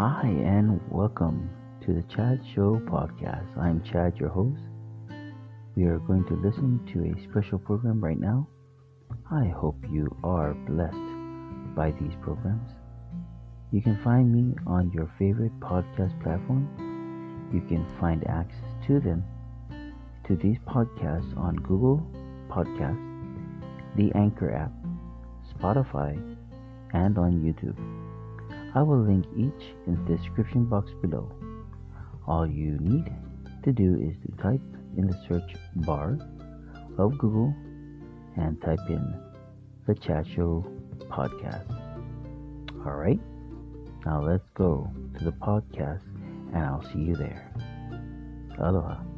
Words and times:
Hi, 0.00 0.28
and 0.28 0.80
welcome 0.88 1.50
to 1.84 1.92
the 1.92 2.02
Chad 2.04 2.40
Show 2.54 2.80
podcast. 2.86 3.54
I'm 3.58 3.82
Chad, 3.82 4.16
your 4.16 4.30
host. 4.30 4.62
We 5.76 5.84
are 5.84 5.98
going 5.98 6.24
to 6.24 6.36
listen 6.36 6.80
to 6.94 7.04
a 7.04 7.28
special 7.28 7.58
program 7.58 8.02
right 8.02 8.18
now. 8.18 8.48
I 9.30 9.48
hope 9.48 9.76
you 9.90 10.08
are 10.24 10.54
blessed 10.54 11.76
by 11.76 11.90
these 12.00 12.14
programs. 12.22 12.70
You 13.72 13.82
can 13.82 14.02
find 14.02 14.32
me 14.32 14.54
on 14.66 14.90
your 14.90 15.12
favorite 15.18 15.52
podcast 15.60 16.18
platform. 16.22 17.50
You 17.52 17.60
can 17.60 17.86
find 18.00 18.26
access 18.26 18.86
to 18.86 19.00
them, 19.00 19.22
to 20.26 20.34
these 20.34 20.56
podcasts 20.66 21.36
on 21.36 21.56
Google 21.56 22.00
Podcasts, 22.48 22.96
the 23.98 24.10
Anchor 24.14 24.50
app, 24.50 24.72
Spotify, 25.54 26.16
and 26.94 27.18
on 27.18 27.42
YouTube. 27.42 27.99
I 28.74 28.82
will 28.82 29.02
link 29.02 29.26
each 29.36 29.74
in 29.86 30.04
the 30.04 30.16
description 30.16 30.64
box 30.64 30.92
below. 31.02 31.30
All 32.26 32.46
you 32.46 32.78
need 32.80 33.12
to 33.64 33.72
do 33.72 33.96
is 33.96 34.16
to 34.24 34.42
type 34.42 34.60
in 34.96 35.06
the 35.06 35.18
search 35.28 35.56
bar 35.76 36.18
of 36.98 37.18
Google 37.18 37.54
and 38.36 38.60
type 38.62 38.78
in 38.88 39.14
the 39.86 39.94
Chad 39.94 40.26
Show 40.34 40.64
podcast. 41.08 41.68
Alright, 42.86 43.20
now 44.06 44.22
let's 44.22 44.48
go 44.54 44.90
to 45.18 45.24
the 45.24 45.32
podcast 45.32 46.02
and 46.54 46.64
I'll 46.64 46.84
see 46.92 47.00
you 47.00 47.16
there. 47.16 47.52
Aloha. 48.58 49.09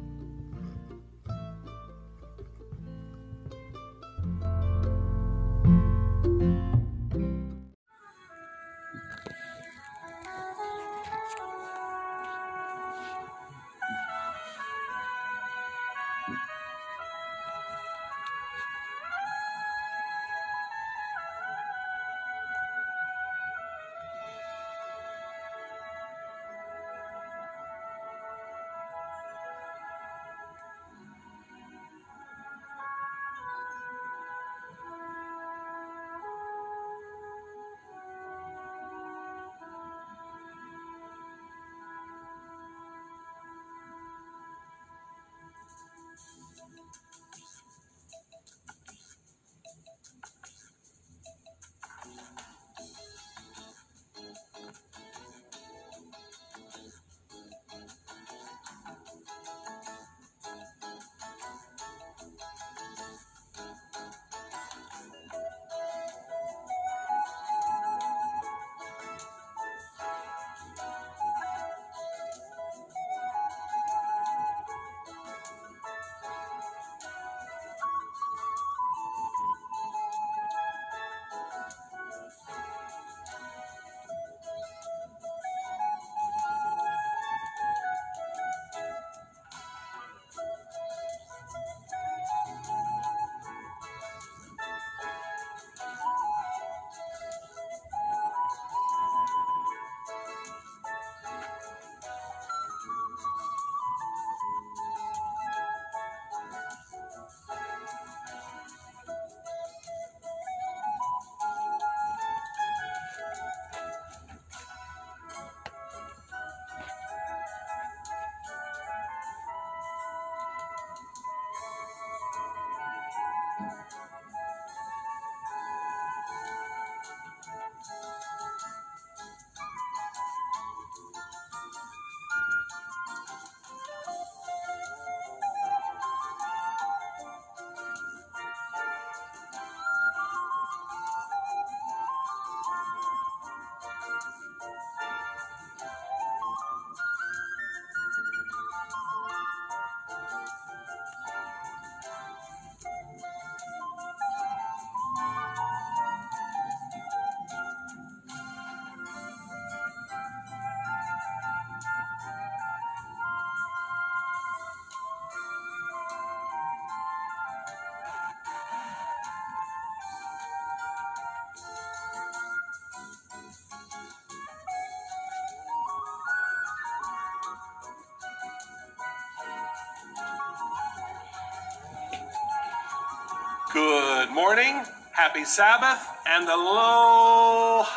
Good 183.73 184.29
morning, 184.29 184.83
happy 185.13 185.43
Sabbath, 185.45 186.07
and 186.27 186.47
aloha. 186.47 187.87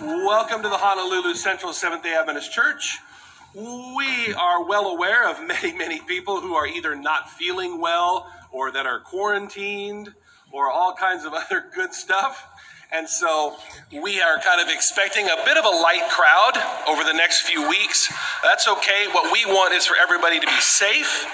Welcome 0.00 0.62
to 0.62 0.70
the 0.70 0.78
Honolulu 0.78 1.34
Central 1.34 1.74
Seventh 1.74 2.04
day 2.04 2.14
Adventist 2.14 2.50
Church. 2.50 3.00
We 3.54 4.32
are 4.32 4.64
well 4.64 4.86
aware 4.86 5.28
of 5.28 5.46
many, 5.46 5.74
many 5.76 6.00
people 6.00 6.40
who 6.40 6.54
are 6.54 6.66
either 6.66 6.96
not 6.96 7.28
feeling 7.28 7.82
well 7.82 8.32
or 8.50 8.72
that 8.72 8.86
are 8.86 9.00
quarantined 9.00 10.14
or 10.50 10.70
all 10.70 10.94
kinds 10.94 11.26
of 11.26 11.34
other 11.34 11.66
good 11.74 11.92
stuff. 11.92 12.46
And 12.90 13.06
so 13.06 13.56
we 13.92 14.22
are 14.22 14.38
kind 14.38 14.62
of 14.62 14.68
expecting 14.74 15.26
a 15.26 15.36
bit 15.44 15.58
of 15.58 15.66
a 15.66 15.68
light 15.68 16.08
crowd 16.08 16.54
over 16.88 17.04
the 17.04 17.12
next 17.12 17.42
few 17.42 17.68
weeks. 17.68 18.10
That's 18.42 18.66
okay. 18.66 19.06
What 19.12 19.30
we 19.30 19.44
want 19.44 19.74
is 19.74 19.84
for 19.84 19.96
everybody 20.00 20.40
to 20.40 20.46
be 20.46 20.60
safe 20.60 21.26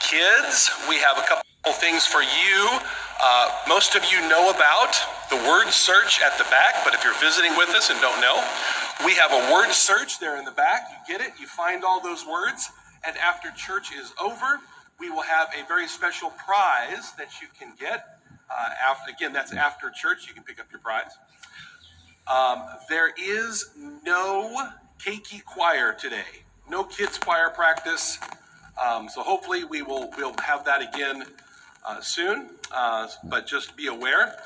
Kids, 0.00 0.70
we 0.88 0.96
have 0.98 1.18
a 1.18 1.26
couple 1.26 1.42
things 1.82 2.06
for 2.06 2.22
you. 2.22 2.78
Uh, 3.22 3.50
most 3.68 3.96
of 3.96 4.04
you 4.12 4.20
know 4.28 4.50
about 4.50 4.94
the 5.30 5.36
word 5.48 5.70
search 5.70 6.20
at 6.22 6.38
the 6.38 6.44
back, 6.44 6.84
but 6.84 6.94
if 6.94 7.02
you're 7.02 7.18
visiting 7.18 7.56
with 7.56 7.70
us 7.70 7.90
and 7.90 8.00
don't 8.00 8.20
know, 8.20 8.38
we 9.04 9.14
have 9.14 9.32
a 9.32 9.52
word 9.52 9.72
search 9.72 10.18
there 10.18 10.36
in 10.38 10.44
the 10.44 10.52
back. 10.52 10.88
You 10.90 11.18
get 11.18 11.26
it, 11.26 11.34
you 11.38 11.46
find 11.46 11.84
all 11.84 12.00
those 12.00 12.24
words, 12.26 12.70
and 13.06 13.16
after 13.18 13.50
church 13.50 13.92
is 13.92 14.12
over, 14.20 14.60
we 14.98 15.10
will 15.10 15.22
have 15.22 15.48
a 15.54 15.66
very 15.66 15.86
special 15.86 16.30
prize 16.30 17.12
that 17.18 17.40
you 17.40 17.48
can 17.58 17.72
get 17.78 18.18
uh, 18.50 18.70
after, 18.88 19.10
again, 19.10 19.32
that's 19.32 19.52
after 19.52 19.90
church. 19.90 20.26
You 20.26 20.34
can 20.34 20.42
pick 20.42 20.60
up 20.60 20.66
your 20.70 20.80
prize. 20.80 21.12
Um, 22.26 22.64
there 22.88 23.12
is 23.20 23.70
no 24.04 24.68
Keiki 24.98 25.44
choir 25.44 25.92
today. 25.92 26.44
No 26.68 26.84
kids 26.84 27.18
choir 27.18 27.50
practice. 27.50 28.18
Um, 28.82 29.08
so 29.08 29.22
hopefully 29.22 29.64
we 29.64 29.82
will 29.82 30.10
we'll 30.16 30.34
have 30.42 30.64
that 30.64 30.82
again 30.82 31.24
uh, 31.84 32.00
soon. 32.00 32.50
Uh, 32.72 33.08
but 33.24 33.46
just 33.46 33.76
be 33.76 33.86
aware. 33.86 34.36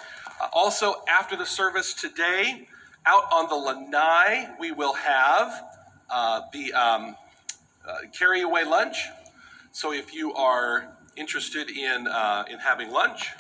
Uh, 0.41 0.49
also, 0.53 1.03
after 1.09 1.37
the 1.37 1.47
service 1.47 1.95
today, 1.95 2.69
out 3.07 3.25
on 3.33 3.49
the 3.49 3.55
lanai, 3.55 4.49
we 4.59 4.73
will 4.73 4.95
have 4.95 5.65
uh, 6.11 6.43
the 6.53 6.73
um, 6.73 7.17
uh, 7.87 7.97
carry 8.17 8.43
away 8.43 8.65
lunch. 8.65 9.07
So 9.73 9.93
if 9.93 10.15
you 10.15 10.35
are 10.35 10.97
interested 11.17 11.71
in 11.71 12.07
uh, 12.09 12.45
in 12.51 12.59
having 12.59 12.91
lunch, 12.91 13.31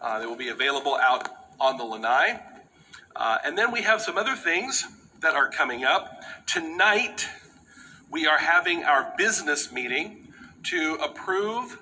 uh, 0.00 0.18
they 0.18 0.26
will 0.26 0.36
be 0.36 0.48
available 0.48 0.96
out 0.96 1.28
on 1.60 1.76
the 1.76 1.84
lanai. 1.84 2.40
Uh, 3.16 3.38
and 3.44 3.56
then 3.56 3.70
we 3.70 3.82
have 3.82 4.00
some 4.00 4.18
other 4.18 4.34
things 4.34 4.86
that 5.20 5.34
are 5.34 5.48
coming 5.48 5.84
up. 5.84 6.22
Tonight, 6.46 7.28
we 8.10 8.26
are 8.26 8.38
having 8.38 8.84
our 8.84 9.14
business 9.16 9.72
meeting 9.72 10.32
to 10.64 10.94
approve 11.02 11.78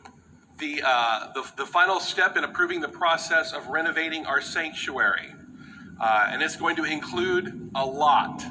the, 0.59 0.83
uh, 0.85 1.33
the, 1.33 1.45
the, 1.57 1.67
final 1.67 1.99
step 1.99 2.37
in 2.37 2.45
approving 2.45 2.81
the 2.81 2.89
process 2.89 3.53
of 3.53 3.67
renovating 3.69 4.27
our 4.27 4.41
sanctuary. 4.41 5.33
Uh, 6.03 6.31
and 6.31 6.43
it's 6.43 6.57
going 6.57 6.75
to 6.75 6.83
include 6.83 7.71
a 7.77 7.87
lot. 7.87 8.45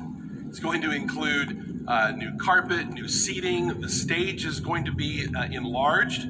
It's 0.48 0.60
going 0.60 0.82
to 0.84 0.92
include 0.92 1.84
uh, 1.86 2.12
new 2.12 2.38
carpet, 2.38 2.88
new 2.88 3.10
seating. 3.10 3.82
The 3.82 3.90
stage 3.90 4.46
is 4.46 4.62
going 4.62 4.86
to 4.86 4.94
be 4.94 5.28
uh, 5.36 5.44
enlarged. 5.52 6.28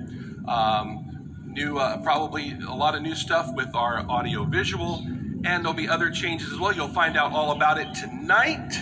Um, 0.48 1.44
new, 1.46 1.78
uh, 1.78 1.98
probably 1.98 2.58
a 2.68 2.74
lot 2.74 2.96
of 2.96 3.04
new 3.04 3.14
stuff 3.14 3.54
with 3.54 3.76
our 3.76 4.04
audio 4.10 4.46
visual, 4.46 5.04
and 5.06 5.64
there'll 5.64 5.74
be 5.74 5.88
other 5.88 6.10
changes 6.10 6.52
as 6.52 6.60
well. 6.60 6.74
You'll 6.74 6.88
find 6.88 7.16
out 7.16 7.34
all 7.34 7.52
about 7.52 7.78
it 7.78 7.94
tonight 7.94 8.74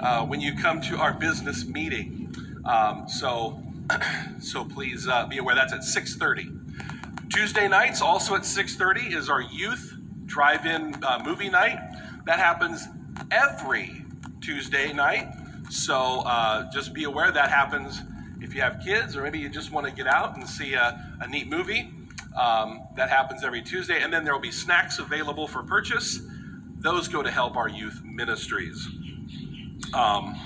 uh, 0.00 0.26
when 0.26 0.40
you 0.40 0.56
come 0.56 0.80
to 0.82 0.96
our 0.96 1.12
business 1.12 1.64
meeting. 1.64 2.34
Um, 2.64 3.08
so, 3.08 3.62
so 4.40 4.64
please 4.64 5.06
uh, 5.06 5.26
be 5.26 5.38
aware 5.38 5.54
that's 5.54 5.72
at 5.72 5.82
6:30. 5.82 7.30
Tuesday 7.32 7.68
nights 7.68 8.02
also 8.02 8.34
at 8.34 8.42
6:30 8.42 9.14
is 9.14 9.28
our 9.28 9.42
youth 9.42 9.95
drive-in 10.36 10.94
uh, 11.02 11.18
movie 11.24 11.48
night. 11.48 11.78
That 12.26 12.38
happens 12.38 12.88
every 13.30 14.04
Tuesday 14.42 14.92
night. 14.92 15.28
So 15.70 16.20
uh, 16.26 16.70
just 16.70 16.92
be 16.92 17.04
aware 17.04 17.32
that 17.32 17.48
happens 17.48 18.02
if 18.42 18.54
you 18.54 18.60
have 18.60 18.82
kids 18.84 19.16
or 19.16 19.22
maybe 19.22 19.38
you 19.38 19.48
just 19.48 19.72
want 19.72 19.86
to 19.86 19.92
get 19.92 20.06
out 20.06 20.36
and 20.36 20.46
see 20.46 20.74
a, 20.74 21.16
a 21.22 21.26
neat 21.26 21.48
movie, 21.48 21.90
um, 22.38 22.82
that 22.96 23.08
happens 23.08 23.44
every 23.44 23.62
Tuesday. 23.62 24.02
And 24.02 24.12
then 24.12 24.24
there 24.24 24.34
will 24.34 24.42
be 24.42 24.50
snacks 24.50 24.98
available 24.98 25.48
for 25.48 25.62
purchase. 25.62 26.20
Those 26.80 27.08
go 27.08 27.22
to 27.22 27.30
help 27.30 27.56
our 27.56 27.70
youth 27.70 28.02
ministries. 28.04 28.86
Um, 29.94 30.38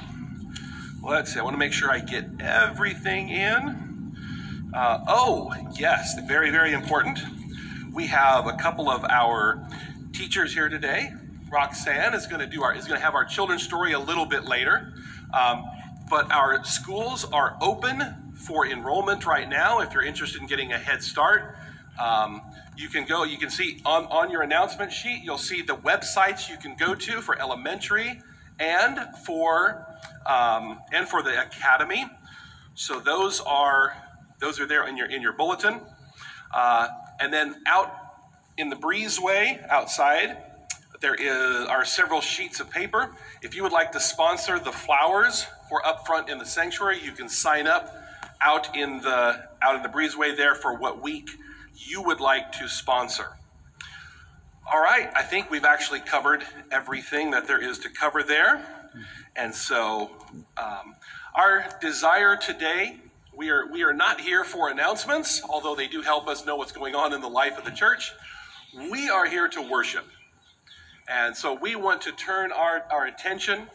let's 1.02 1.34
see, 1.34 1.40
I 1.40 1.42
want 1.42 1.54
to 1.54 1.58
make 1.58 1.72
sure 1.72 1.90
I 1.90 1.98
get 1.98 2.26
everything 2.38 3.30
in. 3.30 4.14
Uh, 4.72 5.00
oh, 5.08 5.52
yes, 5.76 6.16
very, 6.28 6.50
very 6.50 6.74
important. 6.74 7.18
We 7.92 8.06
have 8.06 8.46
a 8.46 8.52
couple 8.52 8.88
of 8.88 9.04
our 9.04 9.66
teachers 10.12 10.54
here 10.54 10.68
today. 10.68 11.12
Roxanne 11.50 12.14
is 12.14 12.28
going 12.28 12.40
to 12.40 12.46
do 12.46 12.62
our 12.62 12.72
is 12.72 12.86
going 12.86 12.98
to 12.98 13.04
have 13.04 13.16
our 13.16 13.24
children's 13.24 13.64
story 13.64 13.92
a 13.92 13.98
little 13.98 14.26
bit 14.26 14.44
later. 14.44 14.94
Um, 15.34 15.64
but 16.08 16.30
our 16.30 16.62
schools 16.64 17.24
are 17.32 17.56
open 17.60 18.32
for 18.36 18.66
enrollment 18.66 19.26
right 19.26 19.48
now. 19.48 19.80
If 19.80 19.92
you're 19.92 20.04
interested 20.04 20.40
in 20.40 20.46
getting 20.46 20.72
a 20.72 20.78
head 20.78 21.02
start, 21.02 21.56
um, 22.00 22.42
you 22.76 22.88
can 22.88 23.06
go, 23.06 23.24
you 23.24 23.38
can 23.38 23.50
see 23.50 23.80
on, 23.84 24.04
on 24.06 24.30
your 24.30 24.42
announcement 24.42 24.92
sheet, 24.92 25.22
you'll 25.24 25.36
see 25.36 25.62
the 25.62 25.76
websites 25.76 26.48
you 26.48 26.58
can 26.58 26.76
go 26.76 26.94
to 26.94 27.20
for 27.20 27.40
elementary 27.40 28.22
and 28.60 29.00
for 29.26 29.84
um, 30.26 30.78
and 30.92 31.08
for 31.08 31.24
the 31.24 31.42
academy. 31.42 32.06
So 32.74 33.00
those 33.00 33.40
are 33.40 33.94
those 34.38 34.60
are 34.60 34.66
there 34.66 34.86
in 34.86 34.96
your 34.96 35.06
in 35.06 35.22
your 35.22 35.32
bulletin. 35.32 35.80
Uh, 36.52 36.88
and 37.20 37.32
then 37.32 37.62
out 37.66 37.94
in 38.56 38.68
the 38.68 38.76
breezeway 38.76 39.66
outside, 39.68 40.36
there 41.00 41.14
is 41.14 41.66
are 41.68 41.84
several 41.84 42.20
sheets 42.20 42.60
of 42.60 42.70
paper. 42.70 43.14
If 43.42 43.54
you 43.54 43.62
would 43.62 43.72
like 43.72 43.92
to 43.92 44.00
sponsor 44.00 44.58
the 44.58 44.72
flowers 44.72 45.46
for 45.70 45.86
up 45.86 46.06
front 46.06 46.28
in 46.28 46.36
the 46.36 46.44
sanctuary. 46.44 47.00
You 47.02 47.12
can 47.12 47.28
sign 47.28 47.66
up 47.66 47.96
out 48.42 48.76
in 48.76 49.00
the 49.00 49.48
out 49.62 49.76
in 49.76 49.82
the 49.82 49.88
breezeway 49.88 50.36
there 50.36 50.54
for 50.54 50.76
what 50.76 51.00
week 51.00 51.30
you 51.74 52.02
would 52.02 52.20
like 52.20 52.52
to 52.52 52.68
sponsor. 52.68 53.28
All 54.70 54.82
right, 54.82 55.10
I 55.16 55.22
think 55.22 55.50
we've 55.50 55.64
actually 55.64 56.00
covered 56.00 56.44
everything 56.70 57.30
that 57.30 57.46
there 57.46 57.60
is 57.60 57.78
to 57.80 57.88
cover 57.88 58.22
there. 58.22 58.64
And 59.36 59.54
so, 59.54 60.10
um, 60.56 60.94
our 61.34 61.64
desire 61.80 62.36
today, 62.36 62.96
we 63.40 63.48
are, 63.48 63.66
we 63.72 63.82
are 63.84 63.94
not 63.94 64.20
here 64.20 64.44
for 64.44 64.68
announcements, 64.68 65.40
although 65.48 65.74
they 65.74 65.86
do 65.86 66.02
help 66.02 66.28
us 66.28 66.44
know 66.44 66.56
what's 66.56 66.72
going 66.72 66.94
on 66.94 67.14
in 67.14 67.22
the 67.22 67.28
life 67.28 67.56
of 67.56 67.64
the 67.64 67.70
church. 67.70 68.12
We 68.90 69.08
are 69.08 69.24
here 69.24 69.48
to 69.48 69.62
worship. 69.62 70.04
And 71.08 71.34
so, 71.34 71.54
we 71.54 71.74
want 71.74 72.02
to 72.02 72.12
turn 72.12 72.52
our, 72.52 72.84
our 72.90 73.06
attention 73.06 73.66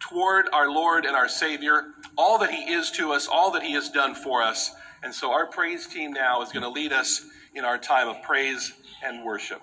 toward 0.00 0.50
our 0.52 0.70
Lord 0.70 1.06
and 1.06 1.16
our 1.16 1.30
Savior, 1.30 1.94
all 2.18 2.36
that 2.40 2.50
He 2.50 2.70
is 2.70 2.90
to 2.90 3.12
us, 3.12 3.26
all 3.26 3.50
that 3.52 3.62
He 3.62 3.72
has 3.72 3.88
done 3.88 4.14
for 4.14 4.42
us. 4.42 4.72
And 5.02 5.14
so 5.14 5.32
our 5.32 5.46
praise 5.46 5.86
team 5.86 6.12
now 6.12 6.42
is 6.42 6.52
going 6.52 6.64
to 6.64 6.68
lead 6.68 6.92
us 6.92 7.24
in 7.54 7.64
our 7.64 7.78
time 7.78 8.08
of 8.08 8.20
praise 8.20 8.74
and 9.02 9.24
worship. 9.24 9.62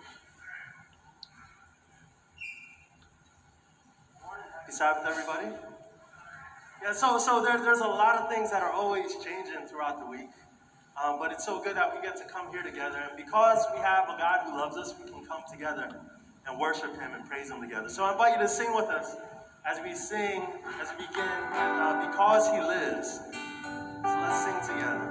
Happy 4.63 4.71
Sabbath, 4.71 5.03
everybody. 5.07 5.72
Yeah, 6.83 6.91
so 6.91 7.17
so 7.17 7.41
there, 7.41 7.57
there's 7.59 7.79
a 7.79 7.87
lot 7.87 8.17
of 8.17 8.29
things 8.29 8.51
that 8.51 8.61
are 8.61 8.71
always 8.71 9.15
changing 9.23 9.67
throughout 9.67 9.99
the 9.99 10.05
week. 10.05 10.29
Um, 11.01 11.17
but 11.17 11.31
it's 11.31 11.45
so 11.45 11.63
good 11.63 11.75
that 11.77 11.95
we 11.95 12.01
get 12.01 12.17
to 12.17 12.25
come 12.25 12.51
here 12.51 12.61
together. 12.61 12.97
And 12.97 13.15
because 13.17 13.65
we 13.73 13.79
have 13.79 14.03
a 14.09 14.17
God 14.17 14.41
who 14.45 14.57
loves 14.57 14.75
us, 14.77 14.93
we 14.99 15.09
can 15.09 15.25
come 15.25 15.41
together 15.49 15.89
and 16.45 16.59
worship 16.59 16.93
Him 16.99 17.13
and 17.13 17.27
praise 17.27 17.49
Him 17.49 17.61
together. 17.61 17.87
So 17.87 18.03
I 18.03 18.11
invite 18.11 18.35
you 18.35 18.41
to 18.41 18.49
sing 18.49 18.75
with 18.75 18.89
us 18.89 19.15
as 19.65 19.79
we 19.81 19.95
sing, 19.95 20.45
as 20.81 20.91
we 20.99 21.07
begin, 21.07 21.23
uh, 21.23 22.05
because 22.05 22.51
he 22.51 22.59
lives. 22.59 23.21
So 24.03 24.19
let's 24.19 24.43
sing 24.43 24.75
together. 24.75 25.09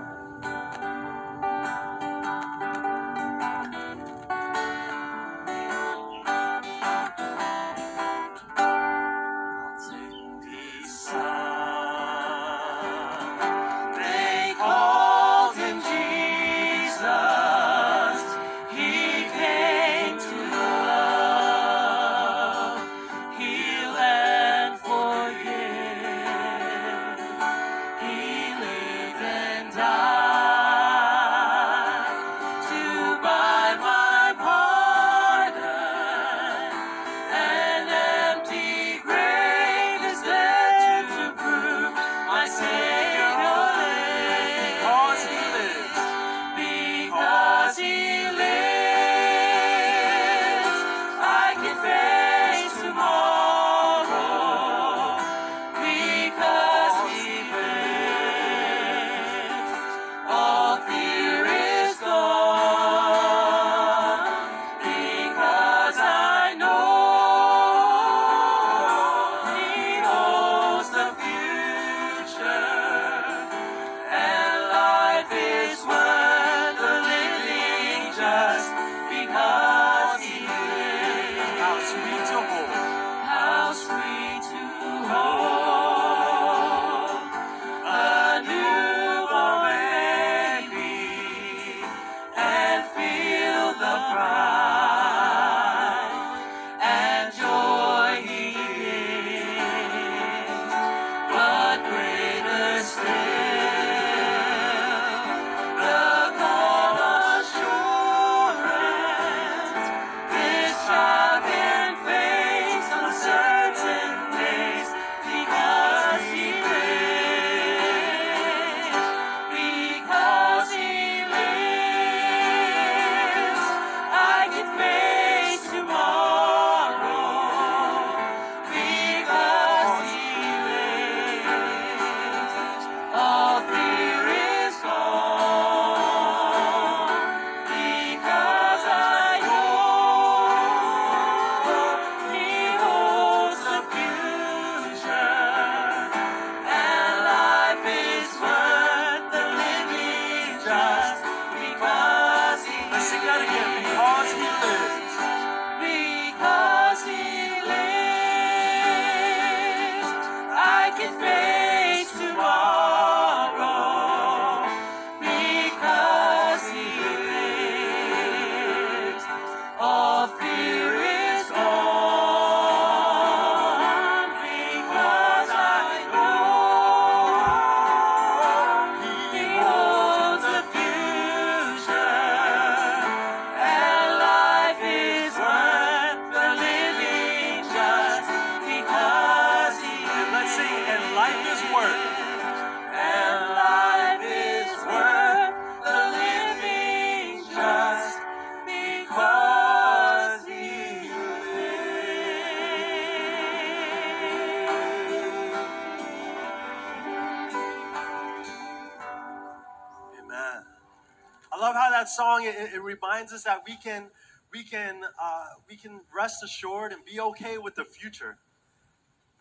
Song 212.42 212.54
it, 212.54 212.74
it, 212.74 212.82
reminds 212.82 213.32
us 213.32 213.44
that 213.44 213.62
we 213.66 213.76
can 213.76 214.08
we 214.52 214.62
can 214.62 215.02
uh, 215.20 215.44
we 215.68 215.76
can 215.76 216.00
rest 216.14 216.42
assured 216.44 216.92
and 216.92 217.04
be 217.04 217.20
okay 217.20 217.58
with 217.58 217.74
the 217.74 217.84
future. 217.84 218.36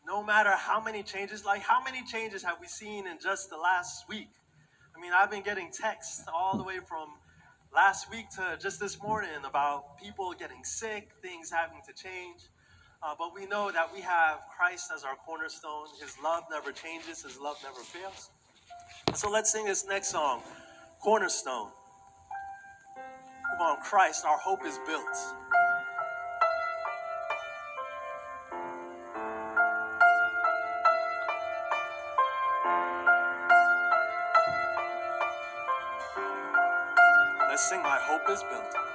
No 0.06 0.24
matter 0.24 0.52
how 0.52 0.82
many 0.82 1.04
changes 1.04 1.46
like 1.46 1.62
how 1.62 1.84
many 1.84 2.04
changes 2.04 2.44
have 2.44 2.58
we 2.60 2.68
seen 2.68 3.08
in 3.08 3.18
just 3.22 3.50
the 3.50 3.58
last 3.58 4.08
week? 4.08 4.30
I 4.96 5.02
mean 5.02 5.12
i've 5.14 5.32
been 5.32 5.44
getting 5.44 5.72
texts 5.72 6.26
all 6.34 6.58
the 6.58 6.64
way 6.64 6.78
from 6.78 7.10
last 7.74 8.12
week 8.12 8.30
to 8.32 8.58
just 8.62 8.80
this 8.80 9.02
morning 9.02 9.46
about 9.48 9.98
people 9.98 10.34
getting 10.38 10.64
sick 10.64 11.10
things 11.22 11.52
having 11.52 11.82
to 11.88 11.94
change. 11.94 12.42
Uh, 13.04 13.16
but 13.18 13.34
we 13.34 13.48
know 13.48 13.72
that 13.72 13.92
we 13.94 14.02
have 14.02 14.42
christ 14.56 14.92
as 14.96 15.04
our 15.04 15.16
cornerstone. 15.16 15.88
His 16.00 16.16
love 16.24 16.44
never 16.52 16.72
changes. 16.72 17.24
His 17.24 17.40
love 17.40 17.58
never 17.64 17.80
fails. 17.80 18.30
So 19.16 19.30
let's 19.30 19.52
sing 19.52 19.66
this 19.66 19.86
next 19.88 20.10
song 20.10 20.42
cornerstone 21.02 21.72
on 23.62 23.78
Christ, 23.82 24.26
our 24.26 24.38
hope 24.38 24.66
is 24.66 24.80
built. 24.88 25.06
Let's 37.50 37.70
sing, 37.70 37.84
My 37.84 38.00
Hope 38.02 38.30
is 38.30 38.42
Built. 38.44 38.91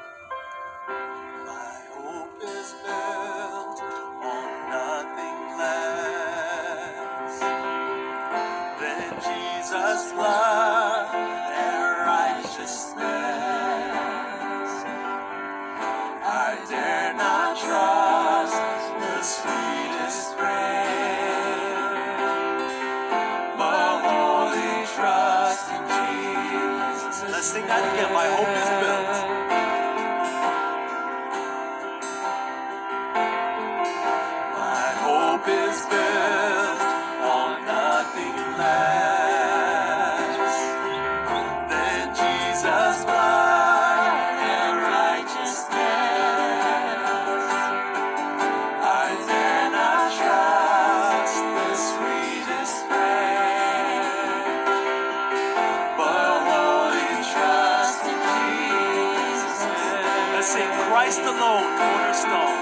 Christ 61.06 61.20
alone, 61.20 61.62
cornerstone. 61.78 62.55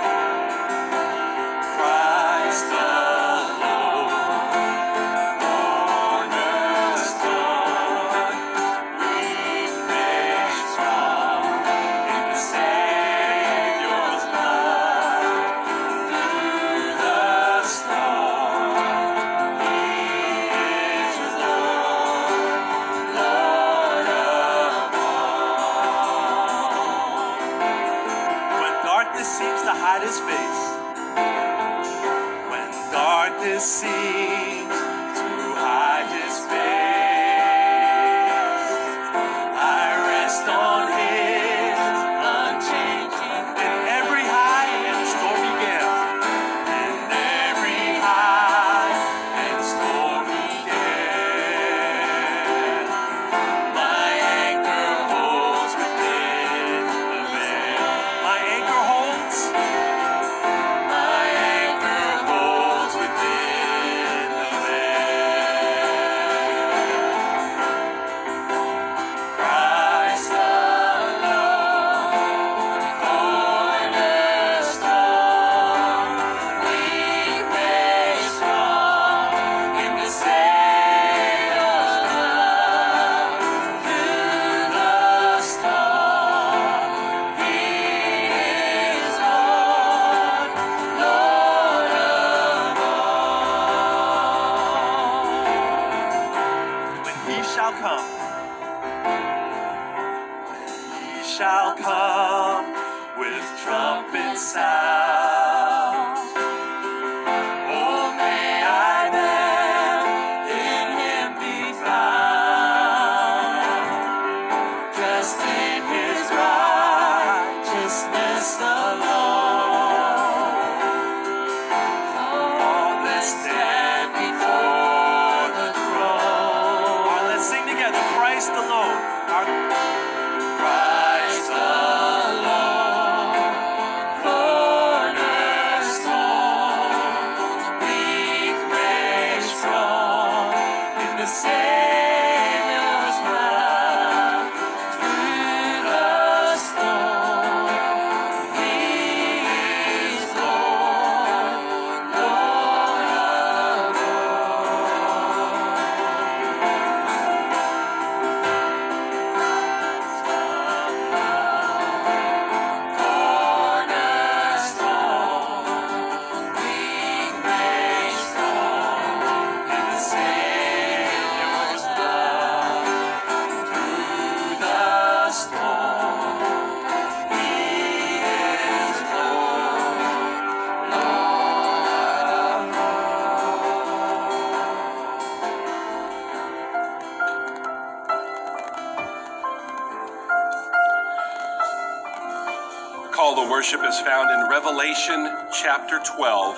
Worship 193.64 193.88
is 193.88 193.98
found 194.00 194.30
in 194.30 194.50
Revelation 194.50 195.26
chapter 195.50 195.98
12. 195.98 196.56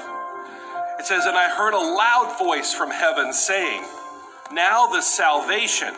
It 0.98 1.06
says, 1.06 1.24
And 1.24 1.36
I 1.36 1.48
heard 1.48 1.72
a 1.72 1.76
loud 1.76 2.36
voice 2.36 2.74
from 2.74 2.90
heaven 2.90 3.32
saying, 3.32 3.84
Now 4.50 4.88
the 4.88 5.00
salvation 5.00 5.94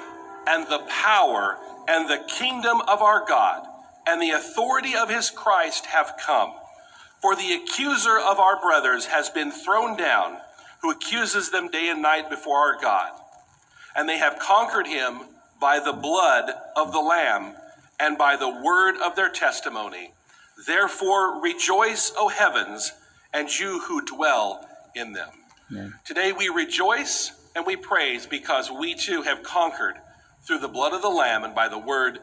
and 0.46 0.66
the 0.66 0.84
power 0.86 1.56
and 1.88 2.10
the 2.10 2.22
kingdom 2.28 2.82
of 2.82 3.00
our 3.00 3.24
God 3.26 3.66
and 4.06 4.20
the 4.20 4.32
authority 4.32 4.94
of 4.96 5.08
his 5.08 5.30
Christ 5.30 5.86
have 5.86 6.12
come. 6.20 6.52
For 7.22 7.34
the 7.34 7.54
accuser 7.54 8.18
of 8.18 8.38
our 8.38 8.60
brothers 8.60 9.06
has 9.06 9.30
been 9.30 9.50
thrown 9.50 9.96
down, 9.96 10.36
who 10.82 10.90
accuses 10.90 11.50
them 11.50 11.70
day 11.70 11.88
and 11.88 12.02
night 12.02 12.28
before 12.28 12.58
our 12.58 12.78
God. 12.82 13.12
And 13.96 14.06
they 14.06 14.18
have 14.18 14.38
conquered 14.38 14.86
him 14.86 15.20
by 15.58 15.80
the 15.80 15.94
blood 15.94 16.50
of 16.76 16.92
the 16.92 17.00
Lamb 17.00 17.54
and 17.98 18.18
by 18.18 18.36
the 18.36 18.50
word 18.50 18.98
of 19.02 19.16
their 19.16 19.30
testimony. 19.30 20.12
Therefore, 20.66 21.40
rejoice, 21.40 22.12
O 22.16 22.28
heavens, 22.28 22.92
and 23.32 23.48
you 23.58 23.80
who 23.80 24.04
dwell 24.04 24.66
in 24.94 25.12
them. 25.12 25.30
Amen. 25.70 25.94
Today 26.04 26.32
we 26.32 26.48
rejoice 26.48 27.32
and 27.54 27.66
we 27.66 27.76
praise 27.76 28.26
because 28.26 28.70
we 28.70 28.94
too 28.94 29.22
have 29.22 29.42
conquered 29.42 29.96
through 30.42 30.58
the 30.58 30.68
blood 30.68 30.92
of 30.92 31.02
the 31.02 31.08
Lamb 31.08 31.44
and 31.44 31.54
by 31.54 31.68
the 31.68 31.78
word 31.78 32.20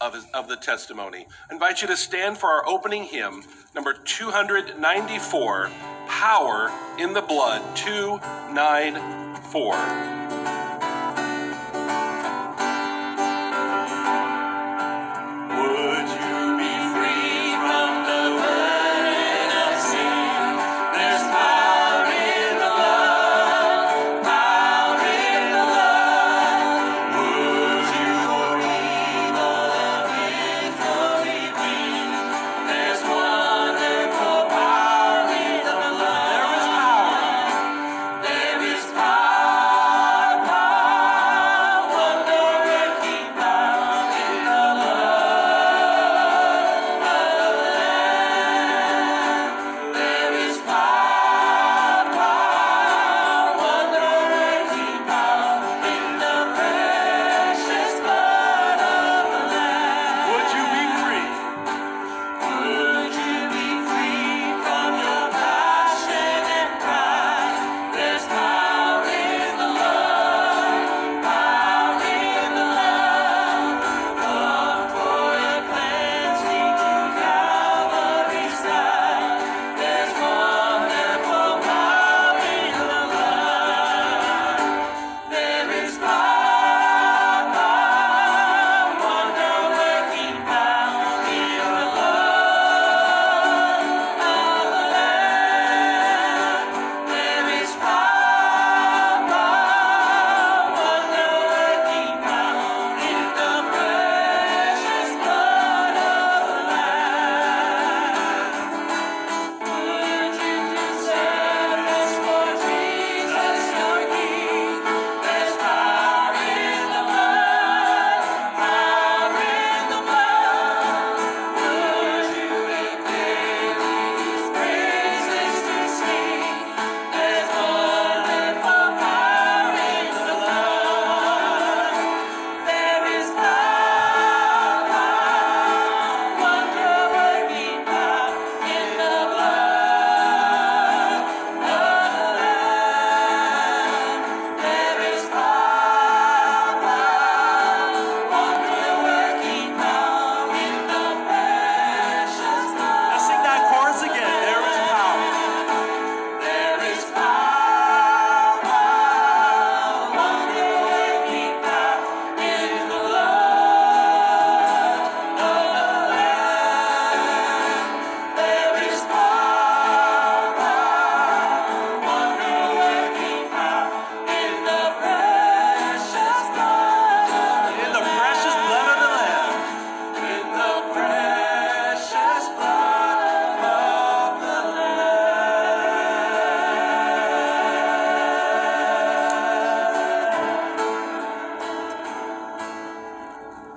of, 0.00 0.14
his, 0.14 0.24
of 0.32 0.48
the 0.48 0.56
testimony. 0.56 1.26
I 1.50 1.54
invite 1.54 1.82
you 1.82 1.88
to 1.88 1.96
stand 1.96 2.38
for 2.38 2.50
our 2.50 2.66
opening 2.68 3.04
hymn, 3.04 3.42
number 3.74 3.94
294 3.94 5.70
Power 6.06 6.70
in 6.98 7.12
the 7.12 7.22
Blood 7.22 7.76
294. 7.76 10.53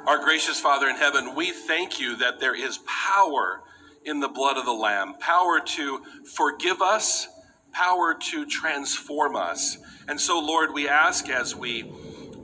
Our 0.08 0.24
gracious 0.24 0.58
Father 0.58 0.88
in 0.88 0.96
heaven, 0.96 1.36
we 1.36 1.52
thank 1.52 2.00
you 2.00 2.16
that 2.16 2.40
there 2.40 2.56
is 2.56 2.80
power 2.86 3.62
in 4.06 4.22
the 4.22 4.30
blood 4.30 4.56
of 4.56 4.64
the 4.64 4.72
Lamb, 4.72 5.16
power 5.20 5.60
to 5.60 6.02
forgive 6.24 6.82
us, 6.82 7.28
power 7.74 8.14
to 8.32 8.46
transform 8.46 9.36
us. 9.36 9.78
And 10.08 10.18
so, 10.18 10.40
Lord, 10.40 10.74
we 10.74 10.88
ask 10.88 11.28
as 11.28 11.58
we 11.58 11.92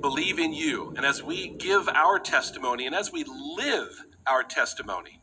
believe 0.02 0.40
in 0.40 0.52
you 0.52 0.94
and 0.98 1.06
as 1.06 1.24
we 1.24 1.48
give 1.48 1.88
our 1.88 2.20
testimony 2.20 2.86
and 2.86 2.94
as 2.94 3.14
we 3.14 3.24
live 3.24 4.08
our 4.28 4.44
testimony, 4.44 5.22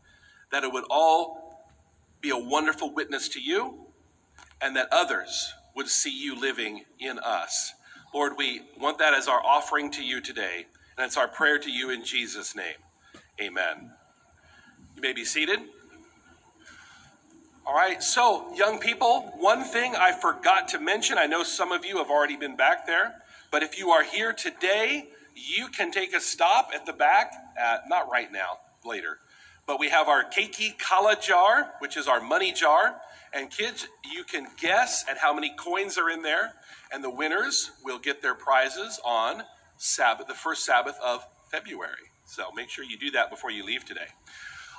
that 0.51 0.63
it 0.63 0.73
would 0.73 0.85
all 0.89 1.67
be 2.21 2.31
a 2.31 2.37
wonderful 2.37 2.91
witness 2.91 3.29
to 3.29 3.39
you 3.39 3.85
and 4.59 4.75
that 4.75 4.87
others 4.91 5.53
would 5.75 5.89
see 5.89 6.09
you 6.09 6.35
living 6.35 6.85
in 6.99 7.19
us. 7.19 7.75
Lord, 8.15 8.33
we 8.35 8.63
want 8.79 8.97
that 8.97 9.13
as 9.13 9.27
our 9.27 9.45
offering 9.45 9.91
to 9.91 10.03
you 10.03 10.21
today. 10.21 10.65
And 11.01 11.07
it's 11.07 11.17
our 11.17 11.27
prayer 11.27 11.57
to 11.57 11.71
you 11.71 11.89
in 11.89 12.05
Jesus' 12.05 12.55
name. 12.55 12.75
Amen. 13.41 13.91
You 14.95 15.01
may 15.01 15.13
be 15.13 15.25
seated. 15.25 15.57
All 17.65 17.73
right, 17.73 18.03
so 18.03 18.53
young 18.53 18.77
people, 18.77 19.33
one 19.35 19.63
thing 19.63 19.95
I 19.95 20.11
forgot 20.11 20.67
to 20.67 20.79
mention, 20.79 21.17
I 21.17 21.25
know 21.25 21.41
some 21.41 21.71
of 21.71 21.83
you 21.85 21.97
have 21.97 22.11
already 22.11 22.37
been 22.37 22.55
back 22.55 22.85
there, 22.85 23.15
but 23.49 23.63
if 23.63 23.79
you 23.79 23.89
are 23.89 24.03
here 24.03 24.31
today, 24.31 25.09
you 25.33 25.69
can 25.69 25.89
take 25.89 26.15
a 26.15 26.19
stop 26.19 26.69
at 26.71 26.85
the 26.85 26.93
back, 26.93 27.33
at, 27.57 27.89
not 27.89 28.11
right 28.11 28.31
now, 28.31 28.59
later. 28.85 29.17
But 29.65 29.79
we 29.79 29.89
have 29.89 30.07
our 30.07 30.23
keiki 30.23 30.77
kala 30.77 31.15
jar, 31.19 31.71
which 31.79 31.97
is 31.97 32.07
our 32.07 32.21
money 32.21 32.51
jar. 32.51 32.97
And 33.33 33.49
kids, 33.49 33.87
you 34.13 34.23
can 34.23 34.45
guess 34.61 35.03
at 35.09 35.17
how 35.17 35.33
many 35.33 35.51
coins 35.57 35.97
are 35.97 36.11
in 36.11 36.21
there. 36.21 36.53
And 36.93 37.03
the 37.03 37.09
winners 37.09 37.71
will 37.83 37.97
get 37.97 38.21
their 38.21 38.35
prizes 38.35 38.99
on 39.03 39.45
Sabbath, 39.81 40.27
the 40.27 40.35
first 40.35 40.63
Sabbath 40.63 40.95
of 41.03 41.25
February. 41.49 42.11
So 42.25 42.51
make 42.55 42.69
sure 42.69 42.85
you 42.85 42.97
do 42.97 43.09
that 43.11 43.31
before 43.31 43.49
you 43.49 43.65
leave 43.65 43.83
today. 43.83 44.07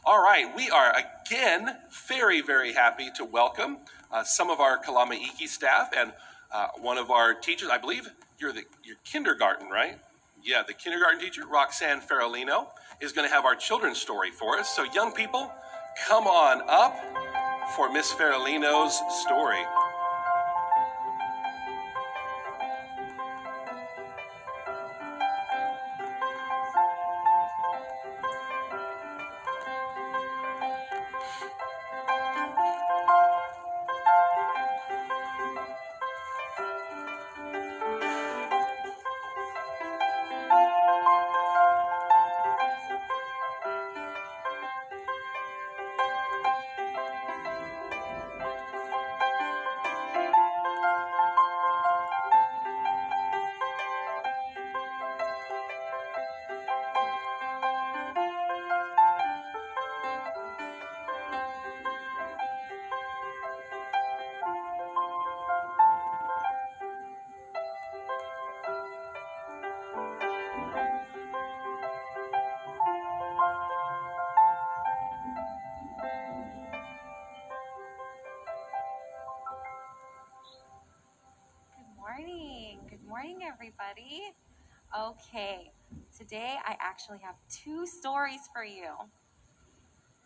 All 0.04 0.22
right, 0.22 0.46
we 0.56 0.70
are 0.70 0.94
again 0.94 1.76
very, 2.08 2.40
very 2.40 2.72
happy 2.72 3.10
to 3.16 3.24
welcome 3.24 3.78
uh, 4.12 4.22
some 4.22 4.48
of 4.48 4.60
our 4.60 4.78
Kalama 4.78 5.14
Iki 5.14 5.48
staff 5.48 5.90
and 5.96 6.12
uh, 6.52 6.68
one 6.80 6.98
of 6.98 7.10
our 7.10 7.34
teachers. 7.34 7.68
I 7.68 7.78
believe 7.78 8.08
you're 8.38 8.52
the 8.52 8.62
you're 8.84 8.96
kindergarten, 9.04 9.68
right? 9.68 9.98
Yeah, 10.44 10.62
the 10.66 10.72
kindergarten 10.72 11.20
teacher, 11.20 11.42
Roxanne 11.46 12.00
Ferrolino, 12.00 12.68
is 13.00 13.12
going 13.12 13.28
to 13.28 13.34
have 13.34 13.44
our 13.44 13.56
children's 13.56 13.98
story 13.98 14.30
for 14.30 14.56
us. 14.56 14.68
So, 14.68 14.84
young 14.92 15.12
people, 15.12 15.52
come 16.06 16.26
on 16.26 16.62
up 16.68 16.96
for 17.76 17.92
Miss 17.92 18.12
Ferrolino's 18.12 19.00
story. 19.22 19.62
Everybody. 83.52 84.22
Okay, 84.98 85.72
today 86.16 86.56
I 86.64 86.76
actually 86.80 87.18
have 87.18 87.34
two 87.50 87.86
stories 87.86 88.40
for 88.54 88.64
you. 88.64 88.88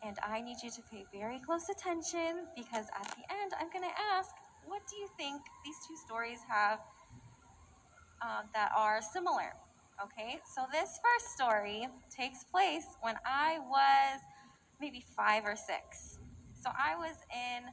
And 0.04 0.16
I 0.22 0.40
need 0.40 0.58
you 0.62 0.70
to 0.70 0.82
pay 0.90 1.04
very 1.12 1.40
close 1.40 1.68
attention 1.68 2.46
because 2.54 2.86
at 2.94 3.08
the 3.08 3.24
end 3.34 3.52
I'm 3.58 3.68
going 3.72 3.88
to 3.88 3.96
ask, 4.14 4.30
what 4.66 4.82
do 4.88 4.96
you 4.96 5.08
think 5.16 5.40
these 5.64 5.76
two 5.88 5.96
stories 6.06 6.38
have 6.48 6.78
um, 8.22 8.48
that 8.54 8.70
are 8.76 9.00
similar? 9.00 9.54
Okay, 10.02 10.38
so 10.54 10.62
this 10.70 11.00
first 11.02 11.34
story 11.34 11.88
takes 12.14 12.44
place 12.44 12.86
when 13.00 13.14
I 13.24 13.58
was 13.68 14.20
maybe 14.80 15.02
five 15.16 15.44
or 15.44 15.56
six. 15.56 16.18
So 16.52 16.70
I 16.70 16.96
was 16.96 17.16
in 17.32 17.64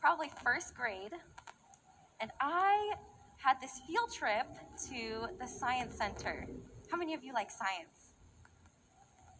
probably 0.00 0.30
first 0.44 0.74
grade, 0.74 1.12
and 2.20 2.30
I 2.40 2.94
had 3.42 3.60
this 3.60 3.80
field 3.86 4.12
trip 4.12 4.46
to 4.88 5.26
the 5.40 5.46
Science 5.46 5.96
Center. 5.96 6.46
How 6.90 6.96
many 6.96 7.12
of 7.12 7.24
you 7.24 7.32
like 7.32 7.50
science? 7.50 8.14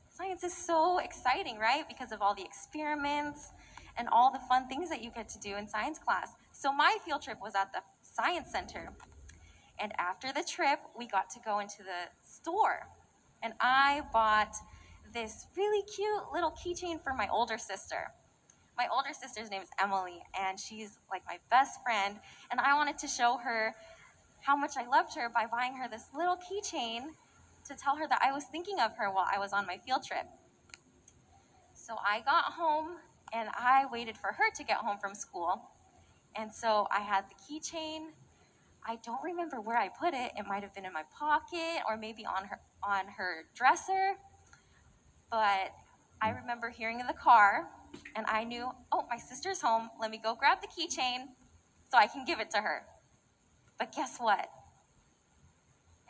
Science 0.08 0.42
is 0.42 0.52
so 0.52 0.98
exciting, 0.98 1.56
right? 1.58 1.84
Because 1.88 2.10
of 2.10 2.20
all 2.20 2.34
the 2.34 2.42
experiments 2.42 3.52
and 3.96 4.08
all 4.10 4.32
the 4.32 4.40
fun 4.48 4.66
things 4.66 4.90
that 4.90 5.04
you 5.04 5.10
get 5.14 5.28
to 5.28 5.38
do 5.38 5.56
in 5.56 5.68
science 5.68 5.98
class. 5.98 6.32
So 6.50 6.72
my 6.72 6.96
field 7.04 7.22
trip 7.22 7.38
was 7.40 7.54
at 7.54 7.72
the 7.72 7.78
Science 8.02 8.50
Center. 8.50 8.92
And 9.78 9.92
after 9.98 10.32
the 10.32 10.42
trip, 10.42 10.80
we 10.98 11.06
got 11.06 11.30
to 11.30 11.40
go 11.44 11.60
into 11.60 11.78
the 11.78 12.10
store. 12.22 12.88
And 13.42 13.52
I 13.60 14.02
bought 14.12 14.54
this 15.14 15.46
really 15.56 15.84
cute 15.94 16.22
little 16.32 16.52
keychain 16.52 17.02
for 17.02 17.14
my 17.14 17.28
older 17.32 17.58
sister 17.58 18.10
my 18.76 18.86
older 18.92 19.10
sister's 19.12 19.50
name 19.50 19.62
is 19.62 19.68
Emily, 19.80 20.22
and 20.38 20.58
she's 20.58 20.98
like 21.10 21.22
my 21.26 21.38
best 21.50 21.82
friend. 21.82 22.16
And 22.50 22.60
I 22.60 22.74
wanted 22.74 22.98
to 22.98 23.08
show 23.08 23.38
her 23.42 23.74
how 24.40 24.56
much 24.56 24.72
I 24.76 24.86
loved 24.86 25.14
her 25.16 25.28
by 25.28 25.46
buying 25.46 25.74
her 25.74 25.88
this 25.88 26.06
little 26.14 26.36
keychain 26.36 27.02
to 27.66 27.74
tell 27.74 27.96
her 27.96 28.08
that 28.08 28.20
I 28.22 28.32
was 28.32 28.44
thinking 28.44 28.80
of 28.80 28.96
her 28.96 29.10
while 29.10 29.26
I 29.32 29.38
was 29.38 29.52
on 29.52 29.66
my 29.66 29.78
field 29.78 30.04
trip. 30.04 30.26
So 31.74 31.94
I 32.04 32.20
got 32.20 32.44
home 32.44 32.96
and 33.32 33.48
I 33.54 33.86
waited 33.90 34.16
for 34.16 34.32
her 34.32 34.50
to 34.56 34.64
get 34.64 34.78
home 34.78 34.98
from 35.00 35.14
school. 35.14 35.62
And 36.34 36.52
so 36.52 36.86
I 36.90 37.00
had 37.00 37.24
the 37.28 37.34
keychain. 37.34 38.08
I 38.86 38.98
don't 39.04 39.22
remember 39.22 39.60
where 39.60 39.76
I 39.76 39.88
put 39.88 40.12
it. 40.14 40.32
It 40.36 40.46
might 40.46 40.62
have 40.62 40.74
been 40.74 40.84
in 40.84 40.92
my 40.92 41.04
pocket 41.16 41.82
or 41.88 41.96
maybe 41.96 42.24
on 42.24 42.46
her 42.46 42.58
on 42.82 43.06
her 43.16 43.44
dresser. 43.54 44.14
But 45.30 45.72
I 46.20 46.30
remember 46.30 46.68
hearing 46.68 46.98
in 46.98 47.06
the 47.06 47.12
car 47.12 47.68
and 48.16 48.26
I 48.26 48.44
knew, 48.44 48.70
oh, 48.90 49.04
my 49.10 49.16
sister's 49.16 49.60
home. 49.60 49.90
Let 50.00 50.10
me 50.10 50.20
go 50.22 50.34
grab 50.34 50.58
the 50.60 50.68
keychain 50.68 51.26
so 51.90 51.98
I 51.98 52.06
can 52.06 52.24
give 52.24 52.40
it 52.40 52.50
to 52.50 52.58
her. 52.58 52.82
But 53.78 53.92
guess 53.94 54.18
what? 54.18 54.48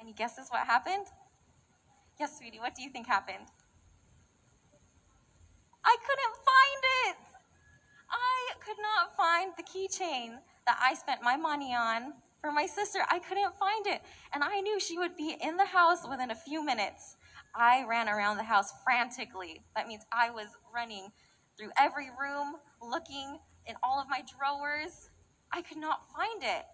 Any 0.01 0.13
guesses 0.13 0.49
what 0.51 0.67
happened? 0.67 1.07
Yes, 2.19 2.39
sweetie, 2.39 2.59
what 2.59 2.75
do 2.75 2.83
you 2.83 2.91
think 2.91 3.07
happened? 3.07 3.47
I 5.85 5.97
couldn't 6.07 6.37
find 6.37 6.83
it. 7.09 7.17
I 8.11 8.53
could 8.65 8.77
not 8.81 9.17
find 9.17 9.53
the 9.57 9.63
keychain 9.63 10.39
that 10.67 10.79
I 10.81 10.95
spent 10.95 11.23
my 11.23 11.37
money 11.37 11.75
on 11.75 12.13
for 12.41 12.53
my 12.53 12.67
sister. 12.67 13.01
I 13.11 13.19
couldn't 13.19 13.57
find 13.57 13.87
it. 13.87 14.03
And 14.33 14.45
I 14.45 14.61
knew 14.61 14.79
she 14.79 14.99
would 14.99 15.17
be 15.17 15.37
in 15.41 15.57
the 15.57 15.65
house 15.65 16.07
within 16.09 16.31
a 16.31 16.35
few 16.35 16.65
minutes. 16.65 17.17
I 17.55 17.85
ran 17.89 18.09
around 18.09 18.37
the 18.37 18.45
house 18.45 18.73
frantically. 18.85 19.63
That 19.77 19.89
means 19.89 20.05
I 20.13 20.31
was 20.31 20.49
running 20.75 21.09
through 21.63 21.71
every 21.79 22.09
room, 22.21 22.57
looking 22.81 23.39
in 23.67 23.77
all 23.85 24.01
of 24.01 24.09
my 24.09 24.23
drawers. 24.37 25.11
I 25.53 25.63
could 25.63 25.79
not 25.79 26.11
find 26.13 26.43
it. 26.43 26.65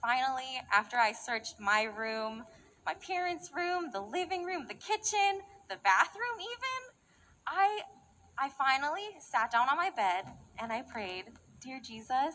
Finally, 0.00 0.62
after 0.72 0.96
I 0.96 1.12
searched 1.12 1.60
my 1.60 1.82
room, 1.82 2.44
my 2.86 2.94
parents' 2.94 3.50
room, 3.54 3.90
the 3.92 4.00
living 4.00 4.44
room, 4.44 4.64
the 4.66 4.74
kitchen, 4.74 5.42
the 5.68 5.76
bathroom, 5.84 6.40
even, 6.40 6.80
I, 7.46 7.80
I 8.38 8.48
finally 8.48 9.02
sat 9.18 9.50
down 9.50 9.68
on 9.68 9.76
my 9.76 9.90
bed 9.90 10.24
and 10.58 10.72
I 10.72 10.80
prayed, 10.80 11.24
Dear 11.60 11.78
Jesus, 11.84 12.34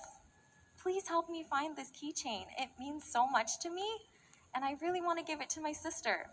please 0.80 1.08
help 1.08 1.32
me 1.32 1.44
find 1.50 1.76
this 1.76 1.92
keychain. 1.92 2.44
It 2.60 2.70
means 2.80 3.04
so 3.06 3.26
much 3.26 3.60
to 3.62 3.72
me, 3.72 3.88
and 4.54 4.64
I 4.64 4.76
really 4.84 5.02
want 5.02 5.18
to 5.18 5.26
give 5.26 5.42
it 5.42 5.50
to 5.52 5.62
my 5.62 5.72
sister. 5.72 6.28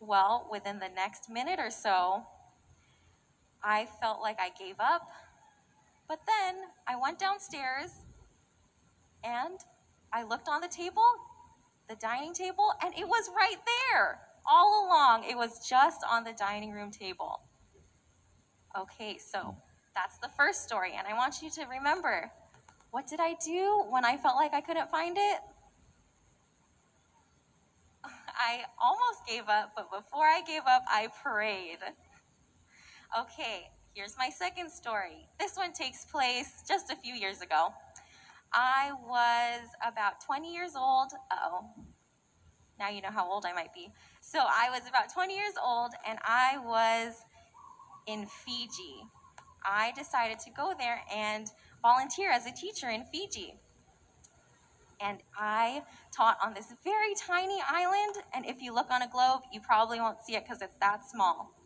Well, 0.00 0.48
within 0.50 0.80
the 0.80 0.88
next 0.88 1.30
minute 1.30 1.60
or 1.60 1.70
so, 1.70 2.24
I 3.62 3.86
felt 4.00 4.20
like 4.20 4.38
I 4.40 4.50
gave 4.58 4.76
up. 4.78 5.08
But 6.08 6.20
then 6.26 6.56
I 6.86 6.96
went 6.96 7.18
downstairs 7.18 7.90
and 9.24 9.58
I 10.12 10.22
looked 10.22 10.48
on 10.48 10.60
the 10.60 10.68
table, 10.68 11.02
the 11.88 11.96
dining 11.96 12.32
table, 12.32 12.72
and 12.82 12.94
it 12.94 13.06
was 13.06 13.30
right 13.36 13.58
there 13.92 14.20
all 14.50 14.86
along, 14.86 15.24
it 15.28 15.36
was 15.36 15.68
just 15.68 16.00
on 16.10 16.24
the 16.24 16.32
dining 16.32 16.72
room 16.72 16.90
table. 16.90 17.40
Okay, 18.78 19.18
so 19.18 19.56
that's 19.94 20.18
the 20.18 20.28
first 20.36 20.64
story, 20.64 20.92
and 20.96 21.06
I 21.06 21.14
want 21.14 21.42
you 21.42 21.50
to 21.50 21.66
remember 21.66 22.30
what 22.90 23.06
did 23.06 23.20
I 23.20 23.34
do 23.44 23.84
when 23.90 24.04
I 24.04 24.16
felt 24.16 24.36
like 24.36 24.54
I 24.54 24.62
couldn't 24.62 24.90
find 24.90 25.16
it? 25.18 25.40
I 28.04 28.62
almost 28.80 29.26
gave 29.28 29.48
up, 29.48 29.72
but 29.76 29.90
before 29.90 30.24
I 30.24 30.40
gave 30.46 30.62
up, 30.66 30.84
I 30.88 31.08
prayed. 31.22 31.78
Okay, 33.16 33.70
here's 33.94 34.18
my 34.18 34.28
second 34.28 34.70
story. 34.70 35.26
This 35.40 35.56
one 35.56 35.72
takes 35.72 36.04
place 36.04 36.62
just 36.68 36.90
a 36.90 36.96
few 36.96 37.14
years 37.14 37.40
ago. 37.40 37.72
I 38.52 38.92
was 39.02 39.66
about 39.86 40.20
20 40.24 40.52
years 40.52 40.72
old. 40.76 41.12
oh. 41.32 41.64
Now 42.78 42.90
you 42.90 43.00
know 43.00 43.10
how 43.10 43.28
old 43.28 43.46
I 43.46 43.54
might 43.54 43.72
be. 43.72 43.88
So 44.20 44.38
I 44.40 44.68
was 44.70 44.82
about 44.86 45.12
20 45.12 45.34
years 45.34 45.54
old 45.62 45.92
and 46.06 46.18
I 46.22 46.58
was 46.58 47.14
in 48.06 48.26
Fiji. 48.26 49.02
I 49.64 49.92
decided 49.96 50.38
to 50.40 50.50
go 50.50 50.74
there 50.78 51.00
and 51.12 51.48
volunteer 51.80 52.30
as 52.30 52.46
a 52.46 52.52
teacher 52.52 52.90
in 52.90 53.04
Fiji. 53.04 53.54
And 55.00 55.18
I 55.36 55.82
taught 56.14 56.36
on 56.44 56.52
this 56.52 56.74
very 56.84 57.14
tiny 57.14 57.58
island. 57.66 58.16
And 58.34 58.44
if 58.44 58.60
you 58.60 58.74
look 58.74 58.90
on 58.90 59.00
a 59.00 59.08
globe, 59.08 59.40
you 59.50 59.60
probably 59.60 59.98
won't 59.98 60.22
see 60.22 60.36
it 60.36 60.44
because 60.44 60.60
it's 60.60 60.76
that 60.80 61.08
small. 61.08 61.57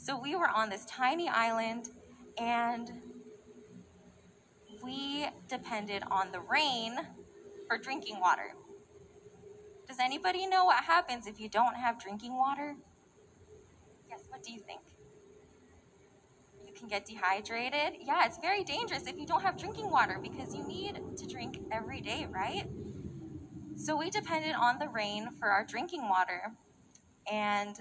So 0.00 0.16
we 0.16 0.36
were 0.36 0.48
on 0.48 0.70
this 0.70 0.84
tiny 0.86 1.28
island 1.28 1.88
and 2.38 2.88
we 4.82 5.26
depended 5.48 6.04
on 6.08 6.30
the 6.30 6.38
rain 6.38 6.96
for 7.66 7.76
drinking 7.76 8.20
water. 8.20 8.54
Does 9.88 9.98
anybody 9.98 10.46
know 10.46 10.64
what 10.64 10.84
happens 10.84 11.26
if 11.26 11.40
you 11.40 11.48
don't 11.48 11.74
have 11.74 11.98
drinking 12.00 12.36
water? 12.36 12.76
Yes, 14.08 14.20
what 14.28 14.42
do 14.44 14.52
you 14.52 14.60
think? 14.60 14.80
You 16.64 16.72
can 16.72 16.86
get 16.86 17.04
dehydrated. 17.04 17.98
Yeah, 18.00 18.24
it's 18.24 18.38
very 18.38 18.62
dangerous 18.62 19.08
if 19.08 19.18
you 19.18 19.26
don't 19.26 19.42
have 19.42 19.58
drinking 19.58 19.90
water 19.90 20.20
because 20.22 20.54
you 20.54 20.66
need 20.66 21.00
to 21.16 21.26
drink 21.26 21.58
every 21.72 22.00
day, 22.00 22.28
right? 22.30 22.68
So 23.74 23.96
we 23.96 24.10
depended 24.10 24.54
on 24.54 24.78
the 24.78 24.88
rain 24.88 25.30
for 25.40 25.48
our 25.48 25.64
drinking 25.64 26.08
water. 26.08 26.52
And 27.30 27.80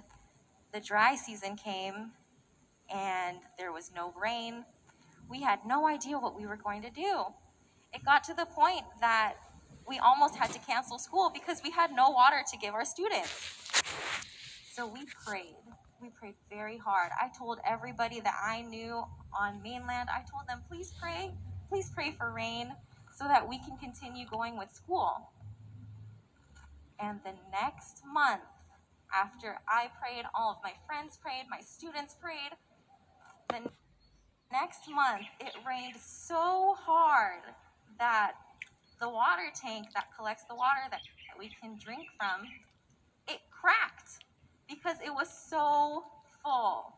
the 0.77 0.85
dry 0.85 1.15
season 1.15 1.55
came 1.55 2.11
and 2.93 3.37
there 3.57 3.71
was 3.71 3.91
no 3.95 4.13
rain. 4.21 4.63
We 5.27 5.41
had 5.41 5.59
no 5.65 5.87
idea 5.87 6.19
what 6.19 6.37
we 6.37 6.45
were 6.45 6.55
going 6.55 6.83
to 6.83 6.91
do. 6.91 7.23
It 7.93 8.05
got 8.05 8.23
to 8.25 8.35
the 8.35 8.45
point 8.45 8.83
that 9.01 9.33
we 9.87 9.97
almost 9.97 10.35
had 10.35 10.51
to 10.51 10.59
cancel 10.59 10.99
school 10.99 11.31
because 11.33 11.61
we 11.63 11.71
had 11.71 11.91
no 11.93 12.11
water 12.11 12.43
to 12.51 12.57
give 12.59 12.75
our 12.75 12.85
students. 12.85 13.33
So 14.71 14.85
we 14.85 14.99
prayed. 15.25 15.55
We 15.99 16.09
prayed 16.09 16.35
very 16.47 16.77
hard. 16.77 17.09
I 17.19 17.29
told 17.35 17.57
everybody 17.65 18.19
that 18.19 18.35
I 18.39 18.61
knew 18.61 19.03
on 19.37 19.63
mainland, 19.63 20.09
I 20.13 20.19
told 20.29 20.47
them, 20.47 20.61
please 20.69 20.93
pray, 21.01 21.31
please 21.69 21.89
pray 21.89 22.11
for 22.11 22.31
rain 22.31 22.71
so 23.17 23.23
that 23.23 23.49
we 23.49 23.57
can 23.57 23.77
continue 23.77 24.27
going 24.27 24.59
with 24.59 24.69
school. 24.71 25.31
And 26.99 27.19
the 27.23 27.33
next 27.51 28.03
month, 28.05 28.43
after 29.13 29.57
I 29.67 29.89
prayed, 30.01 30.25
all 30.35 30.51
of 30.51 30.57
my 30.63 30.73
friends 30.85 31.17
prayed, 31.21 31.45
my 31.49 31.61
students 31.61 32.15
prayed, 32.19 32.51
the 33.49 33.69
next 34.51 34.89
month 34.89 35.27
it 35.39 35.53
rained 35.67 35.95
so 35.99 36.75
hard 36.77 37.41
that 37.99 38.33
the 38.99 39.09
water 39.09 39.49
tank 39.53 39.87
that 39.93 40.07
collects 40.17 40.43
the 40.49 40.55
water 40.55 40.81
that 40.91 41.01
we 41.37 41.51
can 41.61 41.77
drink 41.77 42.07
from, 42.17 42.47
it 43.27 43.39
cracked 43.51 44.23
because 44.69 44.97
it 45.05 45.13
was 45.13 45.29
so 45.29 46.03
full. 46.43 46.93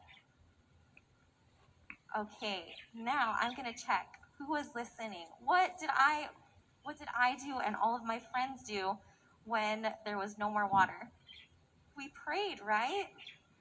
Okay, 2.18 2.74
now 2.96 3.36
I'm 3.40 3.56
gonna 3.56 3.74
check 3.74 4.08
who 4.38 4.50
was 4.50 4.68
listening. 4.74 5.28
What 5.44 5.78
did 5.80 5.90
I 5.94 6.30
what 6.84 6.98
did 6.98 7.08
I 7.16 7.36
do 7.36 7.60
and 7.60 7.76
all 7.76 7.96
of 7.96 8.04
my 8.04 8.20
friends 8.32 8.64
do 8.64 8.98
when 9.46 9.94
there 10.06 10.18
was 10.18 10.38
no 10.38 10.50
more 10.50 10.68
water? 10.68 11.12
We 12.00 12.08
prayed, 12.16 12.62
right? 12.66 13.08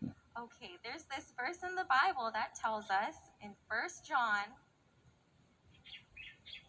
Okay, 0.01 0.71
there's 0.85 1.03
this 1.11 1.33
verse 1.37 1.69
in 1.69 1.75
the 1.75 1.87
Bible 1.91 2.31
that 2.33 2.55
tells 2.55 2.85
us 2.85 3.17
in 3.43 3.51
First 3.69 4.07
John 4.07 4.45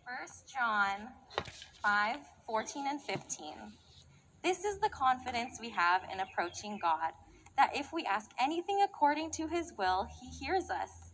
1 0.04 0.18
John 0.52 1.10
5 1.84 2.18
14 2.48 2.88
and 2.88 3.00
15. 3.00 3.54
This 4.44 4.64
is 4.64 4.80
the 4.80 4.90
confidence 4.90 5.60
we 5.62 5.70
have 5.70 6.02
in 6.12 6.22
approaching 6.22 6.80
God 6.82 7.12
that 7.56 7.70
if 7.76 7.94
we 7.94 8.04
ask 8.06 8.32
anything 8.40 8.80
according 8.84 9.30
to 9.34 9.48
his 9.48 9.72
will, 9.78 10.08
he 10.20 10.44
hears 10.44 10.72
us. 10.72 11.12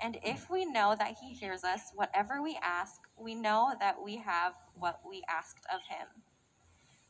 And 0.00 0.20
if 0.22 0.48
we 0.48 0.66
know 0.66 0.94
that 0.96 1.16
he 1.20 1.34
hears 1.34 1.64
us, 1.64 1.80
whatever 1.96 2.40
we 2.40 2.56
ask, 2.62 3.00
we 3.18 3.34
know 3.34 3.72
that 3.80 3.96
we 4.04 4.18
have 4.18 4.52
what 4.78 5.00
we 5.04 5.24
asked 5.28 5.66
of 5.74 5.80
him. 5.88 6.06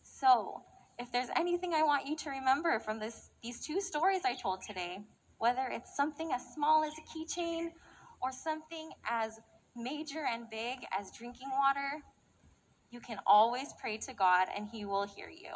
So, 0.03 0.63
if 0.99 1.13
there's 1.13 1.29
anything 1.37 1.75
I 1.75 1.83
want 1.83 2.07
you 2.07 2.17
to 2.17 2.31
remember 2.31 2.79
from 2.79 2.99
this, 2.99 3.31
these 3.43 3.65
two 3.65 3.81
stories 3.81 4.23
I 4.25 4.35
told 4.35 4.61
today, 4.67 5.01
whether 5.39 5.67
it's 5.71 5.95
something 5.97 6.31
as 6.33 6.43
small 6.55 6.85
as 6.85 6.93
a 6.93 7.19
keychain 7.19 7.69
or 8.23 8.33
something 8.33 8.91
as 9.09 9.39
major 9.77 10.25
and 10.31 10.49
big 10.51 10.79
as 10.99 11.11
drinking 11.11 11.51
water, 11.51 12.03
you 12.91 13.01
can 13.01 13.19
always 13.27 13.75
pray 13.79 13.99
to 13.99 14.15
God 14.15 14.49
and 14.57 14.69
He 14.73 14.85
will 14.85 15.07
hear 15.07 15.29
you. 15.29 15.53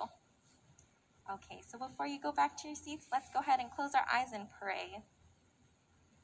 Okay, 1.32 1.62
so 1.66 1.78
before 1.78 2.06
you 2.06 2.20
go 2.20 2.32
back 2.32 2.60
to 2.60 2.68
your 2.68 2.74
seats, 2.74 3.06
let's 3.10 3.30
go 3.32 3.40
ahead 3.40 3.60
and 3.60 3.70
close 3.70 3.92
our 3.94 4.04
eyes 4.12 4.32
and 4.34 4.46
pray. 4.60 5.02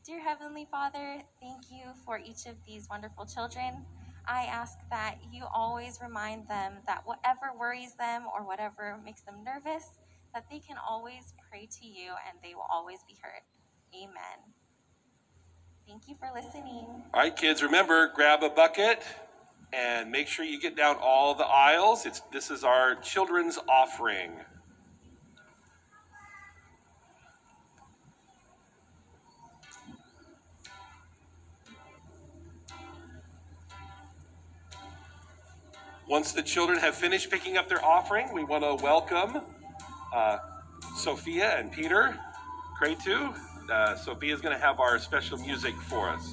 Dear 0.05 0.21
Heavenly 0.21 0.67
Father, 0.71 1.23
thank 1.41 1.71
you 1.71 1.93
for 2.05 2.19
each 2.19 2.47
of 2.47 2.57
these 2.67 2.87
wonderful 2.91 3.25
children. 3.25 3.87
I 4.29 4.45
ask 4.45 4.79
that 4.91 5.17
you 5.33 5.45
always 5.55 5.99
remind 6.03 6.49
them 6.49 6.75
that 6.87 7.03
whatever 7.05 7.53
worries 7.59 7.95
them 7.97 8.25
or 8.35 8.47
whatever 8.47 8.99
makes 9.05 9.23
them 9.23 9.45
nervous, 9.45 9.85
that 10.35 10.47
they 10.51 10.59
can 10.59 10.77
always 10.89 11.35
pray 11.51 11.69
to 11.81 11.87
you 11.87 12.11
and 12.29 12.39
they 12.43 12.55
will 12.55 12.67
always 12.73 13.01
be 13.09 13.17
heard. 13.23 13.43
Amen. 13.95 14.53
Thank 15.87 16.09
you 16.09 16.17
for 16.19 16.29
listening. 16.35 16.87
All 17.15 17.21
right, 17.21 17.35
kids, 17.37 17.63
remember 17.63 18.11
grab 18.15 18.43
a 18.43 18.51
bucket 18.51 19.03
and 19.73 20.11
make 20.11 20.29
sure 20.29 20.45
you 20.45 20.61
get 20.61 20.77
down 20.77 20.97
all 21.01 21.35
the 21.35 21.47
aisles. 21.47 22.07
It's 22.07 22.21
this 22.33 22.51
is 22.51 22.65
our 22.65 22.97
children's 22.97 23.59
offering. 23.69 24.33
Once 36.09 36.31
the 36.31 36.43
children 36.43 36.79
have 36.79 36.95
finished 36.95 37.31
picking 37.33 37.57
up 37.57 37.69
their 37.69 37.85
offering, 37.85 38.33
we 38.33 38.45
want 38.45 38.63
to 38.63 38.85
welcome 38.85 39.41
uh, 40.15 40.39
Sophia 40.95 41.59
and 41.59 41.73
Peter 41.73 42.17
Kretu 42.81 43.35
uh, 43.69 43.97
is 44.23 44.41
going 44.41 44.55
to 44.55 44.63
have 44.63 44.79
our 44.79 45.01
special 45.01 45.37
music 45.39 45.75
for 45.75 46.09
us. 46.09 46.33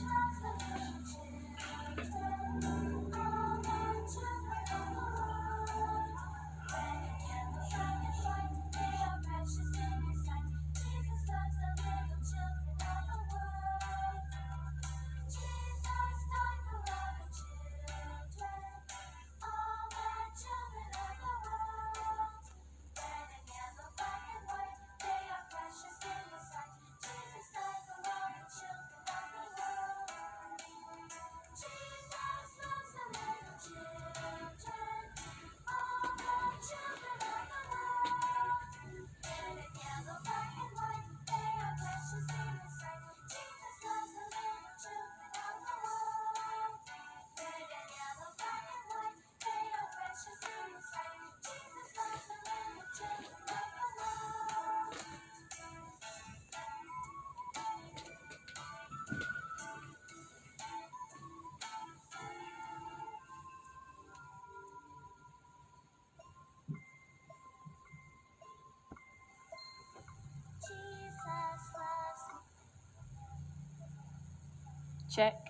Check. 75.14 75.50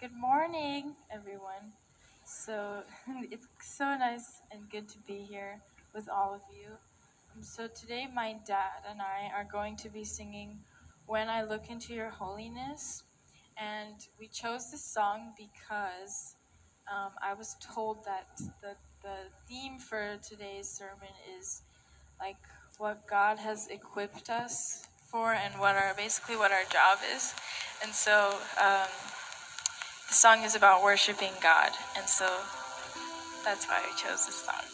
Good 0.00 0.12
morning, 0.12 0.96
everyone. 1.08 1.70
So 2.24 2.82
it's 3.30 3.46
so 3.60 3.84
nice 3.96 4.42
and 4.50 4.68
good 4.70 4.88
to 4.88 4.98
be 5.06 5.18
here 5.18 5.60
with 5.94 6.08
all 6.08 6.34
of 6.34 6.40
you. 6.50 6.66
Um, 7.32 7.44
so 7.44 7.68
today, 7.68 8.08
my 8.12 8.34
dad 8.44 8.82
and 8.90 9.00
I 9.00 9.30
are 9.36 9.44
going 9.44 9.76
to 9.76 9.88
be 9.88 10.02
singing 10.02 10.58
"When 11.06 11.28
I 11.28 11.44
Look 11.44 11.70
into 11.70 11.94
Your 11.94 12.10
Holiness," 12.10 13.04
and 13.56 13.94
we 14.18 14.26
chose 14.26 14.72
this 14.72 14.84
song 14.84 15.32
because 15.38 16.34
um, 16.92 17.12
I 17.22 17.34
was 17.34 17.54
told 17.62 18.04
that 18.04 18.36
the 18.62 18.74
the 19.04 19.30
theme 19.46 19.78
for 19.78 20.18
today's 20.28 20.68
sermon 20.68 21.14
is 21.38 21.62
like 22.18 22.42
what 22.78 23.06
God 23.06 23.38
has 23.38 23.68
equipped 23.68 24.28
us 24.28 24.88
for 25.12 25.34
and 25.34 25.60
what 25.60 25.76
our 25.76 25.92
basically 25.94 26.36
what 26.36 26.50
our 26.50 26.64
job 26.72 26.98
is. 27.14 27.34
And 27.82 27.92
so 27.92 28.30
um, 28.56 28.88
the 30.08 30.14
song 30.14 30.42
is 30.42 30.56
about 30.56 30.82
worshiping 30.82 31.32
God, 31.42 31.70
and 31.96 32.08
so 32.08 32.26
that's 33.44 33.66
why 33.68 33.82
I 33.84 33.96
chose 33.96 34.24
this 34.24 34.36
song. 34.36 34.71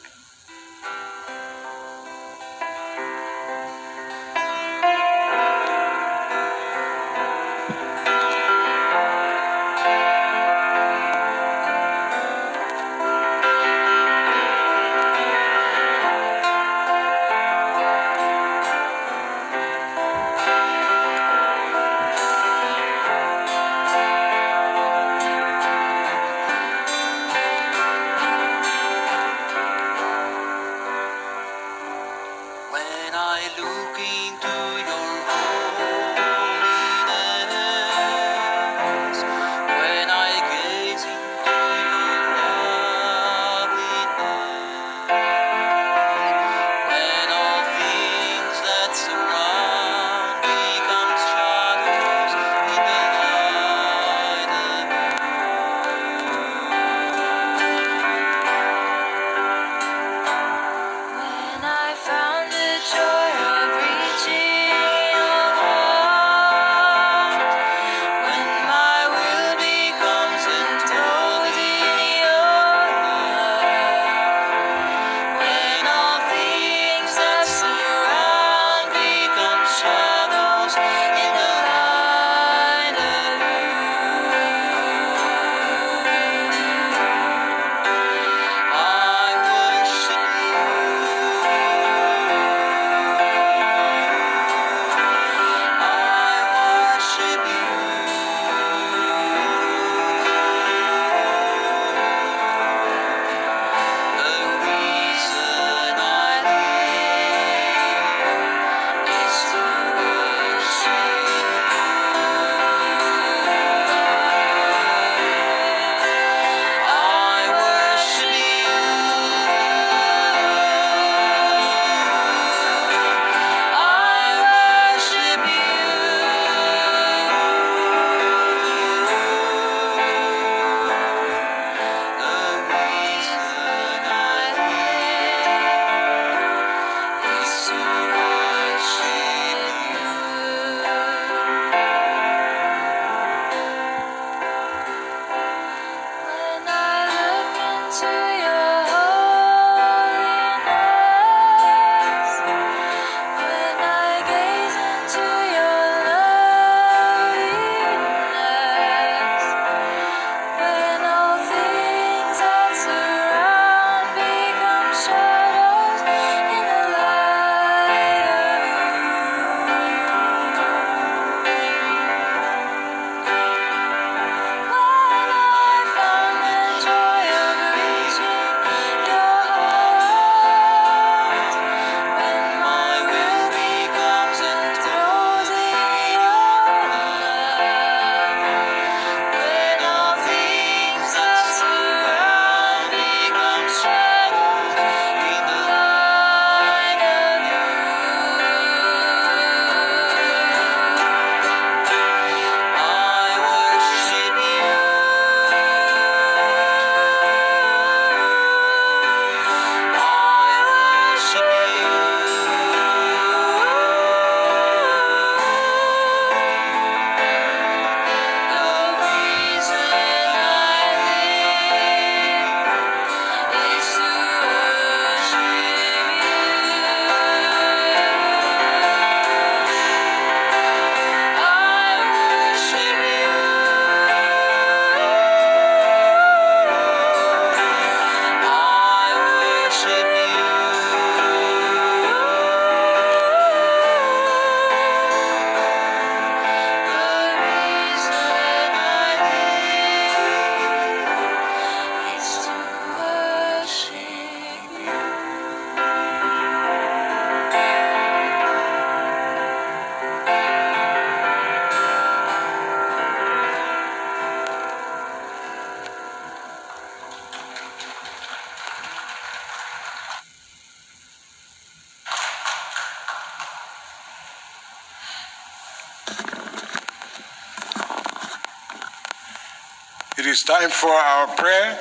Is 280.39 280.45
time 280.45 280.70
for 280.70 280.91
our 280.91 281.26
prayer, 281.36 281.78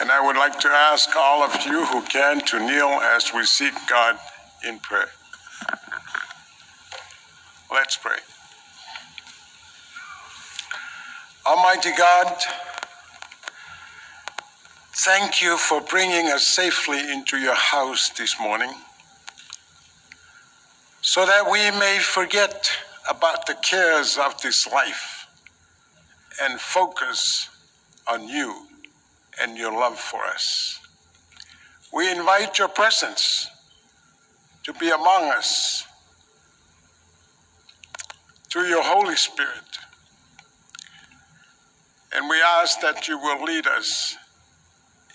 and 0.00 0.10
I 0.10 0.24
would 0.24 0.36
like 0.36 0.58
to 0.60 0.68
ask 0.68 1.16
all 1.16 1.42
of 1.42 1.64
you 1.64 1.84
who 1.86 2.02
can 2.02 2.40
to 2.40 2.58
kneel 2.58 3.00
as 3.16 3.32
we 3.32 3.44
seek 3.44 3.72
God 3.88 4.18
in 4.66 4.78
prayer. 4.80 5.08
Let's 7.72 7.96
pray. 7.96 8.18
Almighty 11.46 11.90
God, 11.96 12.36
thank 14.96 15.40
you 15.40 15.56
for 15.56 15.80
bringing 15.80 16.28
us 16.28 16.46
safely 16.46 16.98
into 16.98 17.38
your 17.38 17.54
house 17.54 18.10
this 18.10 18.38
morning 18.38 18.72
so 21.00 21.24
that 21.24 21.50
we 21.50 21.70
may 21.78 21.98
forget 21.98 22.70
about 23.08 23.46
the 23.46 23.54
cares 23.62 24.18
of 24.18 24.38
this 24.42 24.66
life 24.70 25.17
and 26.42 26.60
focus 26.60 27.48
on 28.06 28.28
you 28.28 28.66
and 29.40 29.56
your 29.56 29.72
love 29.72 29.98
for 29.98 30.24
us. 30.24 30.80
We 31.92 32.10
invite 32.10 32.58
your 32.58 32.68
presence 32.68 33.48
to 34.64 34.72
be 34.74 34.90
among 34.90 35.30
us 35.30 35.86
through 38.50 38.66
your 38.66 38.82
Holy 38.82 39.16
Spirit. 39.16 39.78
And 42.14 42.28
we 42.28 42.36
ask 42.60 42.80
that 42.80 43.08
you 43.08 43.18
will 43.18 43.42
lead 43.44 43.66
us 43.66 44.16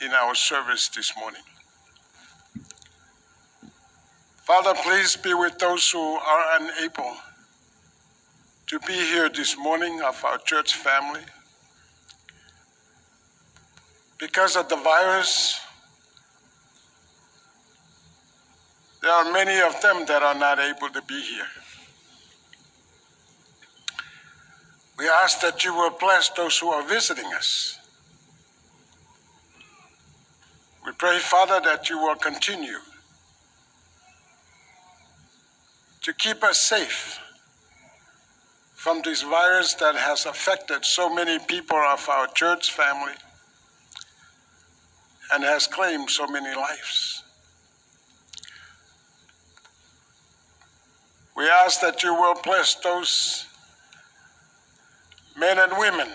in 0.01 0.11
our 0.11 0.35
service 0.35 0.89
this 0.89 1.13
morning. 1.17 1.41
Father, 4.43 4.73
please 4.83 5.15
be 5.15 5.33
with 5.33 5.57
those 5.57 5.89
who 5.89 5.99
are 5.99 6.59
unable 6.59 7.15
to 8.73 8.79
be 8.87 8.93
here 8.93 9.29
this 9.29 9.55
morning 9.55 10.01
of 10.01 10.25
our 10.25 10.39
church 10.39 10.73
family. 10.73 11.21
Because 14.17 14.55
of 14.55 14.67
the 14.67 14.75
virus, 14.77 15.59
there 19.03 19.11
are 19.11 19.31
many 19.31 19.61
of 19.61 19.79
them 19.83 20.07
that 20.07 20.23
are 20.23 20.33
not 20.33 20.57
able 20.57 20.89
to 20.89 21.03
be 21.03 21.21
here. 21.21 21.45
We 24.97 25.07
ask 25.07 25.39
that 25.41 25.63
you 25.63 25.75
will 25.75 25.95
bless 25.99 26.29
those 26.29 26.57
who 26.57 26.69
are 26.69 26.81
visiting 26.81 27.31
us. 27.35 27.77
We 30.83 30.93
pray, 30.93 31.19
Father, 31.19 31.61
that 31.63 31.91
you 31.91 31.99
will 31.99 32.15
continue 32.15 32.79
to 36.01 36.13
keep 36.15 36.43
us 36.43 36.57
safe 36.57 37.19
from 38.83 39.01
this 39.05 39.21
virus 39.21 39.75
that 39.75 39.95
has 39.95 40.25
affected 40.25 40.83
so 40.83 41.07
many 41.07 41.39
people 41.47 41.77
of 41.77 42.09
our 42.09 42.27
church 42.27 42.73
family 42.73 43.13
and 45.31 45.41
has 45.41 45.67
claimed 45.67 46.09
so 46.09 46.27
many 46.27 46.53
lives. 46.53 47.23
We 51.37 51.45
ask 51.45 51.79
that 51.79 52.03
you 52.03 52.13
will 52.13 52.35
bless 52.43 52.75
those 52.75 53.45
men 55.39 55.57
and 55.59 55.71
women 55.77 56.09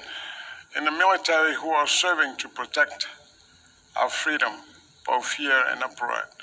in 0.77 0.85
the 0.85 0.91
military 0.91 1.55
who 1.55 1.71
are 1.71 1.87
serving 1.87 2.37
to 2.37 2.51
protect 2.51 3.07
our 3.97 4.11
freedom, 4.11 4.53
both 5.07 5.33
here 5.33 5.65
and 5.71 5.83
abroad. 5.83 6.38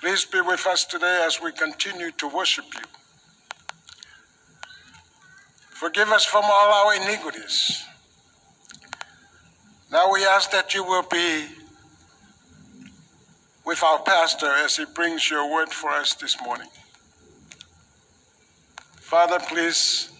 Please 0.00 0.24
be 0.24 0.40
with 0.40 0.66
us 0.66 0.86
today 0.86 1.22
as 1.26 1.42
we 1.42 1.52
continue 1.52 2.10
to 2.12 2.26
worship 2.28 2.64
you. 2.74 2.82
Forgive 5.72 6.08
us 6.08 6.24
from 6.24 6.44
all 6.44 6.72
our 6.72 6.94
iniquities. 6.94 7.84
Now 9.92 10.10
we 10.10 10.24
ask 10.24 10.50
that 10.52 10.72
you 10.74 10.84
will 10.84 11.02
be 11.02 11.48
with 13.66 13.82
our 13.84 13.98
pastor 13.98 14.46
as 14.46 14.78
he 14.78 14.86
brings 14.94 15.30
your 15.30 15.52
word 15.52 15.68
for 15.68 15.90
us 15.90 16.14
this 16.14 16.40
morning. 16.42 16.68
Father, 19.00 19.38
please 19.38 20.10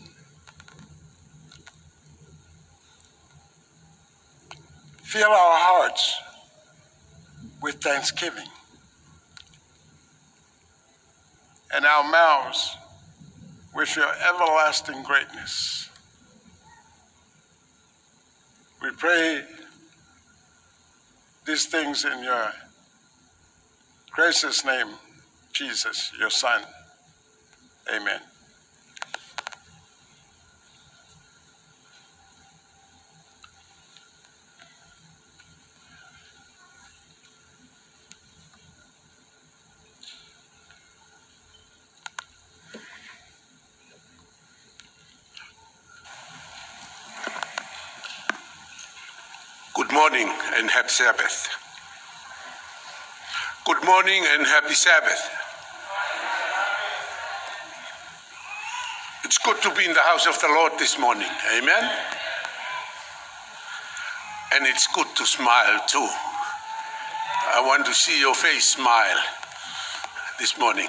fill 5.03 5.31
our 5.31 5.59
hearts 5.59 6.21
with 7.63 7.77
thanksgiving 7.77 8.47
and 11.73 11.85
our 11.85 12.11
mouths 12.11 12.77
with 13.75 13.95
your 13.97 14.11
everlasting 14.29 15.03
greatness. 15.03 15.89
We 18.83 18.91
pray 18.93 19.43
these 21.47 21.67
things 21.67 22.05
in 22.05 22.23
your 22.23 22.53
gracious 24.11 24.65
name, 24.65 24.89
Jesus, 25.53 26.13
your 26.19 26.31
Son. 26.31 26.63
Amen. 27.95 28.21
Good 49.91 49.97
morning 49.97 50.31
and 50.55 50.71
happy 50.71 50.89
Sabbath. 50.89 51.49
Good 53.67 53.85
morning 53.85 54.23
and 54.25 54.47
happy 54.47 54.75
Sabbath. 54.75 55.21
It's 59.25 59.39
good 59.39 59.61
to 59.63 59.75
be 59.75 59.85
in 59.85 59.93
the 59.93 60.01
house 60.03 60.29
of 60.29 60.41
the 60.41 60.47
Lord 60.47 60.75
this 60.79 60.97
morning. 60.97 61.27
Amen. 61.59 61.91
And 64.55 64.65
it's 64.65 64.87
good 64.95 65.09
to 65.17 65.27
smile 65.27 65.81
too. 65.89 66.07
I 67.53 67.61
want 67.67 67.85
to 67.87 67.93
see 67.93 68.21
your 68.21 68.37
face 68.37 68.69
smile 68.77 69.19
this 70.39 70.57
morning. 70.57 70.89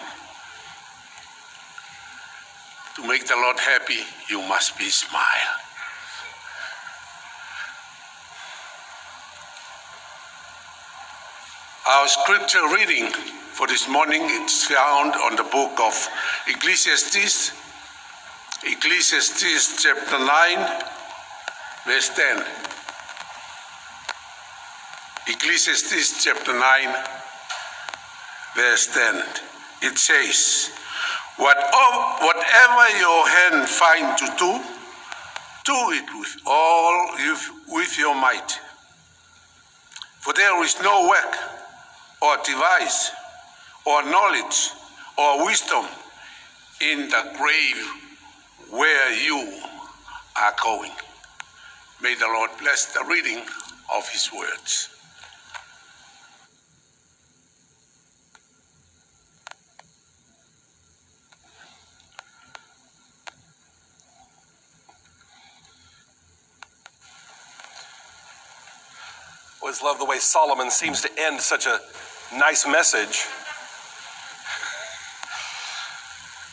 To 2.97 3.07
make 3.07 3.25
the 3.25 3.35
Lord 3.35 3.57
happy, 3.59 4.03
you 4.29 4.43
must 4.43 4.77
be 4.77 4.89
smile. 4.89 5.60
Our 11.91 12.07
scripture 12.07 12.65
reading 12.73 13.11
for 13.51 13.67
this 13.67 13.89
morning 13.89 14.21
is 14.23 14.63
found 14.63 15.13
on 15.13 15.35
the 15.35 15.43
book 15.43 15.77
of 15.81 16.09
Ecclesiastes, 16.47 17.51
Ecclesiastes 18.63 19.83
chapter 19.83 20.17
9, 20.17 20.27
verse 21.85 22.09
10. 22.15 22.45
Ecclesiastes 25.27 26.23
chapter 26.23 26.53
9, 26.53 26.95
verse 28.55 28.87
10. 28.87 29.23
It 29.81 29.99
says, 29.99 30.71
"Whatever 31.35 32.89
your 32.99 33.27
hand 33.27 33.69
find 33.69 34.17
to 34.17 34.27
do, 34.39 34.63
do 35.65 35.91
it 35.91 36.09
with 36.13 36.37
all 36.45 37.17
with 37.67 37.97
your 37.97 38.15
might. 38.15 38.59
For 40.21 40.31
there 40.31 40.63
is 40.63 40.79
no 40.79 41.07
work 41.09 41.60
or 42.21 42.37
device 42.45 43.11
or 43.85 44.03
knowledge 44.03 44.69
or 45.17 45.45
wisdom 45.45 45.85
in 46.81 47.09
the 47.09 47.31
grave 47.37 47.87
where 48.69 49.13
you 49.13 49.61
are 50.41 50.53
going. 50.63 50.91
May 52.01 52.15
the 52.15 52.25
Lord 52.25 52.51
bless 52.59 52.93
the 52.93 53.03
reading 53.07 53.43
of 53.93 54.07
his 54.09 54.31
words. 54.33 54.89
Always 69.61 69.83
love 69.83 69.99
the 69.99 70.05
way 70.05 70.17
Solomon 70.17 70.71
seems 70.71 71.01
to 71.01 71.09
end 71.19 71.39
such 71.39 71.67
a 71.67 71.79
nice 72.37 72.65
message. 72.67 73.25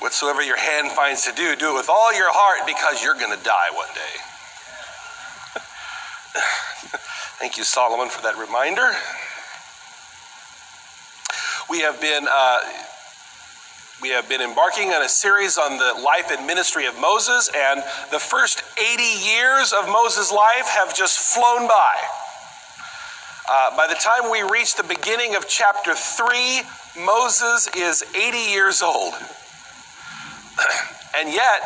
Whatsoever 0.01 0.43
your 0.43 0.59
hand 0.59 0.93
finds 0.93 1.25
to 1.25 1.33
do, 1.33 1.57
do 1.57 1.71
it 1.73 1.75
with 1.75 1.89
all 1.89 2.15
your 2.15 2.31
heart 2.33 2.67
because 2.67 3.03
you're 3.03 3.15
going 3.15 3.37
to 3.37 3.45
die 3.45 3.71
one 3.75 3.89
day. 3.95 4.15
Thank 7.39 7.59
you, 7.59 7.65
Solomon, 7.65 8.09
for 8.09 8.23
that 8.23 8.37
reminder. 8.39 8.93
We 11.71 11.81
have 11.81 12.01
been 12.01 12.27
uh, 12.31 12.61
We 14.01 14.11
have 14.11 14.29
been 14.29 14.41
embarking 14.41 14.91
on 14.91 15.03
a 15.03 15.09
series 15.09 15.59
on 15.59 15.77
the 15.77 16.01
life 16.05 16.31
and 16.31 16.47
ministry 16.47 16.87
of 16.87 16.97
Moses, 17.01 17.51
and 17.55 17.83
the 18.13 18.21
first 18.21 18.63
80 18.79 19.03
years 19.03 19.73
of 19.73 19.89
Moses' 19.89 20.31
life 20.31 20.69
have 20.69 20.95
just 20.95 21.19
flown 21.19 21.67
by. 21.67 21.95
Uh, 23.51 23.75
by 23.75 23.87
the 23.87 23.95
time 23.95 24.31
we 24.31 24.43
reach 24.43 24.75
the 24.75 24.83
beginning 24.83 25.35
of 25.35 25.49
chapter 25.49 25.95
3, 25.95 26.61
Moses 27.03 27.67
is 27.75 28.05
80 28.15 28.37
years 28.37 28.83
old. 28.83 29.15
and 31.17 31.33
yet, 31.33 31.63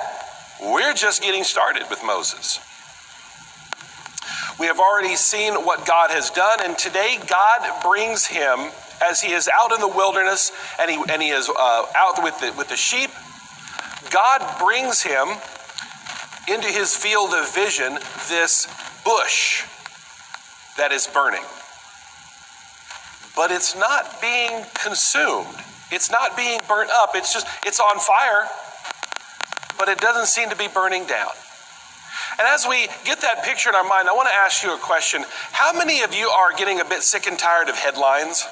we're 0.63 0.95
just 0.95 1.23
getting 1.23 1.43
started 1.43 1.83
with 1.91 2.05
Moses. 2.05 2.61
We 4.61 4.67
have 4.67 4.79
already 4.79 5.17
seen 5.17 5.55
what 5.55 5.85
God 5.85 6.13
has 6.13 6.31
done, 6.31 6.59
and 6.63 6.79
today 6.79 7.19
God 7.27 7.83
brings 7.83 8.27
him 8.27 8.71
as 9.11 9.21
he 9.21 9.33
is 9.33 9.51
out 9.53 9.73
in 9.73 9.81
the 9.81 9.89
wilderness 9.89 10.53
and 10.79 10.89
he, 10.89 11.03
and 11.11 11.21
he 11.21 11.31
is 11.31 11.49
uh, 11.49 11.87
out 11.97 12.23
with 12.23 12.39
the, 12.39 12.55
with 12.57 12.69
the 12.69 12.77
sheep. 12.77 13.11
God 14.13 14.57
brings 14.61 15.03
him 15.03 15.31
into 16.47 16.69
his 16.69 16.95
field 16.95 17.35
of 17.35 17.53
vision 17.53 17.99
this 18.29 18.69
bush 19.05 19.65
that 20.77 20.93
is 20.93 21.09
burning. 21.09 21.43
But 23.35 23.51
it's 23.51 23.75
not 23.77 24.21
being 24.21 24.65
consumed. 24.75 25.57
It's 25.91 26.11
not 26.11 26.37
being 26.37 26.61
burnt 26.69 26.91
up. 26.91 27.11
It's 27.15 27.33
just, 27.33 27.47
it's 27.65 27.81
on 27.81 27.99
fire, 27.99 28.49
but 29.79 29.89
it 29.89 29.99
doesn't 29.99 30.27
seem 30.27 30.51
to 30.51 30.57
be 30.57 30.69
burning 30.69 31.07
down. 31.07 31.31
And 32.39 32.49
as 32.49 32.67
we 32.69 32.89
get 33.05 33.21
that 33.21 33.45
picture 33.45 33.69
in 33.69 33.75
our 33.75 33.85
mind, 33.85 34.09
I 34.09 34.13
want 34.15 34.29
to 34.29 34.35
ask 34.35 34.63
you 34.63 34.75
a 34.75 34.79
question. 34.79 35.25
How 35.53 35.73
many 35.73 36.03
of 36.03 36.15
you 36.15 36.29
are 36.29 36.53
getting 36.57 36.81
a 36.81 36.85
bit 36.85 37.03
sick 37.03 37.27
and 37.27 37.39
tired 37.39 37.69
of 37.69 37.77
headlines? 37.77 38.47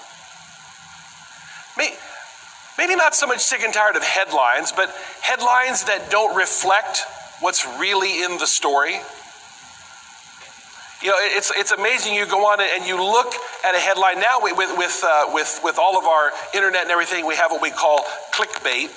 Maybe 1.76 2.96
not 2.96 3.14
so 3.14 3.26
much 3.26 3.40
sick 3.40 3.62
and 3.62 3.74
tired 3.74 3.96
of 3.96 4.02
headlines, 4.02 4.72
but 4.72 4.88
headlines 5.20 5.84
that 5.84 6.10
don't 6.10 6.34
reflect 6.34 7.04
what's 7.40 7.66
really 7.78 8.22
in 8.22 8.38
the 8.38 8.46
story. 8.46 9.00
You 11.02 11.08
know, 11.08 11.16
it's, 11.18 11.50
it's 11.56 11.72
amazing. 11.72 12.14
You 12.14 12.26
go 12.26 12.46
on 12.46 12.60
and 12.60 12.86
you 12.86 12.96
look 13.02 13.32
at 13.64 13.74
a 13.74 13.78
headline 13.78 14.20
now 14.20 14.38
with, 14.40 14.76
with, 14.76 15.02
uh, 15.02 15.30
with, 15.32 15.60
with 15.64 15.78
all 15.78 15.98
of 15.98 16.04
our 16.04 16.30
internet 16.54 16.82
and 16.82 16.90
everything, 16.90 17.26
we 17.26 17.36
have 17.36 17.50
what 17.50 17.62
we 17.62 17.70
call 17.70 18.04
clickbait 18.34 18.90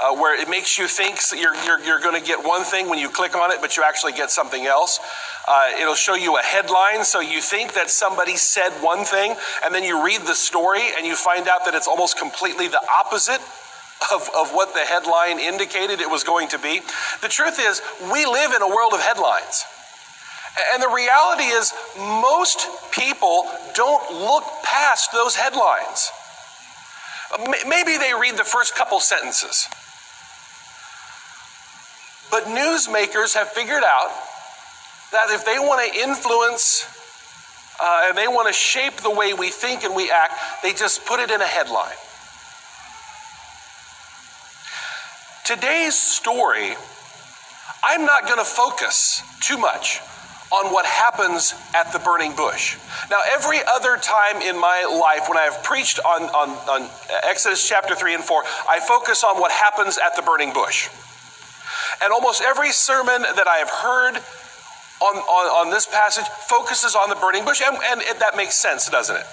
uh, 0.00 0.14
where 0.14 0.40
it 0.40 0.48
makes 0.48 0.78
you 0.78 0.88
think 0.88 1.20
you're, 1.36 1.54
you're, 1.64 1.78
you're 1.80 2.00
going 2.00 2.18
to 2.18 2.26
get 2.26 2.42
one 2.44 2.64
thing 2.64 2.88
when 2.88 2.98
you 2.98 3.08
click 3.08 3.36
on 3.36 3.52
it, 3.52 3.58
but 3.60 3.76
you 3.76 3.82
actually 3.86 4.12
get 4.12 4.30
something 4.30 4.66
else. 4.66 4.98
Uh, 5.46 5.70
it'll 5.78 5.94
show 5.94 6.14
you 6.14 6.38
a 6.38 6.42
headline, 6.42 7.04
so 7.04 7.20
you 7.20 7.40
think 7.40 7.74
that 7.74 7.90
somebody 7.90 8.36
said 8.36 8.70
one 8.80 9.04
thing, 9.04 9.34
and 9.64 9.74
then 9.74 9.84
you 9.84 10.04
read 10.04 10.22
the 10.22 10.34
story 10.34 10.82
and 10.96 11.06
you 11.06 11.14
find 11.14 11.48
out 11.48 11.64
that 11.66 11.74
it's 11.74 11.88
almost 11.88 12.18
completely 12.18 12.68
the 12.68 12.80
opposite 12.98 13.40
of, 14.12 14.28
of 14.34 14.50
what 14.52 14.72
the 14.72 14.80
headline 14.80 15.38
indicated 15.38 16.00
it 16.00 16.08
was 16.08 16.24
going 16.24 16.48
to 16.48 16.58
be. 16.58 16.80
The 17.20 17.28
truth 17.28 17.58
is, 17.60 17.82
we 18.10 18.24
live 18.24 18.52
in 18.52 18.62
a 18.62 18.68
world 18.68 18.94
of 18.94 19.00
headlines. 19.00 19.64
And 20.72 20.82
the 20.82 20.88
reality 20.88 21.44
is, 21.44 21.72
most 21.96 22.66
people 22.92 23.46
don't 23.74 24.10
look 24.12 24.44
past 24.64 25.12
those 25.12 25.36
headlines. 25.36 26.10
Maybe 27.68 27.96
they 27.96 28.12
read 28.14 28.36
the 28.36 28.44
first 28.44 28.74
couple 28.74 29.00
sentences. 29.00 29.68
But 32.30 32.44
newsmakers 32.44 33.34
have 33.34 33.48
figured 33.48 33.84
out 33.84 34.10
that 35.12 35.30
if 35.30 35.44
they 35.44 35.58
want 35.58 35.92
to 35.92 36.00
influence 36.00 36.86
uh, 37.80 38.06
and 38.08 38.18
they 38.18 38.28
want 38.28 38.48
to 38.48 38.52
shape 38.52 38.96
the 38.98 39.10
way 39.10 39.32
we 39.32 39.50
think 39.50 39.84
and 39.84 39.94
we 39.94 40.10
act, 40.10 40.34
they 40.62 40.72
just 40.72 41.06
put 41.06 41.20
it 41.20 41.30
in 41.30 41.40
a 41.40 41.46
headline. 41.46 41.96
Today's 45.44 45.96
story, 45.96 46.74
I'm 47.82 48.04
not 48.04 48.24
going 48.26 48.38
to 48.38 48.44
focus 48.44 49.22
too 49.40 49.56
much 49.56 50.00
on 50.50 50.72
what 50.72 50.84
happens 50.84 51.54
at 51.74 51.92
the 51.92 51.98
burning 52.00 52.34
bush. 52.34 52.76
Now, 53.08 53.18
every 53.32 53.58
other 53.74 53.96
time 53.96 54.42
in 54.42 54.58
my 54.58 54.82
life 54.90 55.28
when 55.28 55.38
I 55.38 55.42
have 55.42 55.62
preached 55.62 56.00
on, 56.00 56.22
on, 56.22 56.50
on 56.68 56.90
Exodus 57.22 57.66
chapter 57.66 57.94
3 57.94 58.14
and 58.14 58.24
4, 58.24 58.42
I 58.68 58.80
focus 58.80 59.22
on 59.22 59.38
what 59.40 59.52
happens 59.52 59.98
at 59.98 60.16
the 60.16 60.22
burning 60.22 60.52
bush. 60.52 60.88
And 62.02 62.12
almost 62.12 62.42
every 62.42 62.72
sermon 62.72 63.22
that 63.22 63.46
I 63.46 63.58
have 63.58 63.70
heard 63.70 64.16
on, 65.00 65.16
on, 65.16 65.66
on 65.66 65.70
this 65.70 65.86
passage 65.86 66.26
focuses 66.48 66.94
on 66.94 67.08
the 67.08 67.16
burning 67.16 67.44
bush, 67.44 67.62
and, 67.64 67.76
and 67.84 68.02
it, 68.02 68.18
that 68.18 68.36
makes 68.36 68.54
sense, 68.54 68.88
doesn't 68.88 69.16
it? 69.16 69.26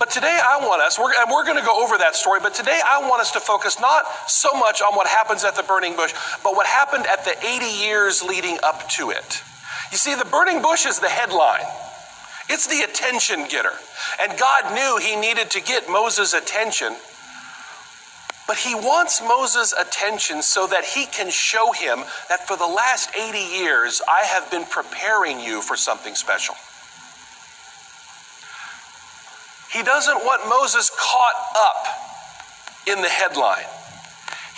But 0.00 0.10
today 0.10 0.40
I 0.42 0.66
want 0.66 0.80
us, 0.80 0.98
we're, 0.98 1.12
and 1.12 1.30
we're 1.30 1.44
going 1.44 1.58
to 1.58 1.64
go 1.64 1.84
over 1.84 1.98
that 1.98 2.16
story, 2.16 2.40
but 2.42 2.54
today 2.54 2.80
I 2.88 3.06
want 3.06 3.20
us 3.20 3.32
to 3.32 3.40
focus 3.40 3.78
not 3.78 4.06
so 4.26 4.48
much 4.54 4.80
on 4.80 4.96
what 4.96 5.06
happens 5.06 5.44
at 5.44 5.56
the 5.56 5.62
burning 5.62 5.94
bush, 5.94 6.14
but 6.42 6.56
what 6.56 6.66
happened 6.66 7.06
at 7.06 7.26
the 7.26 7.36
80 7.46 7.66
years 7.66 8.22
leading 8.22 8.56
up 8.62 8.88
to 8.96 9.10
it. 9.10 9.42
You 9.92 9.98
see, 9.98 10.14
the 10.14 10.24
burning 10.24 10.62
bush 10.62 10.86
is 10.86 11.00
the 11.00 11.10
headline. 11.10 11.66
It's 12.48 12.66
the 12.66 12.80
attention 12.80 13.44
getter. 13.50 13.74
And 14.22 14.38
God 14.38 14.74
knew 14.74 14.96
he 14.96 15.16
needed 15.16 15.50
to 15.50 15.60
get 15.60 15.88
Moses' 15.88 16.32
attention 16.32 16.96
but 18.50 18.58
he 18.58 18.74
wants 18.74 19.22
Moses' 19.22 19.72
attention 19.72 20.42
so 20.42 20.66
that 20.66 20.84
he 20.84 21.06
can 21.06 21.30
show 21.30 21.70
him 21.70 22.00
that 22.28 22.48
for 22.48 22.56
the 22.56 22.66
last 22.66 23.14
80 23.14 23.38
years, 23.38 24.02
I 24.08 24.26
have 24.26 24.50
been 24.50 24.64
preparing 24.64 25.38
you 25.38 25.62
for 25.62 25.76
something 25.76 26.16
special. 26.16 26.56
He 29.72 29.82
doesn't 29.82 30.24
want 30.24 30.48
Moses 30.48 30.90
caught 30.90 31.56
up 31.56 31.86
in 32.86 33.00
the 33.02 33.08
headline. 33.08 33.64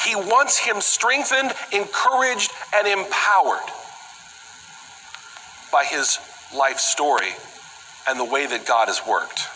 He 0.04 0.16
wants 0.16 0.58
him 0.58 0.80
strengthened, 0.80 1.52
encouraged, 1.70 2.50
and 2.74 2.86
empowered 2.88 3.68
by 5.70 5.84
his 5.84 6.18
life 6.54 6.78
story 6.78 7.30
and 8.08 8.18
the 8.18 8.24
way 8.24 8.46
that 8.46 8.66
God 8.66 8.88
has 8.88 9.06
worked. 9.06 9.48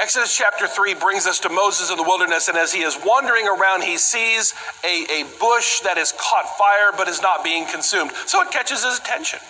Exodus 0.00 0.36
chapter 0.36 0.68
3 0.68 0.94
brings 0.94 1.26
us 1.26 1.40
to 1.40 1.48
Moses 1.48 1.90
in 1.90 1.96
the 1.96 2.04
wilderness, 2.04 2.46
and 2.48 2.56
as 2.56 2.72
he 2.72 2.82
is 2.82 2.96
wandering 3.04 3.48
around, 3.48 3.82
he 3.82 3.98
sees 3.98 4.54
a, 4.84 5.04
a 5.10 5.24
bush 5.40 5.80
that 5.80 5.98
has 5.98 6.12
caught 6.12 6.56
fire 6.56 6.92
but 6.96 7.08
is 7.08 7.20
not 7.20 7.42
being 7.42 7.66
consumed. 7.66 8.12
So 8.26 8.40
it 8.40 8.50
catches 8.52 8.84
his 8.84 8.98
attention. 8.98 9.40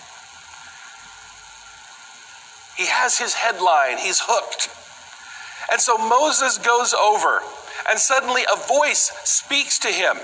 He 2.79 2.87
has 2.87 3.19
his 3.19 3.35
headline, 3.35 3.99
he's 3.99 4.21
hooked. 4.23 4.71
And 5.73 5.81
so 5.81 5.99
Moses 5.99 6.59
goes 6.59 6.95
over, 6.95 7.41
and 7.91 7.99
suddenly 7.99 8.43
a 8.43 8.57
voice 8.57 9.11
speaks 9.25 9.81
to 9.81 9.89
him. 9.89 10.17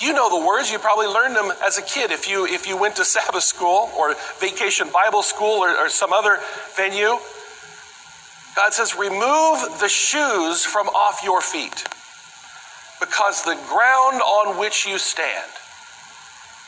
You 0.00 0.12
know 0.12 0.28
the 0.28 0.44
words, 0.44 0.72
you 0.72 0.80
probably 0.80 1.06
learned 1.06 1.36
them 1.36 1.52
as 1.64 1.78
a 1.78 1.82
kid 1.82 2.10
if 2.10 2.28
you, 2.28 2.44
if 2.44 2.66
you 2.66 2.76
went 2.76 2.96
to 2.96 3.04
Sabbath 3.04 3.44
school 3.44 3.92
or 3.96 4.16
vacation 4.40 4.88
Bible 4.92 5.22
school 5.22 5.62
or, 5.62 5.70
or 5.70 5.88
some 5.88 6.12
other 6.12 6.40
venue. 6.74 7.18
God 8.56 8.72
says, 8.74 8.96
Remove 8.96 9.78
the 9.78 9.88
shoes 9.88 10.64
from 10.64 10.88
off 10.88 11.20
your 11.22 11.40
feet, 11.40 11.84
because 12.98 13.44
the 13.44 13.56
ground 13.68 14.20
on 14.20 14.58
which 14.58 14.86
you 14.86 14.98
stand 14.98 15.50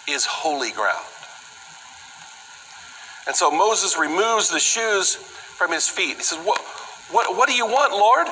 is 0.08 0.24
holy 0.24 0.70
ground. 0.70 1.04
And 3.26 3.34
so 3.34 3.50
Moses 3.50 3.98
removes 3.98 4.50
the 4.50 4.58
shoes 4.58 5.14
from 5.14 5.72
his 5.72 5.88
feet. 5.88 6.16
He 6.16 6.22
says, 6.22 6.38
What, 6.44 6.60
what, 7.10 7.36
what 7.36 7.48
do 7.48 7.54
you 7.54 7.66
want, 7.66 7.92
Lord? 7.92 8.26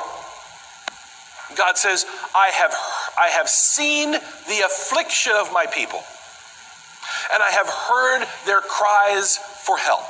God 1.57 1.77
says, 1.77 2.07
I 2.35 2.49
have, 2.49 2.75
I 3.19 3.29
have 3.29 3.49
seen 3.49 4.13
the 4.13 4.63
affliction 4.65 5.33
of 5.37 5.53
my 5.53 5.67
people, 5.67 6.03
and 7.33 7.43
I 7.43 7.51
have 7.51 7.69
heard 7.69 8.27
their 8.47 8.61
cries 8.61 9.37
for 9.37 9.77
help. 9.77 10.05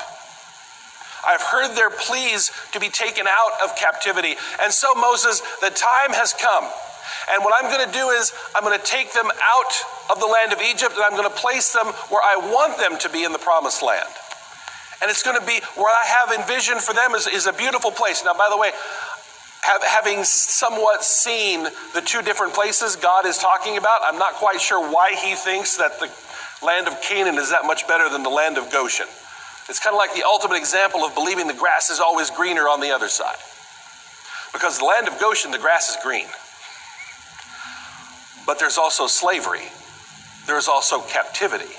I've 1.27 1.43
heard 1.43 1.77
their 1.77 1.91
pleas 1.91 2.51
to 2.73 2.81
be 2.81 2.89
taken 2.89 3.27
out 3.29 3.63
of 3.63 3.77
captivity. 3.77 4.35
And 4.61 4.73
so, 4.73 4.93
Moses, 4.95 5.41
the 5.61 5.71
time 5.71 6.11
has 6.11 6.33
come. 6.33 6.65
And 7.31 7.45
what 7.45 7.55
I'm 7.57 7.71
going 7.71 7.87
to 7.87 7.93
do 7.93 8.11
is, 8.11 8.33
I'm 8.57 8.65
going 8.65 8.79
to 8.79 8.85
take 8.85 9.13
them 9.13 9.27
out 9.27 9.73
of 10.11 10.19
the 10.19 10.27
land 10.27 10.53
of 10.53 10.61
Egypt 10.61 10.95
and 10.95 11.03
I'm 11.05 11.13
going 11.13 11.29
to 11.29 11.37
place 11.37 11.73
them 11.73 11.87
where 12.11 12.23
I 12.23 12.37
want 12.51 12.79
them 12.79 12.99
to 12.99 13.09
be 13.09 13.23
in 13.23 13.33
the 13.33 13.39
promised 13.39 13.83
land. 13.83 14.09
And 15.03 15.11
it's 15.11 15.25
going 15.25 15.39
to 15.39 15.45
be 15.45 15.61
where 15.75 15.91
I 15.91 16.07
have 16.07 16.31
envisioned 16.39 16.81
for 16.81 16.95
them 16.95 17.15
is, 17.17 17.27
is 17.27 17.47
a 17.47 17.53
beautiful 17.53 17.91
place. 17.91 18.25
Now, 18.25 18.35
by 18.35 18.47
the 18.49 18.57
way, 18.57 18.71
have, 19.63 19.83
having 19.83 20.23
somewhat 20.23 21.03
seen 21.03 21.65
the 21.93 22.01
two 22.01 22.23
different 22.23 22.55
places 22.55 22.95
God 22.95 23.27
is 23.27 23.39
talking 23.39 23.77
about, 23.77 24.01
I'm 24.05 24.19
not 24.19 24.35
quite 24.35 24.61
sure 24.61 24.81
why 24.81 25.15
he 25.15 25.35
thinks 25.35 25.77
that 25.77 25.99
the 25.99 26.09
land 26.65 26.87
of 26.87 27.01
Canaan 27.03 27.37
is 27.37 27.51
that 27.51 27.65
much 27.65 27.89
better 27.89 28.09
than 28.09 28.23
the 28.23 28.31
land 28.31 28.59
of 28.59 28.71
Goshen. 28.71 29.07
It's 29.69 29.81
kind 29.81 29.95
of 29.95 29.99
like 29.99 30.15
the 30.15 30.25
ultimate 30.25 30.57
example 30.57 31.05
of 31.05 31.15
believing 31.15 31.47
the 31.49 31.55
grass 31.55 31.91
is 31.91 31.99
always 31.99 32.31
greener 32.31 32.63
on 32.63 32.81
the 32.81 32.91
other 32.91 33.09
side. 33.09 33.37
Because 34.53 34.79
the 34.79 34.85
land 34.85 35.09
of 35.09 35.19
Goshen, 35.19 35.51
the 35.51 35.59
grass 35.59 35.89
is 35.91 35.97
green. 36.03 36.27
But 38.47 38.59
there's 38.59 38.79
also 38.79 39.07
slavery, 39.07 39.67
there's 40.47 40.69
also 40.69 41.01
captivity, 41.01 41.75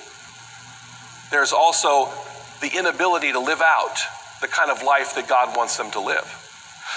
there's 1.32 1.54
also 1.54 2.10
the 2.64 2.78
inability 2.78 3.34
to 3.34 3.40
live 3.40 3.62
out 3.62 4.00
the 4.42 4.48
kind 4.48 4.72
of 4.72 4.82
life 4.84 5.16
that 5.16 5.28
God 5.28 5.56
wants 5.56 5.78
them 5.78 5.92
to 5.92 6.00
live. 6.00 6.26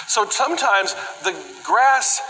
So 0.07 0.27
sometimes 0.29 0.95
the 1.23 1.35
grass 1.63 2.21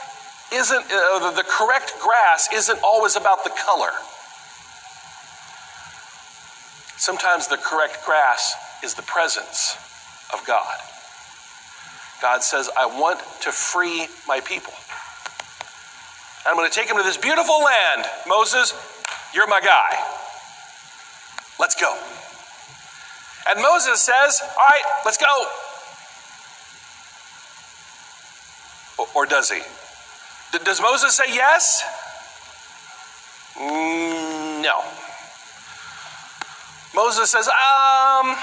isn't, 0.52 0.86
uh, 0.92 1.32
the 1.32 1.46
correct 1.48 1.94
grass 2.02 2.50
isn't 2.52 2.80
always 2.84 3.16
about 3.16 3.44
the 3.44 3.52
color. 3.52 3.92
Sometimes 6.98 7.48
the 7.48 7.58
correct 7.58 8.04
grass 8.06 8.56
is 8.84 8.96
the 8.96 9.04
presence 9.04 9.78
of 10.34 10.44
God. 10.46 10.74
God 12.22 12.42
says, 12.42 12.70
I 12.76 12.88
want 12.88 13.20
to 13.42 13.52
free 13.52 14.08
my 14.28 14.40
people. 14.40 14.74
I'm 16.46 16.56
going 16.56 16.70
to 16.70 16.76
take 16.76 16.88
them 16.88 16.98
to 16.98 17.04
this 17.04 17.18
beautiful 17.18 17.62
land. 17.62 18.06
Moses, 18.28 18.74
you're 19.34 19.48
my 19.48 19.62
guy. 19.62 20.04
Let's 21.60 21.76
go. 21.80 21.96
And 23.50 23.62
Moses 23.62 24.02
says, 24.02 24.42
All 24.42 24.66
right, 24.70 24.84
let's 25.06 25.18
go. 25.18 25.26
Or 29.16 29.26
does 29.26 29.50
he? 29.50 29.62
Does 30.64 30.82
Moses 30.82 31.16
say 31.16 31.26
yes? 31.28 31.84
Mm, 33.56 34.62
no. 34.62 34.84
Moses 36.96 37.30
says, 37.30 37.48
um, 37.48 37.54
I, 37.54 38.38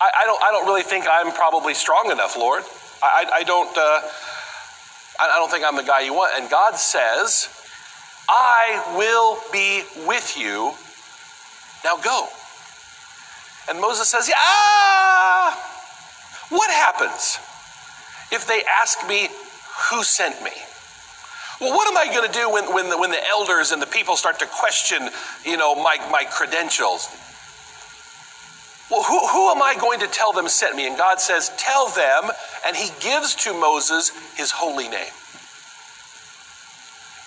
I, 0.00 0.22
don't, 0.24 0.42
I 0.42 0.50
don't 0.50 0.66
really 0.66 0.82
think 0.82 1.06
I'm 1.10 1.32
probably 1.32 1.74
strong 1.74 2.10
enough, 2.10 2.36
Lord. 2.36 2.62
I, 3.02 3.24
I, 3.26 3.36
I 3.36 3.42
don't, 3.44 3.76
uh, 3.76 4.00
I 5.20 5.36
don't 5.38 5.50
think 5.50 5.64
I'm 5.64 5.76
the 5.76 5.82
guy 5.82 6.00
you 6.00 6.14
want. 6.14 6.32
And 6.40 6.50
God 6.50 6.76
says, 6.76 7.48
I 8.28 8.94
will 8.96 9.38
be 9.52 9.82
with 10.06 10.36
you. 10.38 10.72
Now 11.84 11.96
go. 12.02 12.28
And 13.70 13.80
Moses 13.80 14.08
says, 14.08 14.30
ah, 14.34 15.54
what 16.48 16.70
happens 16.70 17.38
if 18.32 18.44
they 18.46 18.62
ask 18.82 19.06
me 19.08 19.28
who 19.90 20.02
sent 20.02 20.42
me? 20.42 20.50
Well, 21.60 21.70
what 21.70 21.88
am 21.88 21.96
I 21.96 22.12
going 22.12 22.26
to 22.26 22.36
do 22.36 22.50
when, 22.50 22.64
when, 22.74 22.90
the, 22.90 22.98
when 22.98 23.10
the 23.10 23.28
elders 23.28 23.70
and 23.70 23.80
the 23.80 23.86
people 23.86 24.16
start 24.16 24.40
to 24.40 24.46
question, 24.46 25.08
you 25.44 25.56
know, 25.56 25.76
my, 25.76 25.98
my 26.10 26.24
credentials? 26.28 27.08
Well, 28.90 29.04
who, 29.04 29.24
who 29.28 29.50
am 29.50 29.62
I 29.62 29.76
going 29.78 30.00
to 30.00 30.08
tell 30.08 30.32
them 30.32 30.48
sent 30.48 30.74
me? 30.74 30.88
And 30.88 30.96
God 30.96 31.20
says, 31.20 31.52
Tell 31.56 31.88
them, 31.90 32.30
and 32.66 32.76
He 32.76 32.90
gives 33.00 33.36
to 33.44 33.52
Moses 33.52 34.10
His 34.34 34.50
holy 34.50 34.88
name. 34.88 35.12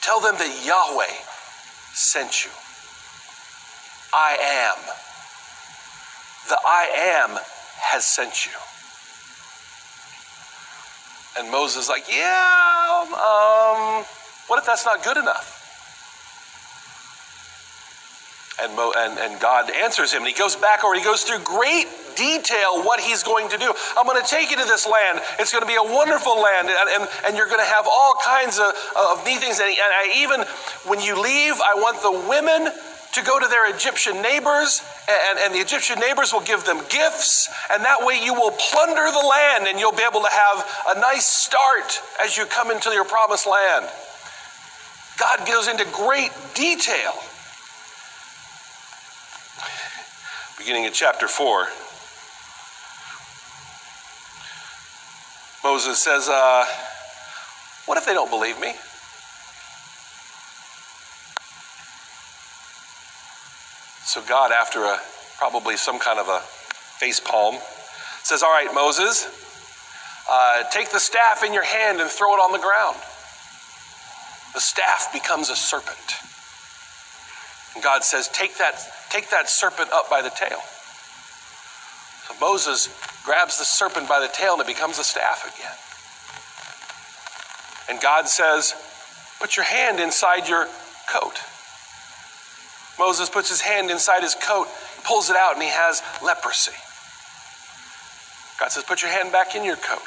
Tell 0.02 0.20
them 0.20 0.36
that 0.38 0.66
Yahweh 0.66 1.14
sent 1.94 2.44
you. 2.44 2.52
I 4.14 4.36
am. 4.42 4.94
The 6.50 6.58
I 6.66 7.24
am 7.24 7.40
has 7.80 8.06
sent 8.06 8.46
you. 8.46 8.52
And 11.38 11.52
Moses 11.52 11.84
is 11.84 11.90
like, 11.90 12.06
yeah, 12.10 13.06
um, 13.10 14.06
what 14.48 14.60
if 14.60 14.66
that's 14.66 14.86
not 14.86 15.04
good 15.04 15.18
enough? 15.18 15.62
And, 18.62 18.76
Mo, 18.76 18.94
and, 18.96 19.18
and 19.18 19.42
God 19.42 19.72
answers 19.72 20.14
him, 20.14 20.22
and 20.22 20.28
he 20.28 20.38
goes 20.38 20.56
back 20.56 20.84
over, 20.84 20.94
he 20.94 21.04
goes 21.04 21.24
through 21.24 21.40
great 21.40 21.88
detail 22.16 22.84
what 22.84 23.00
he's 23.00 23.24
going 23.24 23.50
to 23.50 23.58
do. 23.58 23.74
I'm 23.98 24.06
going 24.06 24.22
to 24.22 24.30
take 24.30 24.52
you 24.52 24.58
to 24.58 24.66
this 24.66 24.86
land. 24.86 25.20
It's 25.40 25.52
going 25.52 25.64
to 25.64 25.68
be 25.68 25.76
a 25.76 25.84
wonderful 25.84 26.40
land, 26.40 26.70
and, 26.70 27.02
and, 27.02 27.10
and 27.26 27.36
you're 27.36 27.48
going 27.48 27.66
to 27.66 27.72
have 27.74 27.88
all 27.88 28.14
kinds 28.24 28.60
of, 28.60 28.72
of 28.96 29.26
neat 29.26 29.40
things. 29.40 29.60
And, 29.60 29.70
and 29.70 29.80
I 29.80 30.14
even, 30.18 30.42
when 30.86 31.02
you 31.02 31.20
leave, 31.20 31.56
I 31.56 31.74
want 31.76 32.02
the 32.04 32.12
women 32.30 32.72
to 33.14 33.24
go 33.24 33.40
to 33.40 33.48
their 33.48 33.74
Egyptian 33.74 34.22
neighbors, 34.22 34.84
and, 35.08 35.40
and, 35.40 35.54
the 35.54 35.60
Egyptian 35.60 36.00
neighbors 36.00 36.32
will 36.32 36.42
give 36.42 36.64
them 36.64 36.78
gifts, 36.90 37.50
and 37.72 37.84
that 37.84 38.06
way 38.06 38.24
you 38.24 38.34
will 38.34 38.52
plunder 38.52 39.12
the 39.12 39.28
land 39.28 39.68
and 39.68 39.80
you'll 39.80 39.92
be 39.92 40.04
able 40.04 40.22
to 40.22 40.30
have 40.32 40.96
a 40.96 41.00
nice 41.00 41.26
start 41.26 42.02
as 42.24 42.38
you 42.38 42.46
come 42.46 42.72
into 42.72 42.90
your 42.92 43.04
promised 43.04 43.46
land. 43.46 43.90
God 45.20 45.48
goes 45.48 45.68
into 45.68 45.86
great 45.92 46.32
detail. 46.54 47.14
Beginning 50.58 50.86
in 50.86 50.94
chapter 50.94 51.28
4, 51.28 51.68
Moses 55.64 56.00
says, 56.00 56.30
uh, 56.30 56.66
What 57.86 57.98
if 57.98 58.06
they 58.06 58.14
don't 58.14 58.30
believe 58.30 58.60
me? 58.60 58.74
So 64.14 64.22
God, 64.22 64.52
after 64.52 64.84
a 64.84 65.00
probably 65.40 65.76
some 65.76 65.98
kind 65.98 66.20
of 66.20 66.28
a 66.28 66.40
face 67.02 67.20
palm, 67.20 67.58
says, 68.22 68.44
All 68.44 68.52
right, 68.52 68.72
Moses, 68.72 69.26
uh, 70.30 70.66
take 70.70 70.92
the 70.92 71.00
staff 71.00 71.44
in 71.44 71.52
your 71.52 71.64
hand 71.64 72.00
and 72.00 72.08
throw 72.08 72.36
it 72.36 72.38
on 72.38 72.52
the 72.52 72.60
ground. 72.60 72.96
The 74.54 74.60
staff 74.60 75.10
becomes 75.12 75.50
a 75.50 75.56
serpent. 75.56 76.14
And 77.74 77.84
God 77.84 78.04
says, 78.04 78.28
Take 78.28 78.60
that, 78.60 78.76
take 79.10 79.32
that 79.32 79.50
serpent 79.50 79.92
up 79.92 80.12
by 80.12 80.22
the 80.22 80.30
tail. 80.30 80.62
So 82.28 82.36
Moses 82.40 82.94
grabs 83.26 83.58
the 83.58 83.66
serpent 83.66 84.08
by 84.08 84.20
the 84.20 84.28
tail 84.32 84.54
and 84.54 84.62
it 84.62 84.68
becomes 84.68 85.00
a 85.00 85.04
staff 85.04 85.42
again. 85.50 85.74
And 87.90 88.00
God 88.00 88.30
says, 88.30 88.76
Put 89.40 89.58
your 89.58 89.66
hand 89.66 90.00
inside 90.00 90.48
your 90.48 90.68
coat. 91.10 91.42
Moses 93.00 93.30
puts 93.30 93.50
his 93.50 93.62
hand 93.62 93.90
inside 93.90 94.22
his 94.22 94.36
coat, 94.36 94.68
pulls 95.04 95.30
it 95.30 95.36
out, 95.36 95.54
and 95.54 95.64
he 95.64 95.70
has 95.70 96.02
leprosy. 96.24 96.72
God 98.60 98.72
says, 98.72 98.84
Put 98.84 99.02
your 99.02 99.12
hand 99.12 99.32
back 99.32 99.56
in 99.56 99.64
your 99.64 99.76
coat. 99.76 100.04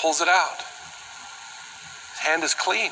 Pulls 0.00 0.20
it 0.20 0.28
out. 0.28 0.58
His 2.12 2.18
hand 2.20 2.42
is 2.42 2.54
clean. 2.54 2.90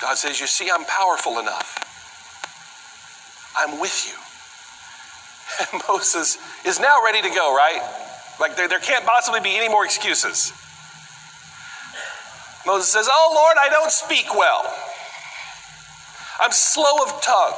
God 0.00 0.16
says, 0.16 0.40
You 0.40 0.46
see, 0.46 0.70
I'm 0.70 0.84
powerful 0.84 1.38
enough. 1.38 1.82
I'm 3.58 3.80
with 3.80 4.06
you. 4.06 4.18
And 5.72 5.82
Moses 5.88 6.36
is 6.66 6.80
now 6.80 7.00
ready 7.02 7.22
to 7.22 7.30
go, 7.30 7.54
right? 7.54 7.80
Like 8.38 8.56
there, 8.56 8.68
there 8.68 8.80
can't 8.80 9.06
possibly 9.06 9.40
be 9.40 9.56
any 9.56 9.68
more 9.68 9.84
excuses. 9.84 10.52
Moses 12.66 12.90
says, 12.90 13.08
Oh 13.10 13.32
Lord, 13.34 13.56
I 13.62 13.70
don't 13.70 13.90
speak 13.90 14.34
well. 14.34 14.74
I'm 16.40 16.52
slow 16.52 17.02
of 17.02 17.20
tongue. 17.22 17.54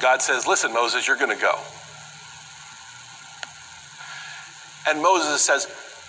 God 0.00 0.22
says, 0.22 0.46
Listen, 0.46 0.72
Moses, 0.72 1.06
you're 1.06 1.16
going 1.16 1.34
to 1.34 1.40
go. 1.40 1.58
And 4.86 5.02
Moses 5.02 5.40
says, 5.40 5.66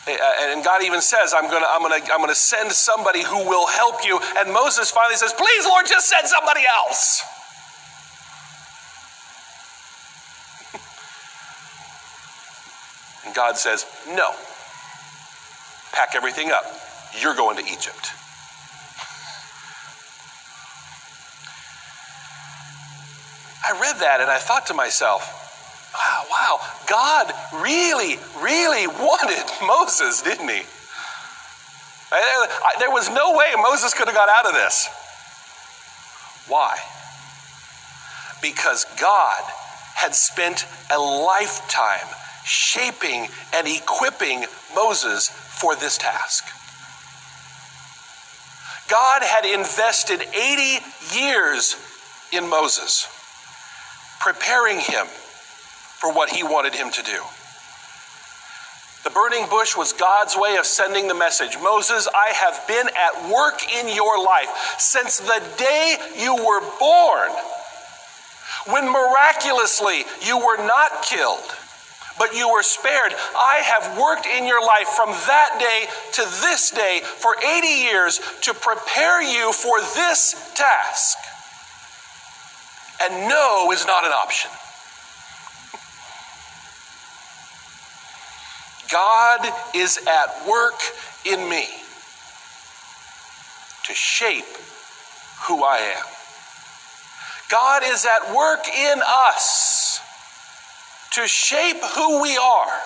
uh, 0.08 0.16
and 0.52 0.64
God 0.64 0.84
even 0.84 1.02
says, 1.02 1.34
I'm 1.34 1.50
going 1.50 1.62
to 1.62 1.68
I'm 1.68 1.82
gonna, 1.82 1.96
I'm 2.14 2.20
gonna 2.20 2.36
send 2.36 2.72
somebody 2.72 3.24
who 3.24 3.38
will 3.48 3.68
help 3.68 4.06
you. 4.06 4.20
And 4.38 4.54
Moses 4.54 4.92
finally 4.92 5.16
says, 5.16 5.34
Please, 5.34 5.66
Lord, 5.66 5.86
just 5.88 6.10
send 6.10 6.28
somebody 6.28 6.62
else. 6.86 7.24
and 13.26 13.34
God 13.34 13.58
says, 13.58 13.86
No 14.10 14.36
pack 15.96 16.14
everything 16.14 16.52
up. 16.52 16.66
You're 17.20 17.36
going 17.36 17.56
to 17.58 17.64
Egypt. 17.64 18.12
I 23.66 23.72
read 23.82 23.98
that 24.02 24.20
and 24.20 24.30
I 24.30 24.38
thought 24.38 24.68
to 24.68 24.74
myself, 24.74 25.24
wow, 25.96 26.26
wow, 26.30 26.60
God 26.88 27.34
really, 27.64 28.20
really 28.40 28.86
wanted 28.86 29.44
Moses, 29.66 30.22
didn't 30.22 30.50
he? 30.50 30.62
There 32.80 32.92
was 32.92 33.10
no 33.10 33.36
way 33.36 33.48
Moses 33.58 33.94
could 33.94 34.08
have 34.08 34.16
got 34.16 34.30
out 34.30 34.46
of 34.46 34.54
this. 34.54 34.88
Why? 36.48 36.78
Because 38.42 38.86
God 39.00 39.42
had 39.96 40.14
spent 40.14 40.68
a 40.92 41.00
lifetime 41.00 42.08
shaping 42.46 43.28
and 43.54 43.68
equipping 43.68 44.46
Moses 44.76 45.30
for 45.30 45.76
this 45.76 45.98
task. 45.98 46.46
God 48.88 49.24
had 49.24 49.46
invested 49.46 50.22
80 50.22 50.86
years 51.18 51.76
in 52.32 52.48
Moses, 52.48 53.10
preparing 54.20 54.80
him 54.80 55.08
for 55.08 56.14
what 56.14 56.30
he 56.30 56.44
wanted 56.44 56.76
him 56.76 56.92
to 56.92 57.02
do. 57.02 57.20
The 59.04 59.10
burning 59.10 59.48
bush 59.50 59.76
was 59.76 59.94
God's 59.94 60.36
way 60.38 60.58
of 60.58 60.66
sending 60.66 61.08
the 61.08 61.16
message 61.16 61.58
Moses, 61.62 62.08
I 62.14 62.34
have 62.34 62.68
been 62.68 62.88
at 62.88 63.32
work 63.32 63.62
in 63.74 63.88
your 63.88 64.18
life 64.24 64.76
since 64.78 65.18
the 65.18 65.42
day 65.58 65.98
you 66.18 66.36
were 66.36 66.62
born, 66.80 67.32
when 68.68 68.92
miraculously 68.92 70.06
you 70.22 70.38
were 70.38 70.58
not 70.58 71.04
killed 71.04 71.56
but 72.18 72.34
you 72.36 72.52
were 72.52 72.64
spared. 72.64 73.14
I 73.36 73.62
have 73.64 73.98
worked 73.98 74.26
in 74.26 74.46
your 74.46 74.62
life 74.62 74.88
from 74.88 75.10
that 75.10 75.58
day 75.60 75.88
to 76.14 76.22
this 76.42 76.72
day 76.72 77.02
for 77.04 77.36
80 77.38 77.68
years 77.68 78.20
to 78.42 78.54
prepare 78.54 79.22
you 79.22 79.52
for 79.52 79.80
this 79.96 80.54
task. 80.56 81.18
And 83.04 83.30
no 83.30 83.72
is 83.72 83.86
not 83.86 84.06
an 84.06 84.12
option. 84.12 84.52
God 88.92 89.48
is 89.74 90.00
at 90.08 90.48
work 90.48 90.80
in 91.26 91.50
me 91.50 91.66
to 93.86 93.94
shape 93.94 94.46
who 95.48 95.64
I 95.64 95.78
am. 95.78 96.06
God 97.50 97.84
is 97.84 98.06
at 98.06 98.34
work 98.36 98.68
in 98.68 99.02
us 99.28 100.00
to 101.16 101.28
shape 101.28 101.82
who 101.96 102.22
we 102.22 102.38
are 102.38 102.80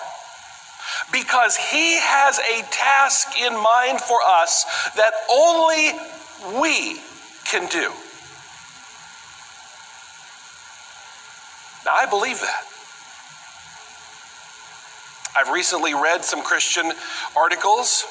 because 1.12 1.56
He 1.56 1.96
has 1.98 2.38
a 2.38 2.62
task 2.70 3.40
in 3.40 3.52
mind 3.52 4.00
for 4.00 4.18
us 4.24 4.64
that 4.94 5.12
only 5.28 5.90
we 6.60 7.00
can 7.44 7.68
do. 7.68 7.90
Now, 11.84 11.92
I 11.96 12.06
believe 12.08 12.38
that. 12.40 12.64
I've 15.36 15.52
recently 15.52 15.94
read 15.94 16.24
some 16.24 16.42
Christian 16.42 16.92
articles 17.36 18.04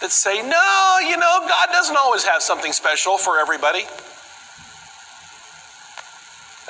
that 0.00 0.10
say, 0.10 0.40
no, 0.40 0.98
you 1.02 1.16
know, 1.18 1.40
God 1.48 1.68
doesn't 1.72 1.96
always 1.96 2.24
have 2.24 2.42
something 2.42 2.72
special 2.72 3.18
for 3.18 3.38
everybody. 3.38 3.80
And 3.80 3.88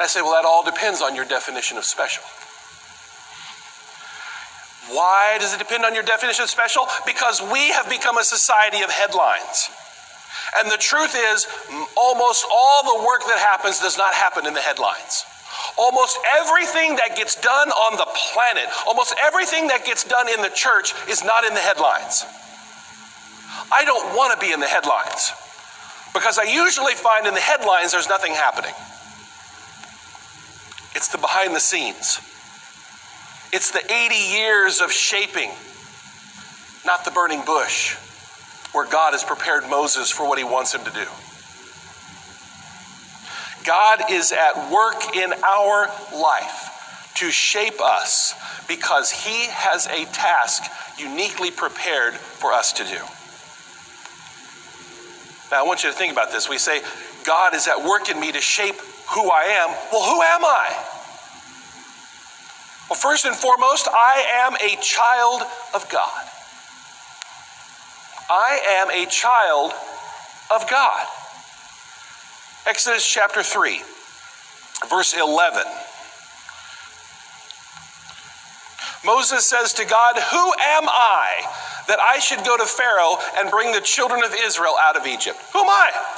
I 0.00 0.06
say, 0.06 0.22
well, 0.22 0.32
that 0.32 0.44
all 0.44 0.64
depends 0.64 1.02
on 1.02 1.14
your 1.14 1.24
definition 1.24 1.76
of 1.76 1.84
special. 1.84 2.24
Why 4.90 5.36
does 5.38 5.54
it 5.54 5.58
depend 5.58 5.84
on 5.84 5.94
your 5.94 6.02
definition 6.02 6.44
of 6.44 6.50
special? 6.50 6.86
Because 7.06 7.42
we 7.42 7.70
have 7.70 7.88
become 7.88 8.18
a 8.18 8.24
society 8.24 8.82
of 8.82 8.90
headlines. 8.90 9.70
And 10.58 10.70
the 10.70 10.78
truth 10.78 11.14
is, 11.14 11.46
almost 11.96 12.46
all 12.50 12.98
the 12.98 13.04
work 13.06 13.20
that 13.26 13.38
happens 13.38 13.80
does 13.80 13.98
not 13.98 14.14
happen 14.14 14.46
in 14.46 14.54
the 14.54 14.60
headlines. 14.60 15.24
Almost 15.76 16.18
everything 16.38 16.96
that 16.96 17.16
gets 17.16 17.34
done 17.40 17.68
on 17.70 17.96
the 17.96 18.06
planet, 18.32 18.66
almost 18.86 19.14
everything 19.22 19.68
that 19.68 19.84
gets 19.84 20.04
done 20.04 20.28
in 20.28 20.40
the 20.40 20.50
church 20.50 20.94
is 21.08 21.24
not 21.24 21.44
in 21.44 21.54
the 21.54 21.60
headlines. 21.60 22.24
I 23.72 23.84
don't 23.84 24.16
want 24.16 24.32
to 24.32 24.38
be 24.44 24.52
in 24.52 24.60
the 24.60 24.66
headlines 24.66 25.32
because 26.14 26.38
I 26.38 26.44
usually 26.44 26.94
find 26.94 27.26
in 27.26 27.34
the 27.34 27.40
headlines 27.40 27.92
there's 27.92 28.08
nothing 28.08 28.32
happening. 28.32 28.72
It's 30.94 31.08
the 31.08 31.18
behind 31.18 31.54
the 31.54 31.60
scenes. 31.60 32.20
It's 33.52 33.70
the 33.70 33.92
80 33.92 34.14
years 34.14 34.80
of 34.80 34.92
shaping, 34.92 35.50
not 36.84 37.04
the 37.04 37.10
burning 37.10 37.42
bush, 37.44 37.94
where 38.72 38.86
God 38.86 39.12
has 39.12 39.24
prepared 39.24 39.68
Moses 39.68 40.10
for 40.10 40.28
what 40.28 40.38
he 40.38 40.44
wants 40.44 40.74
him 40.74 40.84
to 40.84 40.90
do. 40.90 41.06
God 43.64 44.10
is 44.10 44.32
at 44.32 44.70
work 44.70 45.16
in 45.16 45.32
our 45.32 45.88
life 46.14 47.12
to 47.16 47.30
shape 47.30 47.80
us 47.80 48.34
because 48.68 49.10
he 49.10 49.46
has 49.48 49.86
a 49.86 50.04
task 50.12 50.62
uniquely 50.98 51.50
prepared 51.50 52.14
for 52.14 52.52
us 52.52 52.72
to 52.74 52.84
do. 52.84 52.98
Now, 55.50 55.64
I 55.64 55.66
want 55.66 55.84
you 55.84 55.90
to 55.90 55.96
think 55.96 56.12
about 56.12 56.30
this. 56.30 56.48
We 56.48 56.58
say, 56.58 56.82
God 57.24 57.54
is 57.54 57.66
at 57.68 57.82
work 57.82 58.10
in 58.10 58.20
me 58.20 58.32
to 58.32 58.40
shape 58.40 58.76
who 59.08 59.30
I 59.30 59.44
am. 59.64 59.70
Well, 59.90 60.02
who 60.02 60.22
am 60.22 60.44
I? 60.44 60.87
Well, 62.88 62.98
first 62.98 63.26
and 63.26 63.36
foremost, 63.36 63.86
I 63.88 64.46
am 64.46 64.54
a 64.54 64.80
child 64.80 65.42
of 65.74 65.88
God. 65.90 66.24
I 68.30 68.60
am 68.80 68.90
a 68.90 69.06
child 69.06 69.72
of 70.54 70.68
God. 70.70 71.06
Exodus 72.66 73.06
chapter 73.06 73.42
3, 73.42 73.82
verse 74.88 75.14
11. 75.14 75.62
Moses 79.04 79.44
says 79.44 79.72
to 79.74 79.84
God, 79.84 80.16
Who 80.16 80.52
am 80.60 80.88
I 80.88 81.84
that 81.88 81.98
I 82.00 82.18
should 82.18 82.44
go 82.44 82.56
to 82.56 82.66
Pharaoh 82.66 83.16
and 83.38 83.50
bring 83.50 83.72
the 83.72 83.80
children 83.80 84.22
of 84.24 84.34
Israel 84.42 84.74
out 84.80 84.96
of 84.96 85.06
Egypt? 85.06 85.38
Who 85.52 85.60
am 85.60 85.68
I? 85.68 86.17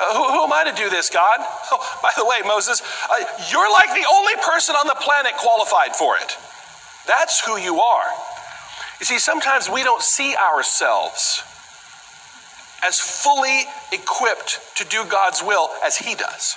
Who, 0.00 0.24
who, 0.32 0.44
am 0.44 0.52
I 0.52 0.64
to 0.64 0.72
do 0.72 0.88
this, 0.88 1.10
God? 1.10 1.38
Oh, 1.72 1.98
by 2.02 2.10
the 2.16 2.24
way, 2.24 2.40
Moses, 2.44 2.82
uh, 3.08 3.16
you're 3.52 3.70
like 3.72 3.90
the 3.90 4.06
only 4.12 4.34
person 4.44 4.74
on 4.74 4.88
the 4.88 4.96
planet 5.00 5.34
qualified 5.36 5.94
for 5.94 6.16
it. 6.16 6.36
That's 7.06 7.44
who 7.46 7.56
you 7.56 7.78
are. 7.80 8.06
You 8.98 9.06
see, 9.06 9.18
sometimes 9.18 9.70
we 9.70 9.84
don't 9.84 10.02
see 10.02 10.34
ourselves 10.34 11.44
as 12.82 12.98
fully 12.98 13.64
equipped 13.92 14.60
to 14.76 14.84
do 14.84 15.04
God's 15.04 15.42
will 15.42 15.70
as 15.84 15.96
He 15.96 16.14
does. 16.14 16.56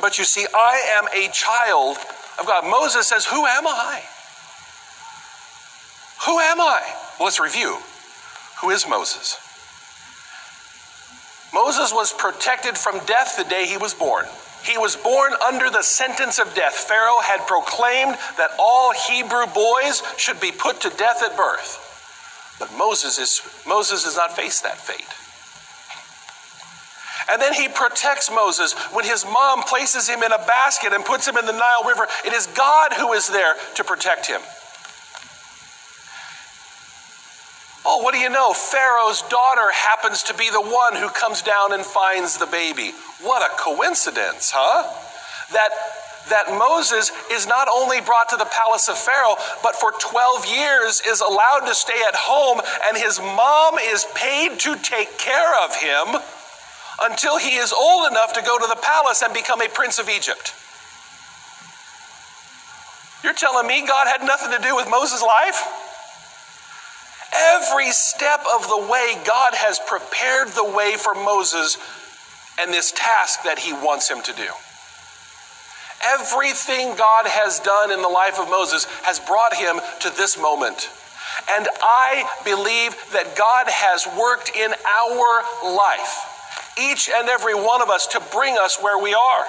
But 0.00 0.18
you 0.18 0.24
see, 0.24 0.46
I 0.54 1.00
am 1.00 1.08
a 1.16 1.30
child 1.32 1.96
of 2.38 2.46
God. 2.46 2.64
Moses 2.64 3.06
says, 3.06 3.26
Who 3.26 3.46
am 3.46 3.66
I? 3.66 4.02
Who 6.26 6.38
am 6.38 6.60
I? 6.60 6.82
Well, 7.18 7.26
let's 7.26 7.40
review. 7.40 7.78
Who 8.60 8.70
is 8.70 8.88
Moses? 8.88 9.38
Moses 11.54 11.92
was 11.92 12.12
protected 12.12 12.76
from 12.76 12.98
death 13.06 13.36
the 13.36 13.44
day 13.44 13.64
he 13.64 13.76
was 13.76 13.94
born. 13.94 14.26
He 14.64 14.76
was 14.76 14.96
born 14.96 15.32
under 15.46 15.70
the 15.70 15.82
sentence 15.82 16.40
of 16.40 16.52
death. 16.54 16.74
Pharaoh 16.74 17.20
had 17.22 17.46
proclaimed 17.46 18.16
that 18.38 18.50
all 18.58 18.92
Hebrew 18.92 19.46
boys 19.46 20.02
should 20.16 20.40
be 20.40 20.50
put 20.50 20.80
to 20.80 20.90
death 20.90 21.22
at 21.22 21.36
birth. 21.36 21.80
But 22.58 22.76
Moses, 22.76 23.18
is, 23.18 23.40
Moses 23.68 24.02
does 24.02 24.16
not 24.16 24.34
face 24.34 24.62
that 24.62 24.78
fate. 24.78 25.06
And 27.30 27.40
then 27.40 27.54
he 27.54 27.68
protects 27.68 28.30
Moses 28.30 28.72
when 28.92 29.04
his 29.04 29.24
mom 29.24 29.62
places 29.62 30.08
him 30.08 30.22
in 30.24 30.32
a 30.32 30.38
basket 30.38 30.92
and 30.92 31.04
puts 31.04 31.26
him 31.26 31.36
in 31.36 31.46
the 31.46 31.52
Nile 31.52 31.84
River. 31.86 32.08
It 32.24 32.32
is 32.32 32.48
God 32.48 32.92
who 32.94 33.12
is 33.12 33.28
there 33.28 33.54
to 33.76 33.84
protect 33.84 34.26
him. 34.26 34.40
Oh, 37.86 38.02
what 38.02 38.14
do 38.14 38.20
you 38.20 38.30
know? 38.30 38.52
Pharaoh's 38.52 39.22
daughter 39.22 39.70
happens 39.72 40.22
to 40.24 40.34
be 40.34 40.48
the 40.50 40.60
one 40.60 40.96
who 40.96 41.08
comes 41.10 41.42
down 41.42 41.72
and 41.72 41.84
finds 41.84 42.38
the 42.38 42.46
baby. 42.46 42.92
What 43.20 43.42
a 43.42 43.54
coincidence, 43.56 44.50
huh? 44.54 44.88
That 45.52 45.70
that 46.28 46.48
Moses 46.48 47.12
is 47.30 47.46
not 47.46 47.68
only 47.68 48.00
brought 48.00 48.30
to 48.30 48.36
the 48.36 48.48
palace 48.48 48.88
of 48.88 48.96
Pharaoh, 48.96 49.36
but 49.62 49.76
for 49.76 49.92
12 49.92 50.46
years 50.46 51.02
is 51.06 51.20
allowed 51.20 51.66
to 51.66 51.74
stay 51.74 52.00
at 52.08 52.14
home, 52.14 52.60
and 52.88 52.96
his 52.96 53.20
mom 53.20 53.76
is 53.78 54.06
paid 54.14 54.58
to 54.60 54.74
take 54.76 55.18
care 55.18 55.52
of 55.64 55.76
him 55.76 56.16
until 57.02 57.38
he 57.38 57.56
is 57.56 57.72
old 57.72 58.10
enough 58.10 58.32
to 58.32 58.42
go 58.42 58.58
to 58.58 58.66
the 58.66 58.80
palace 58.80 59.22
and 59.22 59.34
become 59.34 59.60
a 59.60 59.68
prince 59.68 59.98
of 59.98 60.08
Egypt. 60.08 60.54
You're 63.22 63.34
telling 63.34 63.66
me 63.66 63.86
God 63.86 64.06
had 64.06 64.24
nothing 64.26 64.50
to 64.52 64.62
do 64.62 64.76
with 64.76 64.88
Moses' 64.88 65.22
life? 65.22 65.60
Every 67.34 67.90
step 67.90 68.40
of 68.54 68.68
the 68.68 68.86
way, 68.90 69.14
God 69.26 69.54
has 69.54 69.80
prepared 69.86 70.48
the 70.48 70.64
way 70.64 70.96
for 70.96 71.14
Moses 71.14 71.78
and 72.60 72.72
this 72.72 72.92
task 72.92 73.42
that 73.42 73.58
he 73.58 73.72
wants 73.72 74.08
him 74.08 74.22
to 74.22 74.32
do. 74.32 74.48
Everything 76.06 76.94
God 76.96 77.26
has 77.26 77.60
done 77.60 77.90
in 77.90 78.02
the 78.02 78.08
life 78.08 78.38
of 78.38 78.48
Moses 78.48 78.84
has 79.02 79.18
brought 79.18 79.54
him 79.54 79.80
to 80.00 80.10
this 80.10 80.38
moment. 80.38 80.90
And 81.50 81.66
I 81.82 82.28
believe 82.44 82.94
that 83.12 83.34
God 83.36 83.66
has 83.66 84.06
worked 84.14 84.54
in 84.54 84.70
our 84.70 85.74
life, 85.74 86.76
each 86.78 87.10
and 87.10 87.28
every 87.28 87.54
one 87.54 87.82
of 87.82 87.88
us, 87.88 88.06
to 88.08 88.22
bring 88.30 88.56
us 88.58 88.78
where 88.80 88.98
we 88.98 89.14
are. 89.14 89.44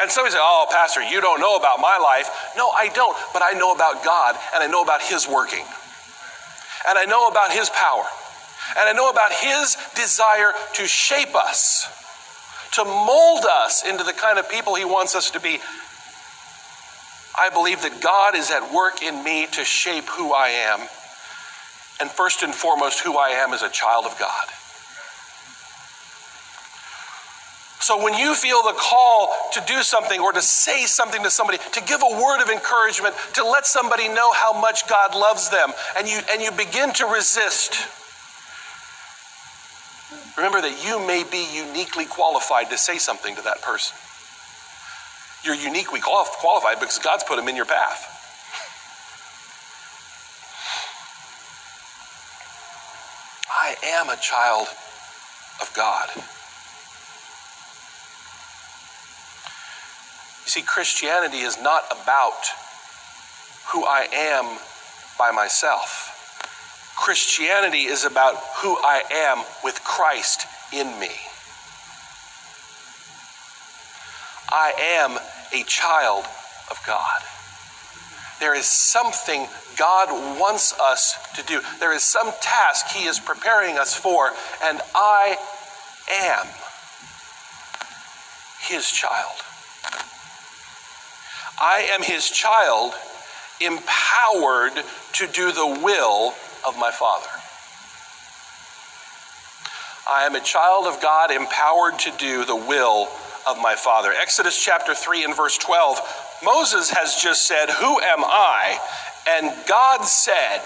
And 0.00 0.10
somebody 0.10 0.32
say, 0.32 0.40
Oh, 0.42 0.66
Pastor, 0.70 1.02
you 1.02 1.20
don't 1.20 1.40
know 1.40 1.56
about 1.56 1.80
my 1.80 1.96
life. 1.96 2.28
No, 2.56 2.68
I 2.68 2.88
don't, 2.88 3.16
but 3.32 3.42
I 3.42 3.56
know 3.56 3.72
about 3.72 4.04
God 4.04 4.36
and 4.52 4.62
I 4.62 4.66
know 4.66 4.82
about 4.82 5.00
His 5.00 5.28
working. 5.28 5.64
And 6.88 6.98
I 6.98 7.04
know 7.04 7.26
about 7.26 7.52
His 7.52 7.70
power. 7.70 8.04
And 8.78 8.88
I 8.88 8.92
know 8.92 9.10
about 9.10 9.32
His 9.32 9.76
desire 9.94 10.52
to 10.74 10.86
shape 10.86 11.34
us 11.34 11.88
to 12.72 12.84
mold 12.84 13.44
us 13.44 13.84
into 13.84 14.02
the 14.02 14.12
kind 14.12 14.38
of 14.38 14.48
people 14.48 14.74
He 14.74 14.84
wants 14.84 15.14
us 15.14 15.30
to 15.32 15.40
be. 15.40 15.60
I 17.38 17.48
believe 17.50 17.82
that 17.82 18.00
God 18.02 18.34
is 18.34 18.50
at 18.50 18.72
work 18.72 19.02
in 19.02 19.22
me 19.22 19.46
to 19.52 19.64
shape 19.64 20.04
who 20.04 20.32
I 20.32 20.48
am. 20.48 20.80
And 22.00 22.10
first 22.10 22.42
and 22.42 22.54
foremost, 22.54 23.00
who 23.00 23.16
I 23.16 23.28
am 23.28 23.52
as 23.52 23.62
a 23.62 23.68
child 23.68 24.06
of 24.06 24.18
God. 24.18 24.46
So 27.82 28.02
when 28.02 28.14
you 28.14 28.34
feel 28.34 28.62
the 28.62 28.74
call 28.78 29.34
to 29.52 29.62
do 29.66 29.82
something 29.82 30.20
or 30.20 30.32
to 30.32 30.40
say 30.40 30.86
something 30.86 31.22
to 31.24 31.30
somebody, 31.30 31.58
to 31.72 31.82
give 31.82 32.00
a 32.02 32.14
word 32.14 32.40
of 32.40 32.48
encouragement, 32.48 33.14
to 33.34 33.44
let 33.44 33.66
somebody 33.66 34.08
know 34.08 34.32
how 34.32 34.58
much 34.58 34.88
God 34.88 35.14
loves 35.14 35.50
them, 35.50 35.72
and 35.98 36.08
you 36.08 36.20
and 36.32 36.40
you 36.40 36.52
begin 36.52 36.92
to 36.94 37.06
resist, 37.06 37.88
Remember 40.36 40.60
that 40.62 40.84
you 40.84 41.04
may 41.06 41.24
be 41.24 41.46
uniquely 41.54 42.06
qualified 42.06 42.70
to 42.70 42.78
say 42.78 42.98
something 42.98 43.36
to 43.36 43.42
that 43.42 43.60
person. 43.60 43.96
You're 45.44 45.54
uniquely 45.54 46.00
qualified 46.00 46.80
because 46.80 46.98
God's 46.98 47.24
put 47.24 47.36
them 47.36 47.48
in 47.48 47.56
your 47.56 47.66
path. 47.66 48.08
I 53.50 53.74
am 53.98 54.08
a 54.08 54.16
child 54.16 54.68
of 55.60 55.72
God. 55.74 56.08
You 60.44 60.50
see, 60.50 60.62
Christianity 60.62 61.38
is 61.38 61.60
not 61.60 61.84
about 61.90 62.46
who 63.72 63.84
I 63.84 64.08
am 64.12 64.58
by 65.18 65.30
myself. 65.30 66.94
Christianity 66.96 67.84
is 67.84 68.04
about 68.04 68.36
who 68.58 68.76
I 68.76 69.02
am 69.10 69.44
with 69.64 69.82
Christ 69.84 70.46
in 70.72 70.86
me. 70.98 71.10
I 74.48 74.72
am 74.98 75.18
a 75.58 75.64
child 75.64 76.24
of 76.70 76.78
God. 76.86 77.22
There 78.40 78.54
is 78.54 78.66
something 78.66 79.46
God 79.78 80.10
wants 80.38 80.78
us 80.78 81.16
to 81.36 81.42
do. 81.44 81.60
There 81.78 81.94
is 81.94 82.02
some 82.02 82.30
task 82.42 82.88
He 82.88 83.06
is 83.06 83.18
preparing 83.18 83.78
us 83.78 83.94
for, 83.94 84.30
and 84.64 84.80
I 84.94 85.36
am 86.10 86.46
His 88.60 88.90
child. 88.90 89.38
I 91.60 91.88
am 91.92 92.02
His 92.02 92.28
child, 92.30 92.94
empowered 93.60 94.82
to 95.14 95.26
do 95.26 95.52
the 95.52 95.80
will 95.82 96.34
of 96.66 96.78
my 96.78 96.90
Father. 96.90 97.28
I 100.08 100.26
am 100.26 100.34
a 100.34 100.40
child 100.40 100.86
of 100.86 101.00
God, 101.00 101.30
empowered 101.30 101.98
to 102.00 102.12
do 102.18 102.44
the 102.44 102.56
will 102.56 103.08
of 103.48 103.58
my 103.60 103.74
Father. 103.76 104.12
Exodus 104.12 104.62
chapter 104.62 104.94
3 104.94 105.24
and 105.24 105.36
verse 105.36 105.58
12 105.58 106.00
Moses 106.44 106.90
has 106.90 107.16
just 107.16 107.46
said, 107.46 107.70
Who 107.70 108.00
am 108.00 108.24
I? 108.24 108.78
And 109.28 109.52
God 109.68 110.04
said, 110.04 110.60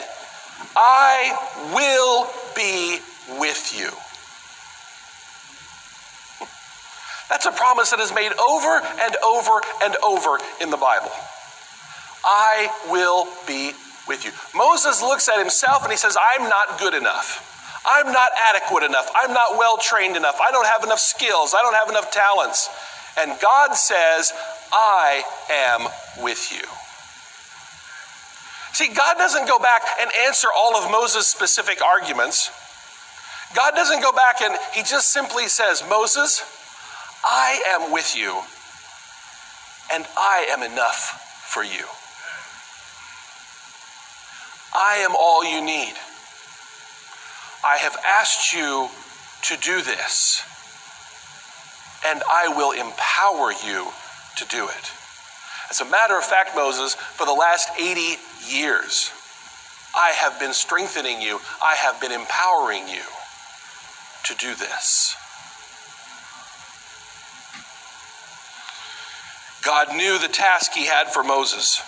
I 0.74 1.36
will 1.74 2.28
be 2.54 2.98
with 3.38 3.78
you. 3.78 3.90
That's 7.28 7.46
a 7.46 7.52
promise 7.52 7.90
that 7.90 8.00
is 8.00 8.14
made 8.14 8.32
over 8.38 8.80
and 9.00 9.16
over 9.24 9.60
and 9.82 9.96
over 10.02 10.38
in 10.60 10.70
the 10.70 10.76
Bible. 10.76 11.10
I 12.24 12.70
will 12.90 13.26
be 13.46 13.72
with 14.08 14.24
you. 14.24 14.32
Moses 14.54 15.02
looks 15.02 15.28
at 15.28 15.38
himself 15.38 15.82
and 15.82 15.90
he 15.90 15.98
says, 15.98 16.16
I'm 16.16 16.48
not 16.48 16.78
good 16.78 16.94
enough. 16.94 17.42
I'm 17.88 18.12
not 18.12 18.30
adequate 18.36 18.84
enough. 18.84 19.10
I'm 19.14 19.32
not 19.32 19.58
well 19.58 19.76
trained 19.76 20.16
enough. 20.16 20.38
I 20.40 20.50
don't 20.50 20.66
have 20.66 20.82
enough 20.82 20.98
skills. 20.98 21.54
I 21.54 21.62
don't 21.62 21.74
have 21.74 21.88
enough 21.88 22.10
talents. 22.10 22.68
And 23.18 23.32
God 23.40 23.74
says, 23.74 24.32
I 24.72 25.22
am 25.50 25.88
with 26.22 26.52
you. 26.52 26.66
See, 28.74 28.92
God 28.92 29.16
doesn't 29.16 29.46
go 29.46 29.58
back 29.58 29.82
and 30.00 30.10
answer 30.26 30.48
all 30.54 30.76
of 30.76 30.90
Moses' 30.90 31.28
specific 31.28 31.82
arguments. 31.82 32.50
God 33.54 33.74
doesn't 33.74 34.02
go 34.02 34.12
back 34.12 34.42
and 34.42 34.54
he 34.74 34.82
just 34.82 35.12
simply 35.12 35.46
says, 35.46 35.82
Moses, 35.88 36.42
I 37.28 37.60
am 37.74 37.92
with 37.92 38.14
you, 38.16 38.40
and 39.92 40.06
I 40.16 40.46
am 40.50 40.62
enough 40.62 41.42
for 41.50 41.64
you. 41.64 41.84
I 44.72 44.98
am 44.98 45.16
all 45.18 45.44
you 45.44 45.60
need. 45.60 45.94
I 47.64 47.78
have 47.78 47.96
asked 48.06 48.52
you 48.52 48.88
to 49.42 49.56
do 49.56 49.82
this, 49.82 50.42
and 52.06 52.22
I 52.30 52.48
will 52.56 52.70
empower 52.70 53.50
you 53.50 53.88
to 54.36 54.44
do 54.46 54.68
it. 54.68 54.92
As 55.68 55.80
a 55.80 55.84
matter 55.84 56.16
of 56.16 56.22
fact, 56.22 56.54
Moses, 56.54 56.94
for 56.94 57.26
the 57.26 57.32
last 57.32 57.70
80 57.76 58.18
years, 58.46 59.10
I 59.96 60.10
have 60.10 60.38
been 60.38 60.52
strengthening 60.52 61.20
you, 61.20 61.40
I 61.60 61.74
have 61.74 62.00
been 62.00 62.12
empowering 62.12 62.86
you 62.86 63.02
to 64.24 64.34
do 64.36 64.54
this. 64.54 65.16
God 69.66 69.96
knew 69.96 70.16
the 70.18 70.28
task 70.28 70.72
he 70.72 70.86
had 70.86 71.12
for 71.12 71.24
Moses. 71.24 71.82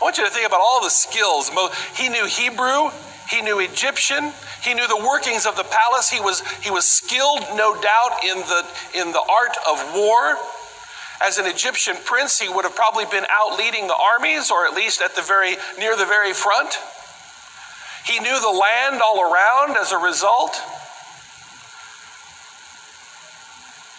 I 0.00 0.04
want 0.04 0.18
you 0.18 0.24
to 0.24 0.30
think 0.30 0.46
about 0.46 0.60
all 0.60 0.80
the 0.80 0.88
skills. 0.88 1.50
He 1.96 2.08
knew 2.08 2.26
Hebrew, 2.26 2.90
he 3.28 3.42
knew 3.42 3.58
Egyptian, 3.58 4.32
he 4.62 4.72
knew 4.72 4.86
the 4.86 4.96
workings 4.96 5.46
of 5.46 5.56
the 5.56 5.64
palace. 5.64 6.08
He 6.08 6.20
was, 6.20 6.46
he 6.62 6.70
was 6.70 6.84
skilled, 6.84 7.40
no 7.56 7.74
doubt, 7.74 8.22
in 8.22 8.38
the, 8.38 8.66
in 8.94 9.10
the 9.10 9.20
art 9.20 9.56
of 9.68 9.94
war. 9.94 10.36
As 11.20 11.38
an 11.38 11.46
Egyptian 11.46 11.96
prince, 12.04 12.38
he 12.38 12.48
would 12.48 12.64
have 12.64 12.76
probably 12.76 13.04
been 13.06 13.26
out 13.28 13.58
leading 13.58 13.88
the 13.88 13.96
armies, 13.96 14.52
or 14.52 14.64
at 14.66 14.74
least 14.74 15.02
at 15.02 15.16
the 15.16 15.22
very 15.22 15.56
near 15.76 15.96
the 15.96 16.06
very 16.06 16.32
front. 16.32 16.78
He 18.06 18.20
knew 18.20 18.40
the 18.40 18.48
land 18.48 19.02
all 19.02 19.20
around 19.20 19.76
as 19.76 19.90
a 19.90 19.98
result. 19.98 20.54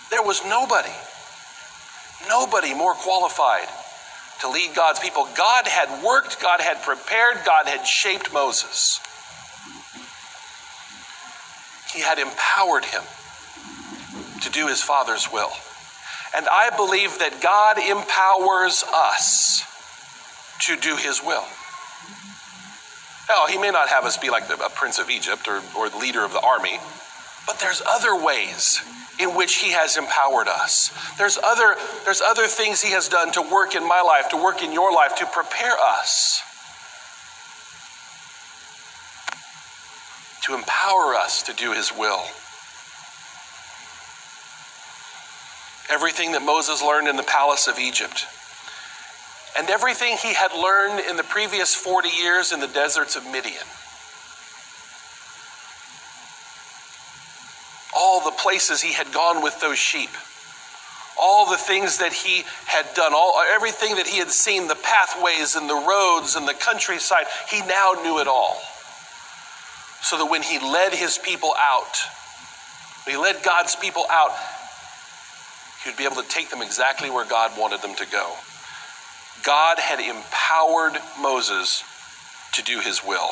There 0.10 0.24
was 0.24 0.42
nobody, 0.46 0.96
nobody 2.28 2.74
more 2.74 2.94
qualified 2.94 3.68
to 4.42 4.50
lead 4.50 4.74
God's 4.76 5.00
people. 5.00 5.28
God 5.36 5.68
had 5.68 6.04
worked, 6.04 6.42
God 6.42 6.62
had 6.62 6.82
prepared, 6.82 7.46
God 7.46 7.68
had 7.68 7.86
shaped 7.86 8.34
Moses. 8.34 9.00
He 11.94 12.02
had 12.02 12.20
empowered 12.20 12.86
him 12.86 13.04
to 14.42 14.50
do 14.52 14.68
his 14.68 14.82
Father's 14.82 15.32
will. 15.32 15.52
And 16.36 16.48
I 16.48 16.70
believe 16.76 17.20
that 17.20 17.42
God 17.42 17.80
empowers 17.80 18.84
us 18.94 19.64
to 20.62 20.76
do 20.76 20.96
his 20.96 21.22
will. 21.24 21.46
Now, 23.28 23.46
he 23.48 23.58
may 23.58 23.72
not 23.72 23.90
have 23.90 24.06
us 24.06 24.18
be 24.18 24.30
like 24.30 24.48
the, 24.48 24.56
a 24.56 24.70
prince 24.70 25.00
of 25.00 25.10
Egypt 25.10 25.48
or, 25.48 25.62
or 25.78 25.90
the 25.90 25.98
leader 25.98 26.24
of 26.24 26.34
the 26.34 26.40
army, 26.40 26.80
but 27.46 27.60
there's 27.60 27.82
other 27.88 28.16
ways 28.16 28.80
in 29.20 29.36
which 29.36 29.56
he 29.56 29.72
has 29.72 29.98
empowered 29.98 30.48
us. 30.48 30.92
There's 31.18 31.38
other, 31.38 31.76
there's 32.06 32.22
other 32.22 32.48
things 32.48 32.82
he 32.82 32.92
has 32.92 33.10
done 33.10 33.32
to 33.34 33.42
work 33.42 33.76
in 33.76 33.84
my 33.88 34.02
life, 34.02 34.30
to 34.30 34.38
work 34.38 34.64
in 34.64 34.72
your 34.72 34.94
life, 34.94 35.16
to 35.18 35.26
prepare 35.26 35.76
us, 35.78 36.42
to 40.44 40.56
empower 40.56 41.16
us 41.16 41.44
to 41.44 41.54
do 41.54 41.74
his 41.74 41.92
will. 41.92 42.24
Everything 45.90 46.32
that 46.32 46.42
Moses 46.42 46.82
learned 46.82 47.10
in 47.10 47.18
the 47.18 47.24
palace 47.24 47.68
of 47.68 47.78
Egypt, 47.78 48.26
and 49.58 49.70
everything 49.70 50.16
he 50.18 50.34
had 50.34 50.54
learned 50.54 51.02
in 51.10 51.18
the 51.18 51.24
previous 51.24 51.76
40 51.76 52.08
years 52.10 52.54
in 52.54 52.62
the 52.62 52.68
deserts 52.68 53.18
of 53.18 53.26
Midian. 53.26 53.66
All 58.00 58.24
the 58.24 58.32
places 58.32 58.82
he 58.82 58.94
had 58.94 59.12
gone 59.12 59.44
with 59.44 59.60
those 59.60 59.78
sheep, 59.78 60.10
all 61.20 61.50
the 61.50 61.58
things 61.58 61.98
that 61.98 62.14
he 62.14 62.44
had 62.66 62.86
done, 62.96 63.14
all 63.14 63.34
everything 63.54 63.96
that 63.98 64.08
he 64.08 64.20
had 64.20 64.32
seen, 64.32 64.68
the 64.68 64.76
pathways 64.76 65.56
and 65.56 65.70
the 65.70 65.76
roads 65.76 66.38
and 66.38 66.48
the 66.48 66.54
countryside, 66.54 67.26
he 67.50 67.60
now 67.62 67.92
knew 68.02 68.20
it 68.20 68.28
all. 68.28 68.62
So 70.02 70.18
that 70.18 70.32
when 70.32 70.42
he 70.42 70.60
led 70.60 70.94
his 70.94 71.18
people 71.18 71.54
out, 71.60 72.00
when 73.04 73.18
he 73.18 73.22
led 73.22 73.44
God's 73.44 73.76
people 73.76 74.06
out, 74.10 74.32
he 75.84 75.90
would 75.90 75.98
be 75.98 76.06
able 76.06 76.22
to 76.22 76.30
take 76.30 76.50
them 76.50 76.62
exactly 76.62 77.10
where 77.10 77.26
God 77.26 77.52
wanted 77.60 77.82
them 77.82 77.96
to 77.96 78.06
go. 78.06 78.34
God 79.44 79.78
had 79.78 80.00
empowered 80.00 81.02
Moses 81.20 81.84
to 82.54 82.64
do 82.64 82.80
his 82.80 83.04
will. 83.04 83.30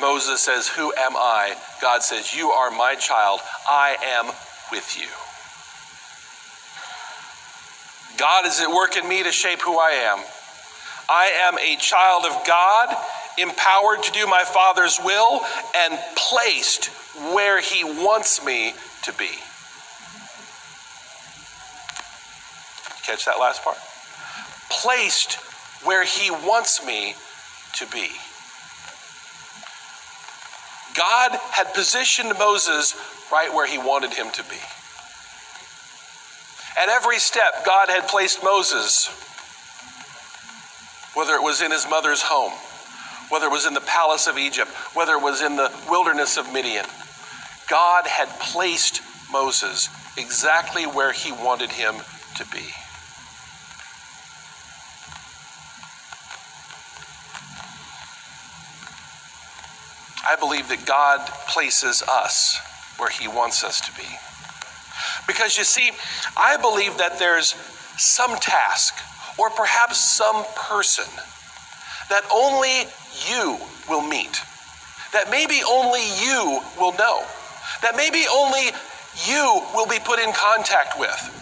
Moses 0.00 0.40
says, 0.40 0.68
Who 0.68 0.92
am 0.92 1.16
I? 1.16 1.56
God 1.82 2.02
says, 2.02 2.34
You 2.34 2.50
are 2.50 2.70
my 2.70 2.94
child. 2.94 3.40
I 3.68 3.96
am 4.18 4.26
with 4.70 4.96
you. 4.98 5.08
God 8.18 8.46
is 8.46 8.60
at 8.60 8.70
work 8.70 8.96
in 8.96 9.08
me 9.08 9.22
to 9.22 9.32
shape 9.32 9.60
who 9.62 9.78
I 9.78 9.90
am. 9.90 10.18
I 11.08 11.30
am 11.48 11.58
a 11.58 11.76
child 11.76 12.24
of 12.26 12.46
God, 12.46 12.96
empowered 13.38 14.02
to 14.02 14.12
do 14.12 14.26
my 14.26 14.44
Father's 14.44 14.98
will, 15.02 15.40
and 15.76 15.98
placed 16.16 16.86
where 17.32 17.60
He 17.60 17.84
wants 17.84 18.44
me 18.44 18.74
to 19.04 19.12
be. 19.12 19.30
Catch 23.04 23.24
that 23.24 23.38
last 23.40 23.62
part? 23.62 23.78
Placed 24.70 25.34
where 25.84 26.04
He 26.04 26.30
wants 26.30 26.84
me 26.84 27.14
to 27.76 27.86
be. 27.86 28.10
God 30.98 31.38
had 31.52 31.72
positioned 31.74 32.32
Moses 32.38 32.94
right 33.30 33.54
where 33.54 33.66
he 33.66 33.78
wanted 33.78 34.12
him 34.12 34.30
to 34.32 34.42
be. 34.42 34.58
At 36.76 36.88
every 36.88 37.18
step, 37.18 37.64
God 37.64 37.88
had 37.88 38.08
placed 38.08 38.42
Moses, 38.42 39.06
whether 41.14 41.34
it 41.34 41.42
was 41.42 41.62
in 41.62 41.70
his 41.70 41.88
mother's 41.88 42.22
home, 42.22 42.52
whether 43.30 43.46
it 43.46 43.52
was 43.52 43.66
in 43.66 43.74
the 43.74 43.80
palace 43.80 44.26
of 44.26 44.38
Egypt, 44.38 44.70
whether 44.94 45.12
it 45.12 45.22
was 45.22 45.40
in 45.40 45.56
the 45.56 45.72
wilderness 45.88 46.36
of 46.36 46.52
Midian. 46.52 46.86
God 47.68 48.06
had 48.06 48.28
placed 48.40 49.00
Moses 49.30 49.88
exactly 50.16 50.84
where 50.84 51.12
he 51.12 51.30
wanted 51.30 51.70
him 51.70 51.94
to 52.36 52.46
be. 52.46 52.64
I 60.28 60.36
believe 60.36 60.68
that 60.68 60.84
God 60.84 61.26
places 61.48 62.02
us 62.02 62.60
where 62.98 63.08
He 63.08 63.28
wants 63.28 63.64
us 63.64 63.80
to 63.80 63.92
be. 63.96 64.06
Because 65.26 65.56
you 65.56 65.64
see, 65.64 65.90
I 66.36 66.58
believe 66.58 66.98
that 66.98 67.18
there's 67.18 67.54
some 67.96 68.36
task 68.36 68.94
or 69.38 69.48
perhaps 69.50 69.98
some 69.98 70.44
person 70.54 71.06
that 72.10 72.24
only 72.32 72.88
you 73.28 73.56
will 73.88 74.06
meet, 74.06 74.40
that 75.12 75.30
maybe 75.30 75.60
only 75.68 76.04
you 76.20 76.60
will 76.78 76.92
know, 76.92 77.24
that 77.82 77.96
maybe 77.96 78.24
only 78.30 78.70
you 79.26 79.62
will 79.74 79.86
be 79.86 79.98
put 80.04 80.18
in 80.18 80.32
contact 80.32 80.98
with. 80.98 81.34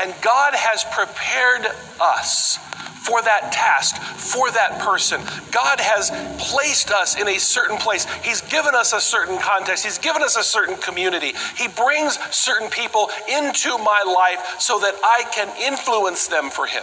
And 0.00 0.14
God 0.22 0.54
has 0.54 0.84
prepared 0.84 1.66
us 2.00 2.58
for 2.98 3.22
that 3.22 3.52
task, 3.52 3.96
for 3.96 4.50
that 4.50 4.78
person. 4.80 5.20
God 5.50 5.80
has 5.80 6.10
placed 6.38 6.90
us 6.90 7.18
in 7.20 7.28
a 7.28 7.38
certain 7.38 7.78
place. 7.78 8.04
He's 8.22 8.40
given 8.42 8.74
us 8.74 8.92
a 8.92 9.00
certain 9.00 9.38
context. 9.38 9.84
He's 9.84 9.98
given 9.98 10.22
us 10.22 10.36
a 10.36 10.42
certain 10.42 10.76
community. 10.76 11.32
He 11.56 11.68
brings 11.68 12.18
certain 12.34 12.68
people 12.70 13.10
into 13.28 13.78
my 13.78 14.02
life 14.06 14.60
so 14.60 14.78
that 14.80 14.94
I 15.02 15.24
can 15.32 15.48
influence 15.60 16.26
them 16.26 16.50
for 16.50 16.66
Him. 16.66 16.82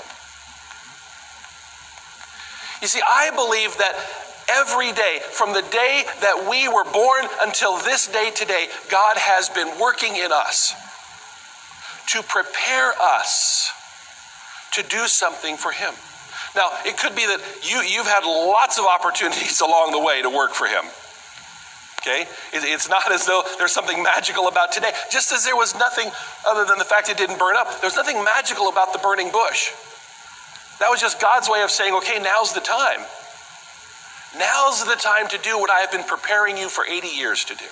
You 2.81 2.87
see, 2.87 3.01
I 3.01 3.31
believe 3.35 3.77
that 3.77 3.95
every 4.49 4.91
day, 4.91 5.19
from 5.31 5.53
the 5.53 5.63
day 5.63 6.03
that 6.21 6.47
we 6.49 6.67
were 6.67 6.83
born 6.83 7.25
until 7.41 7.77
this 7.77 8.07
day 8.07 8.31
today, 8.35 8.67
God 8.89 9.17
has 9.17 9.49
been 9.49 9.79
working 9.79 10.15
in 10.15 10.31
us 10.31 10.73
to 12.07 12.21
prepare 12.21 12.93
us 13.01 13.71
to 14.75 14.83
do 14.83 15.07
something 15.07 15.57
for 15.57 15.71
Him. 15.71 15.93
Now, 16.55 16.71
it 16.85 16.97
could 16.97 17.15
be 17.15 17.25
that 17.25 17.41
you, 17.63 17.81
you've 17.81 18.07
had 18.07 18.23
lots 18.23 18.79
of 18.79 18.85
opportunities 18.85 19.59
along 19.67 19.91
the 19.91 19.99
way 19.99 20.21
to 20.21 20.29
work 20.29 20.53
for 20.53 20.67
Him. 20.67 20.85
Okay? 21.99 22.27
It's 22.53 22.87
not 22.87 23.11
as 23.11 23.25
though 23.25 23.43
there's 23.57 23.71
something 23.71 24.03
magical 24.03 24.47
about 24.47 24.71
today. 24.71 24.91
Just 25.11 25.31
as 25.31 25.43
there 25.43 25.55
was 25.55 25.73
nothing 25.75 26.11
other 26.47 26.63
than 26.63 26.77
the 26.77 26.85
fact 26.85 27.09
it 27.09 27.17
didn't 27.17 27.39
burn 27.39 27.55
up, 27.57 27.81
there's 27.81 27.95
nothing 27.95 28.23
magical 28.23 28.69
about 28.69 28.93
the 28.93 28.99
burning 28.99 29.31
bush. 29.31 29.71
That 30.79 30.89
was 30.89 31.01
just 31.01 31.19
God's 31.19 31.49
way 31.49 31.63
of 31.63 31.71
saying, 31.71 31.93
okay, 31.95 32.19
now's 32.21 32.53
the 32.53 32.59
time. 32.59 33.01
Now's 34.37 34.83
the 34.83 34.95
time 34.95 35.27
to 35.29 35.37
do 35.39 35.57
what 35.57 35.71
I 35.71 35.79
have 35.79 35.91
been 35.91 36.03
preparing 36.03 36.57
you 36.57 36.69
for 36.69 36.85
80 36.85 37.07
years 37.07 37.45
to 37.45 37.55
do. 37.55 37.65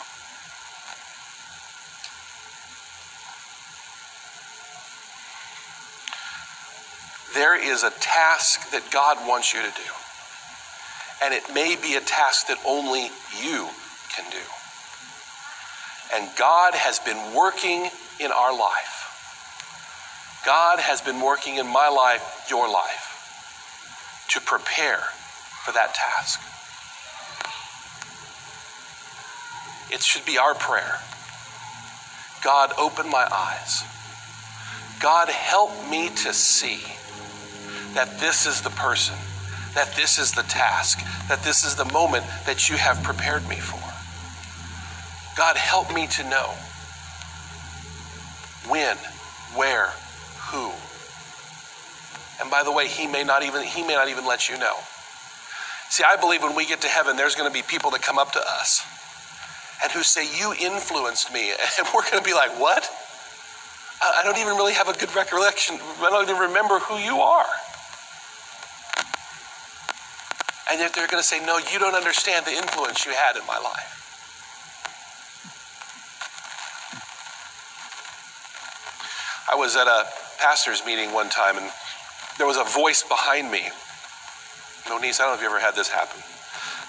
There 7.33 7.57
is 7.57 7.83
a 7.83 7.89
task 7.89 8.71
that 8.71 8.83
God 8.91 9.17
wants 9.27 9.53
you 9.53 9.61
to 9.61 9.67
do. 9.67 9.91
And 11.23 11.33
it 11.33 11.43
may 11.53 11.75
be 11.75 11.95
a 11.95 12.01
task 12.01 12.47
that 12.47 12.59
only 12.65 13.09
you 13.41 13.67
can 14.15 14.29
do. 14.29 14.45
And 16.13 16.29
God 16.37 16.73
has 16.75 16.99
been 16.99 17.33
working 17.33 17.89
in 18.19 18.31
our 18.31 18.55
life. 18.55 18.99
God 20.45 20.79
has 20.79 21.01
been 21.01 21.21
working 21.21 21.55
in 21.55 21.65
my 21.65 21.87
life, 21.87 22.45
your 22.49 22.69
life, 22.71 24.25
to 24.29 24.41
prepare 24.41 25.01
for 25.63 25.71
that 25.71 25.95
task. 25.95 26.39
It 29.91 30.03
should 30.03 30.25
be 30.25 30.37
our 30.37 30.53
prayer. 30.53 30.99
God, 32.43 32.73
open 32.77 33.09
my 33.09 33.25
eyes. 33.31 33.83
God, 34.99 35.29
help 35.29 35.71
me 35.89 36.09
to 36.09 36.33
see 36.33 36.81
that 37.93 38.19
this 38.19 38.45
is 38.45 38.61
the 38.61 38.69
person, 38.71 39.15
that 39.75 39.93
this 39.95 40.17
is 40.17 40.31
the 40.31 40.43
task, 40.43 40.99
that 41.27 41.43
this 41.43 41.63
is 41.63 41.75
the 41.75 41.85
moment 41.85 42.25
that 42.45 42.69
you 42.69 42.77
have 42.77 43.01
prepared 43.03 43.47
me 43.47 43.57
for. 43.57 43.79
God, 45.35 45.57
help 45.57 45.93
me 45.93 46.07
to 46.07 46.23
know 46.29 46.53
when, 48.69 48.97
where, 49.55 49.91
who. 50.51 50.71
And 52.41 52.51
by 52.51 52.63
the 52.63 52.71
way, 52.71 52.87
he 52.87 53.07
may 53.07 53.23
not 53.23 53.43
even 53.43 53.63
he 53.63 53.83
may 53.83 53.93
not 53.93 54.09
even 54.09 54.25
let 54.25 54.49
you 54.49 54.57
know. 54.57 54.75
See, 55.89 56.03
I 56.03 56.15
believe 56.15 56.41
when 56.41 56.55
we 56.55 56.65
get 56.65 56.81
to 56.81 56.87
heaven, 56.87 57.15
there's 57.15 57.35
going 57.35 57.49
to 57.49 57.53
be 57.53 57.61
people 57.61 57.91
that 57.91 58.01
come 58.01 58.17
up 58.17 58.31
to 58.33 58.39
us 58.39 58.83
and 59.83 59.91
who 59.91 60.01
say, 60.03 60.25
You 60.39 60.53
influenced 60.59 61.31
me. 61.33 61.51
And 61.77 61.87
we're 61.93 62.01
going 62.09 62.21
to 62.21 62.27
be 62.27 62.33
like, 62.33 62.59
What? 62.59 62.89
I 64.01 64.21
don't 64.23 64.37
even 64.37 64.57
really 64.57 64.73
have 64.73 64.89
a 64.89 64.93
good 64.93 65.13
recollection. 65.15 65.77
I 66.01 66.09
don't 66.09 66.27
even 66.27 66.41
remember 66.41 66.79
who 66.79 66.97
you 66.97 67.17
are. 67.17 67.45
And 70.73 70.79
yet 70.79 70.91
they're 70.95 71.05
going 71.05 71.21
to 71.21 71.27
say, 71.27 71.39
No, 71.45 71.59
you 71.59 71.77
don't 71.77 71.93
understand 71.93 72.47
the 72.47 72.51
influence 72.51 73.05
you 73.05 73.11
had 73.11 73.35
in 73.35 73.45
my 73.45 73.59
life. 73.59 73.93
I 79.51 79.55
was 79.55 79.75
at 79.75 79.85
a 79.85 80.05
pastor's 80.39 80.83
meeting 80.83 81.13
one 81.13 81.29
time 81.29 81.57
and 81.57 81.69
there 82.39 82.47
was 82.47 82.57
a 82.57 82.63
voice 82.63 83.03
behind 83.03 83.51
me. 83.51 83.69
No, 84.89 84.97
niece, 84.97 85.19
I 85.19 85.25
don't 85.25 85.33
know 85.33 85.35
if 85.35 85.41
you 85.41 85.47
ever 85.47 85.59
had 85.59 85.75
this 85.75 85.89
happen. 85.89 86.19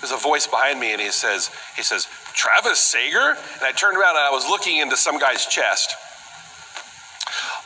There's 0.00 0.12
a 0.12 0.16
voice 0.16 0.46
behind 0.46 0.80
me 0.80 0.92
and 0.92 1.00
he 1.00 1.10
says, 1.10 1.50
he 1.76 1.82
says, 1.82 2.08
Travis 2.32 2.78
Sager? 2.78 3.36
And 3.36 3.62
I 3.62 3.72
turned 3.72 3.98
around 3.98 4.16
and 4.16 4.24
I 4.24 4.30
was 4.30 4.48
looking 4.48 4.78
into 4.78 4.96
some 4.96 5.18
guy's 5.18 5.44
chest. 5.44 5.94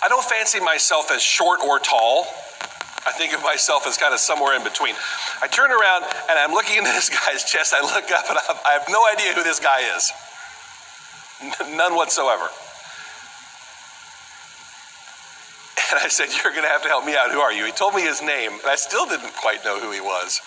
I 0.03 0.09
don't 0.09 0.25
fancy 0.25 0.59
myself 0.59 1.13
as 1.13 1.23
short 1.23 1.61
or 1.65 1.79
tall. 1.79 2.27
I 3.09 3.13
think 3.13 3.33
of 3.33 3.43
myself 3.43 3.87
as 3.87 3.97
kind 3.97 4.13
of 4.13 4.21
somewhere 4.21 4.55
in 4.55 4.63
between. 4.63 4.95
I 5.41 5.49
turn 5.49 5.71
around 5.73 6.05
and 6.29 6.39
I'm 6.39 6.53
looking 6.53 6.77
into 6.77 6.93
this 6.93 7.09
guy's 7.09 7.43
chest. 7.43 7.73
I 7.73 7.81
look 7.81 8.13
up 8.13 8.29
and 8.29 8.37
I 8.37 8.73
have 8.77 8.85
no 8.91 9.03
idea 9.11 9.33
who 9.33 9.43
this 9.43 9.59
guy 9.59 9.81
is. 9.97 10.13
None 11.75 11.95
whatsoever. 11.95 12.49
And 15.91 15.99
I 16.05 16.09
said, 16.09 16.29
You're 16.29 16.53
going 16.53 16.65
to 16.65 16.69
have 16.69 16.83
to 16.83 16.89
help 16.89 17.07
me 17.07 17.17
out. 17.17 17.31
Who 17.31 17.41
are 17.41 17.53
you? 17.53 17.65
He 17.65 17.73
told 17.73 17.95
me 17.95 18.03
his 18.03 18.21
name, 18.21 18.53
and 18.53 18.67
I 18.67 18.77
still 18.77 19.07
didn't 19.07 19.35
quite 19.37 19.65
know 19.65 19.81
who 19.81 19.91
he 19.91 20.03
was. 20.03 20.41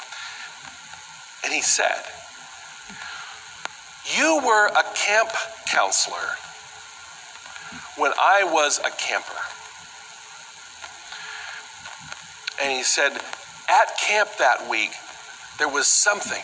And 1.43 1.51
he 1.51 1.61
said, 1.61 2.05
You 4.19 4.39
were 4.45 4.67
a 4.67 4.83
camp 4.93 5.31
counselor 5.65 6.37
when 7.97 8.11
I 8.19 8.43
was 8.43 8.79
a 8.79 8.91
camper. 8.91 9.41
And 12.59 12.71
he 12.71 12.83
said, 12.83 13.13
At 13.13 13.97
camp 13.99 14.29
that 14.39 14.67
week, 14.69 14.91
there 15.57 15.69
was 15.69 15.87
something, 15.87 16.41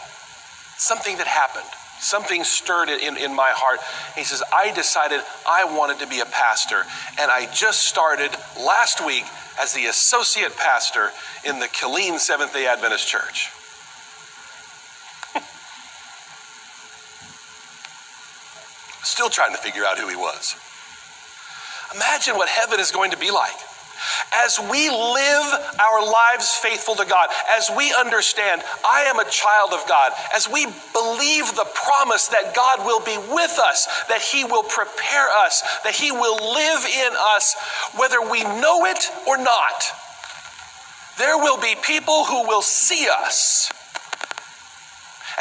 something 0.77 1.17
that 1.17 1.27
happened. 1.27 1.65
Something 1.99 2.43
stirred 2.43 2.89
in, 2.89 3.17
in 3.17 3.35
my 3.35 3.49
heart. 3.49 3.79
He 4.15 4.23
says, 4.23 4.43
I 4.53 4.71
decided 4.71 5.19
I 5.47 5.65
wanted 5.65 5.97
to 5.99 6.07
be 6.07 6.19
a 6.19 6.25
pastor. 6.25 6.85
And 7.19 7.31
I 7.31 7.51
just 7.51 7.87
started 7.87 8.29
last 8.55 9.03
week 9.03 9.23
as 9.59 9.73
the 9.73 9.87
associate 9.87 10.55
pastor 10.55 11.09
in 11.43 11.59
the 11.59 11.65
Killeen 11.65 12.19
Seventh 12.19 12.53
day 12.53 12.67
Adventist 12.67 13.07
Church. 13.07 13.49
Still 19.03 19.29
trying 19.29 19.55
to 19.55 19.57
figure 19.57 19.83
out 19.83 19.97
who 19.97 20.07
he 20.07 20.15
was. 20.15 20.55
Imagine 21.95 22.35
what 22.35 22.47
heaven 22.47 22.79
is 22.79 22.91
going 22.91 23.09
to 23.09 23.17
be 23.17 23.31
like. 23.31 23.55
As 24.33 24.59
we 24.59 24.89
live 24.89 25.47
our 25.79 26.01
lives 26.05 26.53
faithful 26.53 26.95
to 26.95 27.05
God, 27.05 27.29
as 27.57 27.69
we 27.75 27.93
understand, 27.93 28.61
I 28.85 29.03
am 29.03 29.19
a 29.19 29.29
child 29.29 29.73
of 29.73 29.87
God, 29.87 30.11
as 30.35 30.49
we 30.49 30.65
believe 30.93 31.55
the 31.55 31.67
promise 31.73 32.27
that 32.27 32.55
God 32.55 32.85
will 32.85 33.03
be 33.03 33.17
with 33.33 33.59
us, 33.59 33.87
that 34.09 34.21
He 34.21 34.43
will 34.43 34.63
prepare 34.63 35.27
us, 35.45 35.63
that 35.83 35.95
He 35.95 36.11
will 36.11 36.35
live 36.53 36.85
in 36.85 37.13
us, 37.35 37.55
whether 37.95 38.21
we 38.21 38.43
know 38.43 38.85
it 38.85 39.09
or 39.27 39.37
not, 39.37 39.83
there 41.17 41.37
will 41.37 41.59
be 41.59 41.75
people 41.83 42.25
who 42.25 42.47
will 42.47 42.61
see 42.61 43.07
us. 43.09 43.71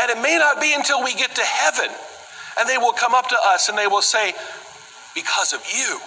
And 0.00 0.10
it 0.10 0.20
may 0.20 0.36
not 0.38 0.60
be 0.60 0.74
until 0.74 1.02
we 1.02 1.14
get 1.14 1.34
to 1.34 1.42
heaven 1.42 1.90
and 2.58 2.68
they 2.68 2.78
will 2.78 2.92
come 2.92 3.14
up 3.14 3.28
to 3.28 3.36
us 3.48 3.68
and 3.68 3.76
they 3.76 3.86
will 3.86 4.02
say, 4.02 4.32
Because 5.14 5.52
of 5.52 5.62
you. 5.74 5.98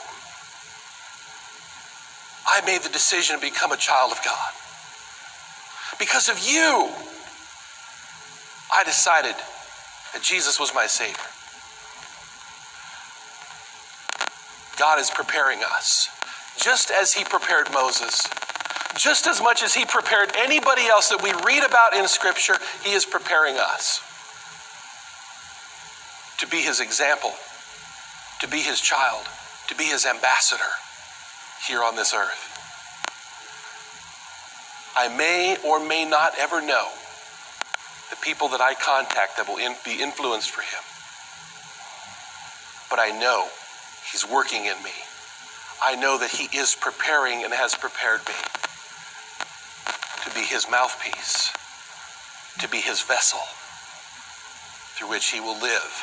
I 2.52 2.62
made 2.66 2.82
the 2.82 2.90
decision 2.90 3.36
to 3.36 3.42
become 3.42 3.72
a 3.72 3.78
child 3.78 4.12
of 4.12 4.24
God. 4.26 4.52
Because 6.00 6.30
of 6.30 6.40
you, 6.40 6.90
I 8.74 8.84
decided 8.84 9.36
that 10.14 10.24
Jesus 10.24 10.60
was 10.60 10.74
my 10.74 10.88
Savior. 10.88 11.30
God 14.80 15.00
is 15.00 15.12
preparing 15.12 15.60
us, 15.76 16.10
just 16.58 16.90
as 16.90 17.14
He 17.14 17.24
prepared 17.24 17.72
Moses, 17.72 18.28
just 18.98 19.28
as 19.28 19.42
much 19.42 19.62
as 19.62 19.76
He 19.76 19.86
prepared 19.86 20.32
anybody 20.36 20.88
else 20.88 21.10
that 21.10 21.22
we 21.22 21.32
read 21.46 21.64
about 21.64 21.94
in 21.94 22.08
Scripture, 22.08 22.56
He 22.84 22.94
is 22.94 23.06
preparing 23.06 23.58
us 23.58 24.02
to 26.40 26.48
be 26.48 26.58
His 26.58 26.80
example, 26.80 27.34
to 28.40 28.48
be 28.48 28.60
His 28.60 28.82
child, 28.82 29.28
to 29.68 29.76
be 29.76 29.84
His 29.84 30.08
ambassador 30.08 30.72
here 31.68 31.84
on 31.84 31.96
this 31.96 32.14
earth. 32.14 32.50
I 34.96 35.08
may 35.16 35.58
or 35.64 35.80
may 35.80 36.06
not 36.06 36.34
ever 36.38 36.62
know 36.62 36.88
the 38.10 38.16
people 38.18 38.50
that 38.50 38.62
I 38.62 38.74
contact 38.74 39.38
that 39.38 39.48
will 39.48 39.58
in, 39.58 39.76
be 39.86 40.02
influenced 40.02 40.52
for 40.52 40.62
Him. 40.62 40.84
But 42.90 43.00
I 43.00 43.18
know 43.18 43.48
He's 44.12 44.28
working 44.28 44.66
in 44.66 44.82
me. 44.84 44.92
I 45.82 45.96
know 45.96 46.18
that 46.18 46.32
He 46.32 46.58
is 46.58 46.76
preparing 46.76 47.44
and 47.44 47.54
has 47.54 47.76
prepared 47.76 48.22
me 48.28 48.34
to 50.26 50.34
be 50.34 50.42
His 50.42 50.70
mouthpiece, 50.70 51.54
to 52.60 52.68
be 52.68 52.78
His 52.78 53.02
vessel 53.02 53.40
through 54.96 55.10
which 55.10 55.28
He 55.32 55.40
will 55.40 55.60
live, 55.62 55.94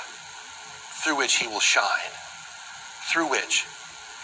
through 1.02 1.16
which 1.16 1.36
He 1.36 1.46
will 1.46 1.60
shine, 1.60 2.14
through 3.10 3.28
which 3.28 3.66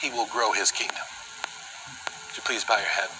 He 0.00 0.10
will 0.10 0.26
grow 0.26 0.52
His 0.52 0.70
kingdom. 0.70 1.04
Would 2.32 2.38
you 2.38 2.42
please 2.44 2.64
bow 2.64 2.78
your 2.78 2.86
head? 2.86 3.10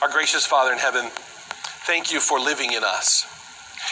Our 0.00 0.08
gracious 0.08 0.46
Father 0.46 0.72
in 0.72 0.78
heaven, 0.78 1.10
thank 1.10 2.12
you 2.12 2.20
for 2.20 2.38
living 2.38 2.72
in 2.72 2.84
us. 2.84 3.26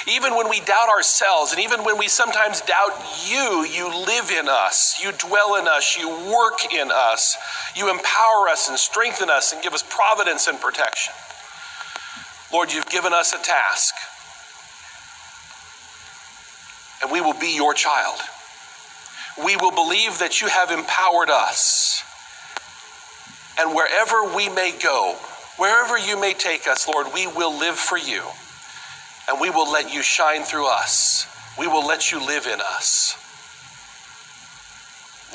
Even 0.07 0.37
when 0.37 0.49
we 0.49 0.61
doubt 0.61 0.89
ourselves, 0.89 1.51
and 1.51 1.61
even 1.61 1.83
when 1.83 1.99
we 1.99 2.07
sometimes 2.07 2.61
doubt 2.61 2.93
you, 3.27 3.65
you 3.65 3.89
live 4.07 4.31
in 4.31 4.49
us. 4.49 5.01
You 5.03 5.11
dwell 5.19 5.57
in 5.57 5.67
us. 5.67 5.99
You 5.99 6.09
work 6.33 6.73
in 6.73 6.93
us. 6.93 7.37
You 7.75 7.91
empower 7.91 8.49
us 8.49 8.69
and 8.69 8.79
strengthen 8.79 9.31
us 9.31 9.53
and 9.53 9.61
give 9.65 9.75
us 9.75 9.83
providence 9.83 10.47
and 10.47 10.61
protection. 10.61 11.13
Lord, 12.53 12.73
you've 12.73 12.89
given 12.89 13.13
us 13.13 13.33
a 13.33 13.43
task, 13.43 13.95
and 17.03 17.11
we 17.11 17.21
will 17.21 17.35
be 17.35 17.57
your 17.57 17.75
child. 17.75 18.21
We 19.45 19.57
will 19.57 19.73
believe 19.73 20.21
that 20.21 20.41
you 20.41 20.47
have 20.47 20.71
empowered 20.71 21.31
us. 21.31 22.05
And 23.61 23.75
wherever 23.75 24.35
we 24.35 24.49
may 24.49 24.73
go, 24.83 25.17
wherever 25.59 25.99
you 25.99 26.19
may 26.19 26.33
take 26.33 26.67
us, 26.67 26.89
Lord, 26.89 27.09
we 27.13 27.27
will 27.27 27.59
live 27.59 27.77
for 27.77 27.99
you 27.99 28.23
and 29.29 29.41
we 29.41 29.51
will 29.51 29.71
let 29.71 29.93
you 29.95 30.03
shine 30.03 30.43
through 30.43 30.67
us. 30.67 31.27
We 31.59 31.67
will 31.67 31.87
let 31.87 32.11
you 32.11 32.25
live 32.25 32.47
in 32.47 32.59
us. 32.61 33.17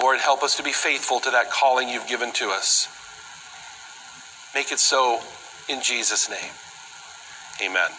Lord, 0.02 0.20
help 0.20 0.44
us 0.44 0.58
to 0.58 0.64
be 0.64 0.72
faithful 0.72 1.20
to 1.22 1.32
that 1.32 1.52
calling 1.52 1.88
you've 1.88 2.08
given 2.08 2.32
to 2.34 2.50
us. 2.50 2.90
Make 4.56 4.72
it 4.72 4.80
so 4.80 5.22
in 5.70 5.82
Jesus' 5.82 6.30
name. 6.30 6.52
Amen. 7.64 7.92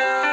You 0.00 0.27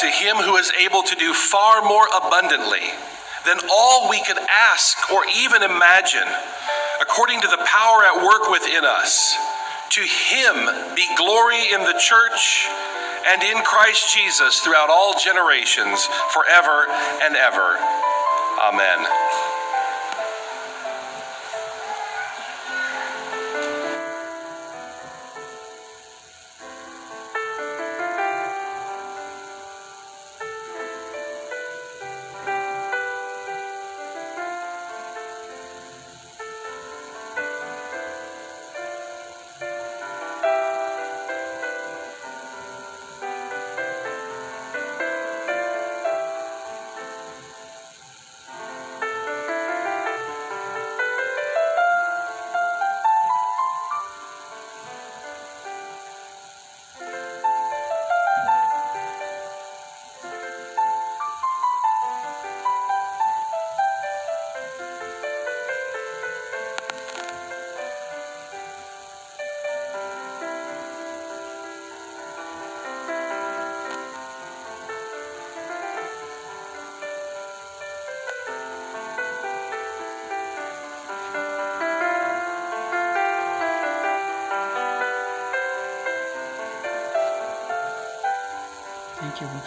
to 0.00 0.06
him 0.08 0.36
who 0.36 0.56
is 0.56 0.72
able 0.80 1.02
to 1.02 1.14
do 1.16 1.32
far 1.34 1.82
more 1.82 2.06
abundantly 2.16 2.88
than 3.46 3.58
all 3.70 4.08
we 4.08 4.22
could 4.24 4.38
ask 4.48 5.10
or 5.12 5.24
even 5.36 5.62
imagine, 5.62 6.28
according 7.00 7.40
to 7.40 7.48
the 7.48 7.60
power 7.64 8.00
at 8.04 8.24
work 8.24 8.50
within 8.50 8.84
us, 8.84 9.36
to 9.90 10.02
him 10.02 10.94
be 10.94 11.06
glory 11.16 11.72
in 11.72 11.80
the 11.80 11.98
church 11.98 12.66
and 13.26 13.42
in 13.42 13.62
Christ 13.64 14.14
Jesus 14.14 14.60
throughout 14.60 14.88
all 14.88 15.14
generations, 15.18 16.06
forever 16.32 16.86
and 17.22 17.36
ever. 17.36 17.76
Amen. 18.62 19.29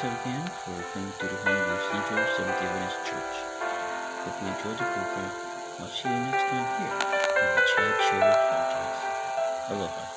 You 0.04 0.10
again 0.10 0.46
for 0.48 0.84
coming 0.92 1.14
to 1.18 1.28
the 1.28 1.36
Honolulu 1.48 1.80
Central 1.90 2.28
Seventh 2.36 2.60
Adventist 2.60 3.06
Church. 3.08 3.36
Hope 4.20 4.36
you 4.42 4.48
enjoyed 4.50 4.78
the 4.78 4.84
program. 4.84 5.32
I'll 5.80 5.88
see 5.88 6.10
you 6.10 6.20
next 6.20 6.44
time 6.44 6.68
here 6.76 6.92
on 7.40 7.56
the 7.56 7.64
Chad 7.72 7.96
Show 8.04 8.20
podcast. 8.52 9.72
Aloha. 9.72 10.13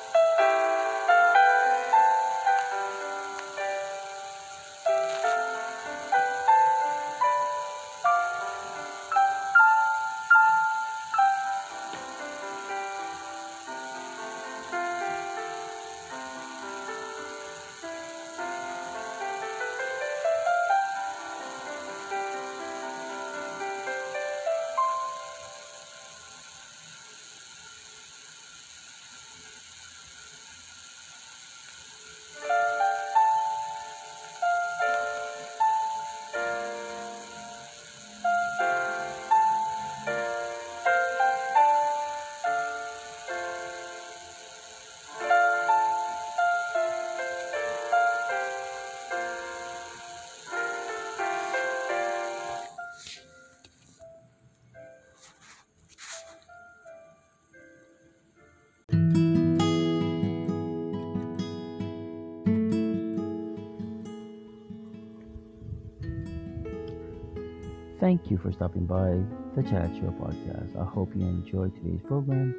For 68.47 68.53
stopping 68.53 68.85
by 68.85 69.19
the 69.57 69.69
Chad 69.69 69.93
Show 69.97 70.09
podcast. 70.11 70.79
I 70.79 70.85
hope 70.85 71.11
you 71.13 71.27
enjoyed 71.27 71.75
today's 71.75 71.99
program. 72.07 72.55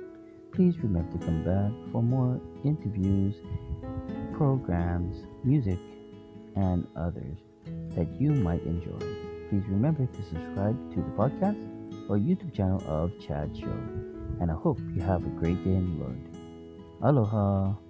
Please 0.53 0.77
remember 0.81 1.11
to 1.17 1.25
come 1.25 1.43
back 1.43 1.73
for 1.91 2.03
more 2.03 2.39
interviews, 2.63 3.35
programs, 4.35 5.25
music, 5.45 5.79
and 6.57 6.87
others 6.95 7.39
that 7.97 8.07
you 8.21 8.33
might 8.33 8.63
enjoy. 8.65 8.99
Please 9.49 9.63
remember 9.67 10.05
to 10.05 10.23
subscribe 10.25 10.77
to 10.93 10.97
the 10.97 11.11
podcast 11.17 11.57
or 12.11 12.19
YouTube 12.19 12.55
channel 12.55 12.83
of 12.87 13.19
Chad 13.19 13.57
Show. 13.57 13.81
And 14.43 14.51
I 14.51 14.55
hope 14.57 14.79
you 14.95 15.01
have 15.01 15.25
a 15.25 15.31
great 15.41 15.65
day 15.65 15.71
in 15.71 15.99
the 15.99 16.05
Lord. 16.05 16.21
Aloha. 17.01 17.88